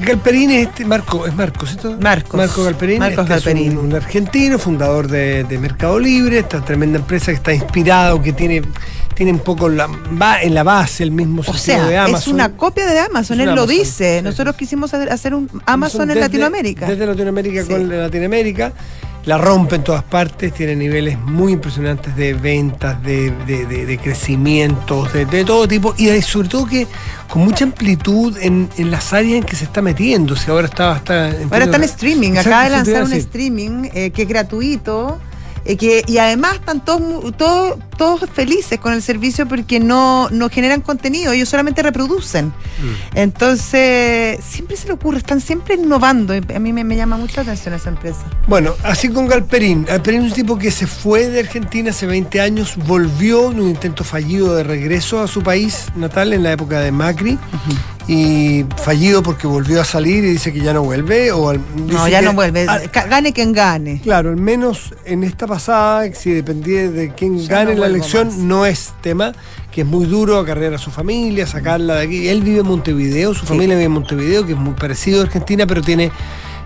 Galperín 0.00 0.50
es 0.52 0.68
este, 0.68 0.84
Marco, 0.84 1.26
es 1.26 1.34
Marco, 1.34 1.66
¿cierto? 1.66 1.96
Marcos. 2.00 2.34
Marco 2.38 2.62
Galperín. 2.64 2.98
Marcos 3.00 3.28
este 3.28 3.50
es 3.50 3.70
un, 3.72 3.78
un 3.78 3.94
argentino, 3.94 4.58
fundador 4.58 5.08
de, 5.08 5.44
de 5.44 5.58
Mercado 5.58 5.98
Libre, 5.98 6.38
esta 6.38 6.64
tremenda 6.64 6.98
empresa 6.98 7.26
que 7.26 7.36
está 7.36 7.52
inspirado, 7.52 8.22
que 8.22 8.32
tiene, 8.32 8.62
tiene 9.24 9.38
un 9.38 9.44
poco 9.44 9.68
la, 9.68 9.86
va 10.20 10.42
en 10.42 10.52
la 10.54 10.64
base 10.64 11.04
el 11.04 11.12
mismo 11.12 11.42
O 11.46 11.54
sea, 11.54 11.86
de 11.86 11.94
es 11.94 12.00
Amazon. 12.00 12.34
una 12.34 12.56
copia 12.56 12.86
de 12.86 12.98
Amazon, 12.98 13.40
Es 13.40 13.46
él 13.48 13.54
lo 13.54 13.66
dice. 13.68 14.18
sí, 14.18 14.24
Nosotros 14.24 14.56
quisimos 14.56 14.92
hacer- 14.94 15.34
un 15.34 15.48
Amazon, 15.64 16.02
en 16.02 16.08
desde- 16.08 16.20
Latinoamérica. 16.22 16.86
Desde 16.86 17.06
Latinoamérica 17.06 17.62
Sí. 17.62 17.68
con 17.68 17.88
Latinoamérica. 17.88 18.72
La 19.24 19.38
rompe 19.38 19.76
en 19.76 19.84
todas 19.84 20.02
partes, 20.02 20.52
tiene 20.52 20.74
niveles 20.74 21.16
muy 21.16 21.52
impresionantes 21.52 22.16
de 22.16 22.34
ventas, 22.34 23.00
de, 23.04 23.30
de, 23.46 23.66
de- 23.66 23.86
de 23.86 23.98
crecimientos, 23.98 25.12
de, 25.12 25.26
de 25.26 25.44
todo 25.44 25.68
tipo, 25.68 25.94
y 25.96 26.20
sobre 26.22 26.48
todo 26.48 26.66
que 26.66 26.88
con 27.28 27.42
mucha 27.44 27.64
amplitud 27.64 28.36
en, 28.40 28.68
en 28.76 28.90
las 28.90 29.12
áreas 29.12 29.34
en 29.38 29.44
que 29.44 29.54
se 29.54 29.62
está 29.64 29.80
metiendo. 29.80 30.34
Si 30.34 30.50
ahora 30.50 30.66
está, 30.66 30.96
está 30.96 31.26
Ahora 31.52 31.66
está 31.66 31.76
en 31.76 31.84
streaming, 31.84 32.32
acaba 32.36 32.64
de 32.64 32.70
lanzar 32.70 33.04
un 33.04 33.12
streaming 33.12 33.88
eh, 33.94 34.10
que 34.10 34.22
es 34.22 34.28
gratuito. 34.28 35.20
Eh, 35.64 35.76
que, 35.76 36.02
y 36.06 36.18
además 36.18 36.54
están 36.54 36.84
todos, 36.84 37.36
todos, 37.36 37.78
todos 37.96 38.28
felices 38.30 38.78
con 38.80 38.92
el 38.92 39.02
servicio 39.02 39.46
porque 39.46 39.78
no, 39.80 40.28
no 40.30 40.48
generan 40.48 40.80
contenido, 40.80 41.32
ellos 41.32 41.48
solamente 41.48 41.82
reproducen. 41.82 42.46
Mm. 42.46 43.16
Entonces, 43.16 44.40
siempre 44.44 44.76
se 44.76 44.88
le 44.88 44.94
ocurre, 44.94 45.18
están 45.18 45.40
siempre 45.40 45.74
innovando. 45.74 46.34
A 46.34 46.58
mí 46.58 46.72
me, 46.72 46.84
me 46.84 46.96
llama 46.96 47.16
mucho 47.16 47.36
la 47.36 47.42
atención 47.42 47.74
esa 47.74 47.90
empresa. 47.90 48.24
Bueno, 48.46 48.74
así 48.82 49.08
con 49.08 49.26
Galperín. 49.26 49.84
Galperín 49.84 50.22
es 50.22 50.30
un 50.30 50.34
tipo 50.34 50.58
que 50.58 50.70
se 50.70 50.86
fue 50.86 51.28
de 51.28 51.40
Argentina 51.40 51.90
hace 51.90 52.06
20 52.06 52.40
años, 52.40 52.76
volvió 52.76 53.50
en 53.50 53.60
un 53.60 53.68
intento 53.68 54.04
fallido 54.04 54.54
de 54.56 54.64
regreso 54.64 55.22
a 55.22 55.28
su 55.28 55.42
país 55.42 55.86
natal 55.94 56.32
en 56.32 56.42
la 56.42 56.52
época 56.52 56.80
de 56.80 56.92
Macri. 56.92 57.38
Y 58.08 58.64
fallido 58.82 59.22
porque 59.22 59.46
volvió 59.46 59.80
a 59.80 59.84
salir 59.84 60.24
y 60.24 60.30
dice 60.32 60.52
que 60.52 60.60
ya 60.60 60.72
no 60.72 60.82
vuelve. 60.82 61.30
O 61.32 61.50
al- 61.50 61.60
No, 61.86 62.08
ya 62.08 62.18
que- 62.20 62.26
no 62.26 62.32
vuelve. 62.32 62.66
Gane 63.08 63.32
quien 63.32 63.52
gane. 63.52 64.00
Claro, 64.02 64.30
al 64.30 64.36
menos 64.36 64.92
en 65.04 65.22
esta 65.22 65.46
pasada, 65.46 66.12
si 66.12 66.30
dependía 66.32 66.90
de 66.90 67.12
quién 67.14 67.38
Ya 67.38 67.58
gane 67.58 67.74
no 67.74 67.80
la 67.82 67.86
elección, 67.86 68.26
más. 68.28 68.36
no 68.38 68.66
es 68.66 68.92
tema, 69.02 69.32
que 69.70 69.82
es 69.82 69.86
muy 69.86 70.06
duro 70.06 70.38
acarrear 70.38 70.74
a 70.74 70.78
su 70.78 70.90
familia, 70.90 71.46
sacarla 71.46 71.94
de 71.96 72.02
aquí. 72.02 72.28
Él 72.28 72.42
vive 72.42 72.60
en 72.60 72.66
Montevideo, 72.66 73.34
su 73.34 73.46
familia 73.46 73.74
vive 73.76 73.84
en 73.86 73.92
Montevideo, 73.92 74.44
que 74.46 74.52
es 74.52 74.58
muy 74.58 74.74
parecido 74.74 75.20
a 75.20 75.24
Argentina, 75.24 75.66
pero 75.66 75.80
tiene 75.80 76.10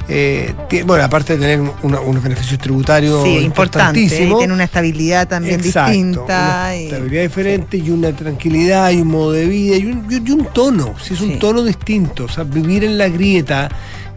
eh, 0.08 0.54
bueno, 0.84 1.02
aparte 1.04 1.36
de 1.36 1.40
tener 1.40 1.60
una- 1.82 2.00
unos 2.00 2.22
beneficios 2.22 2.58
tributarios 2.60 3.22
Sí, 3.24 3.38
importante. 3.38 3.98
Y 3.98 4.04
importantísimos, 4.04 4.38
tiene 4.38 4.54
una 4.54 4.64
estabilidad 4.64 5.26
también 5.28 5.60
Exacto, 5.60 5.90
distinta. 5.92 6.22
Una 6.24 6.76
y- 6.76 6.84
estabilidad 6.84 7.22
diferente 7.22 7.76
y 7.78 7.90
una 7.90 8.12
tranquilidad 8.14 8.90
y 8.90 9.00
un 9.00 9.08
modo 9.08 9.32
de 9.32 9.46
vida 9.46 9.76
y 9.76 9.86
un, 9.86 10.06
y 10.10 10.44
tono, 10.54 10.94
si 11.02 11.14
es 11.14 11.20
un 11.20 11.38
tono 11.38 11.62
distinto. 11.64 12.24
O 12.24 12.28
sea, 12.28 12.44
vivir 12.44 12.84
en 12.84 12.98
la 12.98 13.08
grieta, 13.08 13.68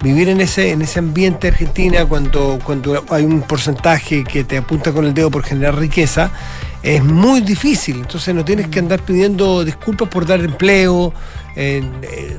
vivir 0.04 0.30
en 0.30 0.42
ese, 0.42 0.72
en 0.72 0.82
ese 0.82 1.00
ambiente 1.00 1.48
Argentina 1.48 2.06
cuando, 2.06 2.60
cuando 2.64 3.04
hay 3.10 3.24
un 3.26 3.42
porcentaje 3.42 4.24
que 4.24 4.44
te 4.44 4.58
apunta 4.58 4.92
con 4.92 5.06
el 5.06 5.14
dedo 5.14 5.30
por 5.32 5.44
generar 5.44 5.76
riqueza, 5.78 6.32
es 6.84 7.04
muy 7.04 7.42
difícil. 7.42 7.98
Entonces 7.98 8.34
no 8.34 8.44
tienes 8.46 8.68
que 8.68 8.80
andar 8.80 9.02
pidiendo 9.02 9.64
disculpas 9.66 10.08
por 10.10 10.26
dar 10.26 10.40
empleo, 10.42 11.14
eh, 11.56 11.84
eh, 12.04 12.38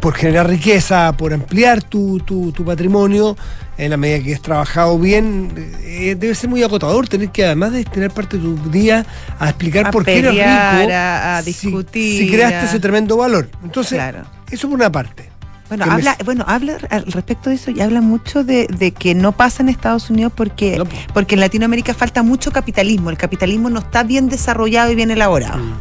por 0.00 0.14
generar 0.14 0.48
riqueza, 0.48 1.12
por 1.16 1.32
ampliar 1.32 1.82
tu, 1.82 2.18
tu- 2.20 2.50
tu 2.52 2.64
patrimonio, 2.64 3.36
en 3.78 3.90
la 3.90 3.96
medida 3.96 4.24
que 4.24 4.34
has 4.34 4.40
trabajado 4.42 4.98
bien, 4.98 5.52
eh, 5.82 6.16
debe 6.18 6.34
ser 6.34 6.48
muy 6.50 6.62
agotador 6.62 7.06
tener 7.08 7.28
que 7.30 7.44
además 7.44 7.72
de 7.72 7.78
destinar 7.78 8.10
parte 8.10 8.38
de 8.38 8.42
tu 8.42 8.70
día 8.70 9.04
a 9.38 9.50
explicar 9.50 9.88
A 9.88 9.90
por 9.90 10.04
qué 10.04 10.18
eres 10.18 10.32
rico, 10.32 10.46
a- 10.48 11.42
discutir, 11.44 12.24
si, 12.24 12.30
creaste 12.30 12.66
ese 12.66 12.80
tremendo 12.80 13.16
valor. 13.18 13.48
Entonces, 13.62 13.98
Claro. 13.98 14.22
eso 14.50 14.66
por 14.68 14.76
una 14.76 14.90
parte. 14.90 15.30
Bueno, 15.68 15.86
me- 15.86 15.92
habla, 15.92 16.16
bueno, 16.24 16.44
habla 16.46 16.76
al 16.90 17.06
respecto 17.06 17.50
de 17.50 17.56
eso 17.56 17.70
y 17.70 17.80
habla 17.80 18.00
mucho 18.00 18.44
de, 18.44 18.66
de 18.68 18.92
que 18.92 19.14
no 19.14 19.32
pasa 19.32 19.62
en 19.62 19.68
Estados 19.68 20.10
Unidos 20.10 20.32
porque, 20.34 20.82
porque 21.12 21.34
en 21.34 21.40
Latinoamérica 21.40 21.92
falta 21.94 22.22
mucho 22.22 22.52
capitalismo. 22.52 23.10
El 23.10 23.16
capitalismo 23.18 23.68
no 23.70 23.80
está 23.80 24.02
bien 24.04 24.28
desarrollado 24.28 24.92
y 24.92 24.94
bien 24.94 25.10
elaborado. 25.10 25.58
Mm. 25.58 25.72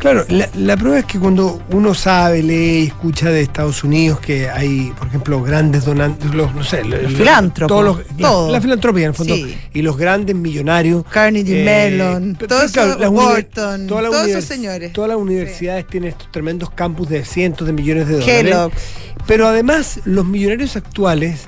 Claro, 0.00 0.24
la, 0.30 0.48
la 0.56 0.76
prueba 0.78 0.98
es 1.00 1.04
que 1.04 1.18
cuando 1.18 1.60
uno 1.72 1.94
sabe, 1.94 2.42
lee 2.42 2.84
y 2.84 2.86
escucha 2.86 3.28
de 3.30 3.42
Estados 3.42 3.84
Unidos 3.84 4.18
que 4.18 4.48
hay, 4.48 4.92
por 4.98 5.06
ejemplo, 5.08 5.42
grandes 5.42 5.84
donantes, 5.84 6.34
los, 6.34 6.54
no 6.54 6.64
sé, 6.64 6.82
los, 6.84 7.12
filántropos, 7.12 7.68
todos 7.68 7.84
los- 7.84 8.18
la- 8.18 8.28
todo. 8.28 8.50
La, 8.50 8.60
filantropía, 8.62 9.02
en 9.04 9.08
el 9.10 9.14
fondo, 9.14 9.34
Sí. 9.36 9.54
y 9.74 9.82
los 9.82 9.96
grandes 9.98 10.34
millonarios. 10.34 11.04
Carnegie 11.10 11.60
eh, 11.60 11.64
Mellon, 11.64 12.34
pe- 12.34 12.48
todo 12.48 12.60
pe- 12.66 12.72
claro, 12.72 13.10
Wharton, 13.10 13.86
todos 13.86 14.26
esos 14.26 14.44
señores. 14.44 14.90
Todas 14.92 15.10
las 15.10 15.18
universidades 15.18 15.86
tienen 15.86 16.10
estos 16.10 16.32
tremendos 16.32 16.70
campus 16.70 17.08
de 17.10 17.24
cientos 17.24 17.66
de 17.66 17.72
millones 17.74 18.08
de 18.08 18.14
dólares. 18.20 18.42
Kellogg's. 18.42 18.76
Pero 19.26 19.46
además, 19.46 20.00
los 20.06 20.24
millonarios 20.24 20.76
actuales 20.76 21.42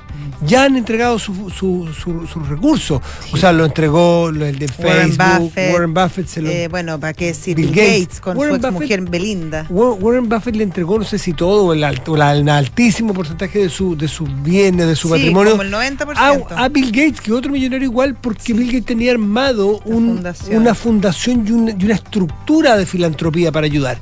ya 0.45 0.65
han 0.65 0.75
entregado 0.77 1.17
su- 1.17 1.49
su- 1.49 1.89
su- 1.91 2.27
sus 2.27 2.47
recursos. 2.47 3.01
O 3.31 3.37
sea, 3.37 3.51
lo 3.51 3.65
entregó 3.65 4.29
el 4.29 4.59
de 4.59 4.69
Warren 4.77 5.11
Facebook, 5.13 5.39
Buffett, 5.39 5.73
Warren 5.73 5.93
Buffett 5.93 6.27
se 6.27 6.41
lo 6.41 6.49
eh, 6.49 6.67
bueno, 6.67 6.99
¿para 6.99 7.13
qué 7.13 7.27
decir? 7.27 7.55
Bill 7.57 7.67
Bill, 7.71 7.75
Gates. 7.75 7.99
Gates, 8.03 8.21
con 8.21 8.37
Warren 8.51 8.61
su 8.61 8.67
ex 8.67 8.73
Buffett- 8.99 9.09
Belinda. 9.09 9.65
Wa- 9.69 9.93
Warren 9.93 10.29
Buffett 10.29 10.55
le 10.55 10.63
entregó, 10.63 10.97
no 10.99 11.03
sé 11.05 11.17
si 11.17 11.33
todo, 11.33 11.73
el, 11.73 11.83
alt- 11.83 12.07
o 12.09 12.15
la- 12.17 12.33
el 12.35 12.47
altísimo 12.49 13.13
porcentaje 13.13 13.59
de 13.59 13.69
su, 13.69 13.95
de 13.97 14.07
sus 14.07 14.29
bienes, 14.43 14.87
de 14.87 14.95
su 14.95 15.07
Sí, 15.07 15.13
patrimonio. 15.13 15.51
como 15.51 15.63
el 15.63 15.71
90%. 15.71 16.47
A, 16.55 16.63
a 16.65 16.69
Bill 16.69 16.87
Gates, 16.91 17.21
que 17.21 17.31
otro 17.31 17.51
millonario 17.51 17.85
igual, 17.87 18.15
porque 18.15 18.53
Bill 18.53 18.67
Gates 18.67 18.85
tenía 18.85 19.11
armado 19.11 19.79
un- 19.85 20.15
fundación. 20.15 20.61
una 20.61 20.75
fundación 20.75 21.45
y 21.47 21.51
una, 21.51 21.71
y 21.71 21.85
una 21.85 21.93
estructura 21.95 22.77
de 22.77 22.85
filantropía 22.85 23.51
para 23.51 23.65
ayudar. 23.65 23.97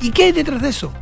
¿Y 0.00 0.10
qué 0.10 0.24
hay 0.24 0.32
detrás 0.32 0.62
de 0.62 0.68
eso? 0.70 0.92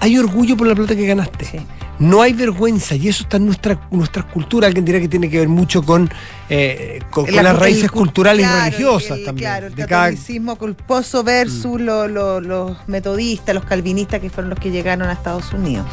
Hay 0.00 0.16
orgullo 0.16 0.56
por 0.56 0.66
la 0.68 0.74
plata 0.74 0.94
que 0.94 1.06
ganaste. 1.06 1.60
No 1.98 2.22
hay 2.22 2.32
vergüenza 2.32 2.94
y 2.94 3.08
eso 3.08 3.24
está 3.24 3.38
en 3.38 3.46
nuestra, 3.46 3.80
nuestra 3.90 4.22
cultura. 4.22 4.66
Alguien 4.68 4.84
dirá 4.84 5.00
que 5.00 5.08
tiene 5.08 5.28
que 5.28 5.38
ver 5.40 5.48
mucho 5.48 5.82
con, 5.82 6.08
eh, 6.48 7.00
con, 7.10 7.26
con 7.26 7.34
La- 7.34 7.42
las 7.42 7.58
raíces 7.58 7.90
cu- 7.90 7.98
culturales 7.98 8.46
claro, 8.46 8.58
y 8.58 8.70
religiosas 8.70 9.18
el- 9.18 9.24
también. 9.24 9.50
Claro, 9.50 9.66
el 9.66 9.74
de 9.74 9.86
cada- 9.86 10.02
Mm. 10.02 10.14
catolicismo 10.14 10.56
culposo 10.56 11.24
versus 11.24 11.80
lo- 11.80 12.06
lo- 12.06 12.40
los 12.40 12.76
metodistas, 12.88 13.54
los 13.54 13.64
calvinistas 13.64 14.20
que 14.20 14.30
fueron 14.30 14.50
los 14.50 14.58
que 14.60 14.70
llegaron 14.70 15.08
a 15.08 15.12
Estados 15.12 15.52
Unidos. 15.52 15.86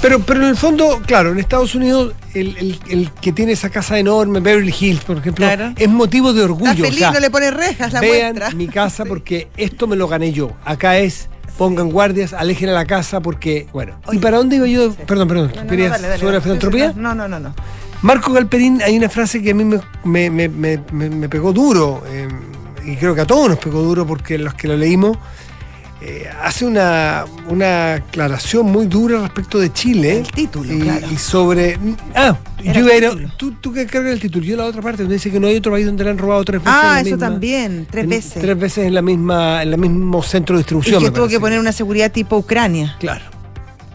Pero, 0.00 0.18
pero 0.20 0.42
en 0.42 0.48
el 0.48 0.56
fondo, 0.56 1.00
claro, 1.06 1.30
en 1.30 1.38
Estados 1.38 1.76
Unidos, 1.76 2.12
el, 2.34 2.56
el- 2.56 2.80
el 2.90 3.10
que 3.20 3.30
tiene 3.32 3.52
esa 3.52 3.70
casa 3.70 3.96
enorme, 3.98 4.40
Beverly 4.40 4.74
Hills, 4.78 5.04
por 5.04 5.18
ejemplo, 5.18 5.46
Claro. 5.46 5.72
es 5.76 5.88
motivo 5.88 6.32
de 6.32 6.42
orgullo. 6.42 6.72
Está 6.72 6.82
feliz, 6.86 6.96
o 6.96 6.98
sea, 6.98 7.12
no 7.12 7.20
le 7.20 7.30
pone 7.30 7.50
rejas, 7.52 7.92
la 7.92 8.00
vean 8.00 8.34
muestra. 8.34 8.50
mi 8.56 8.66
casa 8.66 9.04
porque 9.08 9.46
esto 9.56 9.86
me 9.86 9.94
lo 9.94 10.08
gané 10.08 10.32
yo. 10.32 10.50
Acá 10.64 10.98
es, 10.98 11.28
pongan 11.58 11.90
guardias, 11.90 12.32
alejen 12.32 12.68
a 12.70 12.72
la 12.72 12.84
casa 12.86 13.20
porque, 13.20 13.66
bueno. 13.72 13.94
¿Y 14.10 14.18
para 14.18 14.38
dónde 14.38 14.56
iba 14.56 14.66
yo? 14.66 14.92
Perdón, 14.94 15.28
perdón. 15.28 15.48
No, 15.48 15.56
no, 15.56 15.62
no, 15.64 15.68
¿Querías 15.70 15.90
dale, 15.92 16.08
dale, 16.08 16.20
sobre 16.20 16.34
la 16.34 16.40
filantropía? 16.40 16.92
No, 16.96 17.14
no, 17.14 17.28
no, 17.28 17.38
no. 17.40 17.54
Marco 18.02 18.32
Galperín, 18.32 18.82
hay 18.82 18.96
una 18.96 19.08
frase 19.08 19.40
que 19.42 19.52
a 19.52 19.54
mí 19.54 19.64
me, 19.64 19.78
me- 20.04 20.30
me- 20.30 20.48
me- 20.48 20.80
me- 20.92 21.10
me 21.10 21.28
pegó 21.28 21.52
duro, 21.52 22.02
eh, 22.08 22.26
y 22.84 22.96
creo 22.96 23.14
que 23.14 23.20
a 23.20 23.26
todos 23.26 23.48
nos 23.48 23.58
pegó 23.58 23.80
duro 23.82 24.04
porque 24.06 24.38
los 24.38 24.54
que 24.54 24.66
lo 24.66 24.76
leímos, 24.76 25.16
eh, 26.04 26.28
hace 26.42 26.64
una, 26.66 27.24
una 27.48 27.94
aclaración 27.94 28.66
muy 28.66 28.86
dura 28.86 29.20
respecto 29.20 29.58
de 29.60 29.72
Chile. 29.72 30.18
El 30.18 30.26
título, 30.32 30.72
y, 30.74 30.80
claro. 30.80 31.06
y 31.12 31.16
sobre... 31.16 31.78
Ah, 32.14 32.36
Era 32.62 32.72
yo 32.74 32.80
iba 32.80 32.90
a 32.92 32.96
ir 32.96 33.04
a- 33.04 33.06
el 33.08 33.12
título. 33.14 33.34
tú, 33.36 33.52
tú 33.60 33.72
que 33.72 33.86
cargas 33.86 34.12
el 34.14 34.20
título, 34.20 34.44
yo 34.44 34.56
la 34.56 34.64
otra 34.64 34.82
parte, 34.82 35.02
donde 35.02 35.14
dice 35.16 35.30
que 35.30 35.38
no 35.38 35.46
hay 35.46 35.56
otro 35.56 35.70
país 35.72 35.86
donde 35.86 36.02
le 36.02 36.10
han 36.10 36.18
robado 36.18 36.44
tres 36.44 36.60
veces. 36.62 36.74
Ah, 36.82 37.00
eso 37.00 37.10
misma- 37.10 37.18
también, 37.28 37.86
tres 37.90 38.04
en- 38.04 38.10
veces. 38.10 38.42
Tres 38.42 38.58
veces 38.58 38.86
en 38.86 38.94
la 38.94 39.02
misma, 39.02 39.62
en 39.62 39.72
el 39.72 39.78
mismo 39.78 40.22
centro 40.24 40.56
de 40.56 40.60
y 40.60 40.62
distribución. 40.64 40.98
que 41.02 41.10
me 41.10 41.16
tuvo 41.16 41.28
que 41.28 41.38
poner 41.38 41.60
una 41.60 41.72
seguridad 41.72 42.10
tipo 42.10 42.36
Ucrania. 42.36 42.96
Claro. 42.98 43.24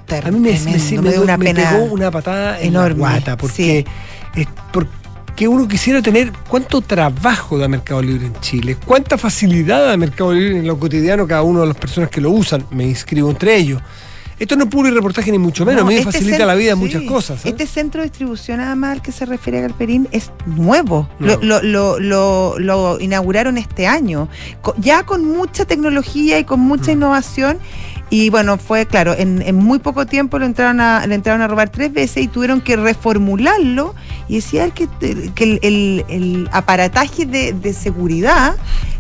Ter- 0.05 0.25
A 0.25 0.31
mí 0.31 0.39
me, 0.39 0.51
me- 0.57 1.11
dio 1.11 1.21
una 1.21 1.35
me 1.35 1.45
pena 1.45 1.69
pegó 1.71 1.83
una 1.85 2.09
patada 2.09 2.61
en 2.61 2.67
enorme, 2.67 3.01
la 3.03 3.09
guata, 3.11 3.35
porque, 3.37 3.85
es 4.33 4.47
porque 4.71 4.89
uno 5.45 5.67
quisiera 5.67 6.01
tener 6.01 6.31
cuánto 6.47 6.79
trabajo 6.79 7.57
da 7.57 7.67
Mercado 7.67 8.01
Libre 8.01 8.27
en 8.27 8.39
Chile, 8.39 8.77
cuánta 8.85 9.17
facilidad 9.17 9.85
da 9.88 9.97
Mercado 9.97 10.31
Libre 10.33 10.59
en 10.59 10.65
lo 10.67 10.79
cotidiano 10.79 11.27
cada 11.27 11.41
uno 11.43 11.59
de 11.61 11.67
las 11.67 11.75
personas 11.75 12.09
que 12.09 12.21
lo 12.21 12.31
usan, 12.31 12.65
me 12.71 12.85
inscribo 12.85 13.29
entre 13.29 13.57
ellos. 13.57 13.81
Esto 14.39 14.55
no 14.55 14.65
es 14.65 14.69
puro 14.69 14.89
reportaje 14.91 15.31
ni 15.31 15.39
mucho 15.39 15.65
menos, 15.65 15.81
No, 15.81 15.88
a 15.88 15.89
mí 15.89 15.95
me 15.95 16.01
este 16.01 16.11
facilita 16.11 16.45
la 16.45 16.53
vida 16.53 16.71
en 16.73 16.77
sí, 16.77 16.83
muchas 16.83 17.01
cosas. 17.03 17.43
¿eh? 17.43 17.49
Este 17.49 17.65
centro 17.65 18.01
de 18.01 18.07
distribución, 18.09 18.59
además, 18.59 18.91
al 18.97 19.01
que 19.01 19.11
se 19.11 19.25
refiere 19.25 19.61
Galperín, 19.61 20.07
es 20.11 20.29
nuevo. 20.45 21.09
Nuevo. 21.17 21.41
Lo, 21.43 21.61
lo- 21.63 21.99
lo- 21.99 22.59
lo 22.59 22.99
inauguraron 22.99 23.57
este 23.57 23.88
año. 23.88 24.29
Ya 24.77 25.01
con 25.03 25.25
mucha 25.25 25.65
tecnología 25.65 26.38
y 26.38 26.43
con 26.43 26.59
mucha 26.59 26.91
Mm. 26.91 26.97
innovación. 26.97 27.57
Y 28.09 28.29
bueno, 28.29 28.57
fue 28.57 28.85
claro, 28.85 29.13
en, 29.17 29.41
en 29.41 29.55
muy 29.57 29.79
poco 29.79 30.05
tiempo 30.05 30.39
lo 30.39 30.45
entraron 30.45 30.79
a, 30.79 31.05
le 31.05 31.13
entraron 31.15 31.41
a 31.41 31.47
robar 31.47 31.69
tres 31.69 31.91
veces 31.91 32.23
y 32.23 32.27
tuvieron 32.29 32.61
que 32.61 32.77
reformularlo. 32.77 33.95
Y 34.29 34.35
decía 34.35 34.69
que, 34.69 34.87
que 35.35 35.43
el, 35.43 35.59
el- 35.61 36.05
el 36.07 36.49
aparataje 36.53 37.25
de, 37.25 37.51
de 37.53 37.73
seguridad 37.73 38.55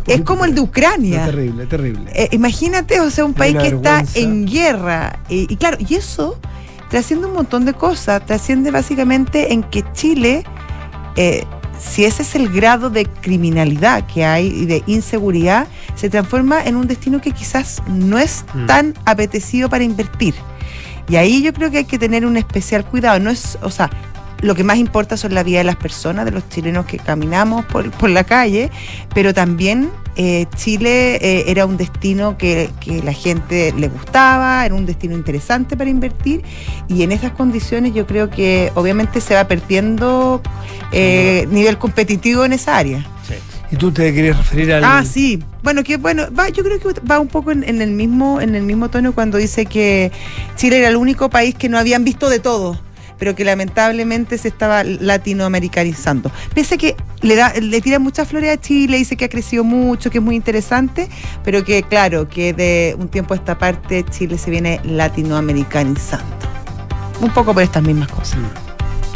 es 0.07 0.21
como 0.21 0.43
el 0.45 0.55
de 0.55 0.61
Ucrania. 0.61 1.19
No, 1.19 1.25
terrible, 1.25 1.65
terrible. 1.67 2.11
Eh, 2.13 2.29
imagínate, 2.31 2.99
o 2.99 3.09
sea, 3.09 3.23
un 3.25 3.33
país 3.33 3.55
que 3.57 3.67
está 3.67 4.03
en 4.15 4.45
guerra. 4.45 5.19
Eh, 5.29 5.45
y 5.49 5.55
claro, 5.55 5.77
y 5.79 5.95
eso 5.95 6.37
trasciende 6.89 7.27
un 7.27 7.33
montón 7.33 7.63
de 7.65 7.73
cosas. 7.73 8.25
Trasciende 8.25 8.71
básicamente 8.71 9.53
en 9.53 9.63
que 9.63 9.83
Chile, 9.93 10.43
eh, 11.15 11.45
si 11.79 12.05
ese 12.05 12.23
es 12.23 12.35
el 12.35 12.49
grado 12.49 12.89
de 12.89 13.05
criminalidad 13.05 14.05
que 14.07 14.25
hay 14.25 14.47
y 14.47 14.65
de 14.65 14.83
inseguridad, 14.87 15.67
se 15.95 16.09
transforma 16.09 16.63
en 16.63 16.75
un 16.75 16.87
destino 16.87 17.21
que 17.21 17.31
quizás 17.31 17.81
no 17.87 18.17
es 18.17 18.45
Mm. 18.53 18.65
tan 18.65 18.93
apetecido 19.05 19.69
para 19.69 19.83
invertir. 19.83 20.33
Y 21.09 21.15
ahí 21.15 21.41
yo 21.41 21.53
creo 21.53 21.71
que 21.71 21.77
hay 21.79 21.85
que 21.85 21.97
tener 21.97 22.25
un 22.25 22.35
especial 22.37 22.83
cuidado. 22.85 23.19
No 23.19 23.29
es, 23.29 23.57
o 23.61 23.69
sea, 23.71 23.89
lo 24.41 24.55
que 24.55 24.63
más 24.63 24.77
importa 24.77 25.17
son 25.17 25.33
la 25.33 25.43
vida 25.43 25.59
de 25.59 25.63
las 25.63 25.75
personas, 25.75 26.25
de 26.25 26.31
los 26.31 26.47
chilenos 26.49 26.85
que 26.85 26.97
caminamos 26.97 27.65
por, 27.65 27.89
por 27.91 28.09
la 28.09 28.23
calle, 28.23 28.69
pero 29.13 29.33
también 29.33 29.89
eh, 30.15 30.45
Chile 30.55 31.15
eh, 31.15 31.45
era 31.47 31.65
un 31.65 31.77
destino 31.77 32.37
que, 32.37 32.69
que 32.79 33.01
la 33.03 33.13
gente 33.13 33.73
le 33.77 33.87
gustaba, 33.87 34.65
era 34.65 34.75
un 34.75 34.85
destino 34.85 35.15
interesante 35.15 35.77
para 35.77 35.89
invertir 35.89 36.43
y 36.87 37.03
en 37.03 37.11
esas 37.11 37.31
condiciones 37.31 37.93
yo 37.93 38.05
creo 38.07 38.29
que 38.29 38.71
obviamente 38.75 39.21
se 39.21 39.35
va 39.35 39.47
perdiendo 39.47 40.41
eh, 40.91 41.47
nivel 41.51 41.77
competitivo 41.77 42.45
en 42.45 42.53
esa 42.53 42.77
área. 42.77 43.05
¿Y 43.69 43.75
tú 43.75 43.91
te 43.91 44.13
querías 44.13 44.37
referir 44.37 44.71
al...? 44.71 44.83
Ah, 44.85 45.03
sí. 45.03 45.43
Bueno, 45.61 45.83
que 45.83 45.97
bueno, 45.97 46.27
va, 46.33 46.47
yo 46.47 46.63
creo 46.63 46.79
que 46.79 47.01
va 47.01 47.19
un 47.19 47.27
poco 47.27 47.51
en, 47.51 47.63
en 47.63 47.81
el 47.81 47.91
mismo, 47.91 48.39
en 48.39 48.55
el 48.55 48.63
mismo 48.63 48.89
tono 48.89 49.13
cuando 49.13 49.37
dice 49.37 49.65
que 49.65 50.11
Chile 50.55 50.77
era 50.77 50.87
el 50.87 50.95
único 50.95 51.29
país 51.29 51.53
que 51.53 51.67
no 51.67 51.77
habían 51.77 52.05
visto 52.05 52.29
de 52.29 52.39
todo, 52.39 52.79
pero 53.17 53.35
que 53.35 53.43
lamentablemente 53.43 54.37
se 54.37 54.47
estaba 54.47 54.83
latinoamericanizando. 54.83 56.31
Pese 56.53 56.75
a 56.75 56.77
que 56.77 56.95
le 57.21 57.35
da, 57.35 57.53
le 57.53 57.81
tira 57.81 57.99
muchas 57.99 58.27
flores 58.27 58.53
a 58.53 58.59
Chile, 58.59 58.97
dice 58.97 59.15
que 59.15 59.25
ha 59.25 59.29
crecido 59.29 59.63
mucho, 59.63 60.09
que 60.09 60.19
es 60.19 60.23
muy 60.23 60.35
interesante, 60.35 61.09
pero 61.43 61.63
que 61.63 61.83
claro, 61.83 62.27
que 62.27 62.53
de 62.53 62.95
un 62.99 63.07
tiempo 63.09 63.33
a 63.33 63.37
esta 63.37 63.57
parte 63.57 64.03
Chile 64.09 64.37
se 64.37 64.51
viene 64.51 64.79
latinoamericanizando. 64.83 66.25
Un 67.19 67.31
poco 67.31 67.53
por 67.53 67.63
estas 67.63 67.83
mismas 67.83 68.09
cosas. 68.09 68.37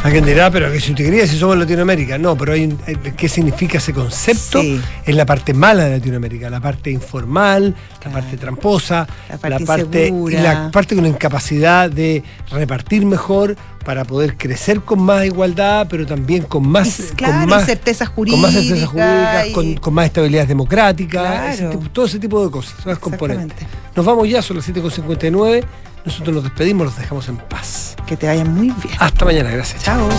Alguien 0.03 0.25
dirá, 0.25 0.49
pero 0.49 0.71
que 0.71 0.79
si 0.79 0.91
usted 0.91 1.05
quería, 1.05 1.27
si 1.27 1.37
somos 1.37 1.55
Latinoamérica. 1.57 2.17
No, 2.17 2.35
pero 2.35 2.53
hay 2.53 2.75
hay- 2.87 2.95
¿qué 3.15 3.29
significa 3.29 3.77
ese 3.77 3.93
concepto? 3.93 4.59
Sí. 4.61 4.81
Es 5.05 5.15
la 5.15 5.27
parte 5.27 5.53
mala 5.53 5.85
de 5.85 5.97
Latinoamérica, 5.99 6.49
la 6.49 6.59
parte 6.59 6.89
informal, 6.89 7.75
la 8.03 8.11
parte 8.11 8.35
tramposa, 8.35 9.07
La 9.29 9.37
parte 9.37 9.63
parte, 9.65 9.99
y 10.05 10.07
insegura. 10.07 10.41
la 10.41 10.71
parte 10.71 10.95
con 10.95 11.03
la 11.03 11.09
incapacidad 11.11 11.87
de 11.89 12.23
repartir 12.49 13.05
mejor 13.05 13.55
para 13.85 14.03
poder 14.03 14.37
crecer 14.37 14.81
con 14.81 15.03
más 15.03 15.23
igualdad, 15.23 15.85
pero 15.87 16.07
también 16.07 16.43
con 16.43 16.67
más, 16.67 17.13
Claro, 17.15 17.41
con 17.41 17.49
más 17.49 17.65
certezas 17.67 18.09
con 18.09 18.41
más 18.41 18.53
certezas 18.53 18.89
jurídicas, 18.89 19.47
y- 19.49 19.51
con, 19.51 19.75
con 19.75 19.93
más 19.93 20.05
estabilidad 20.07 20.47
democrática, 20.47 21.21
Claro. 21.21 21.47
ese 21.53 21.67
tipo- 21.67 21.89
todo 21.91 22.05
ese 22.05 22.17
tipo 22.17 22.43
de 22.43 22.49
cosas, 22.49 22.73
son 22.81 22.89
las 22.91 22.99
componentes. 22.99 23.67
Nos 23.95 24.03
vamos 24.05 24.27
ya, 24.27 24.41
son 24.41 24.57
las 24.57 24.65
7.59, 24.65 25.63
nosotros 26.05 26.35
nos 26.35 26.43
despedimos, 26.43 26.85
los 26.87 26.97
dejamos 26.97 27.27
en 27.29 27.37
paz. 27.37 27.95
Que 28.05 28.17
te 28.17 28.27
vaya 28.27 28.45
muy 28.45 28.67
bien. 28.83 28.95
Hasta 28.99 29.25
mañana, 29.25 29.49
gracias. 29.51 29.83
Chao. 29.83 30.09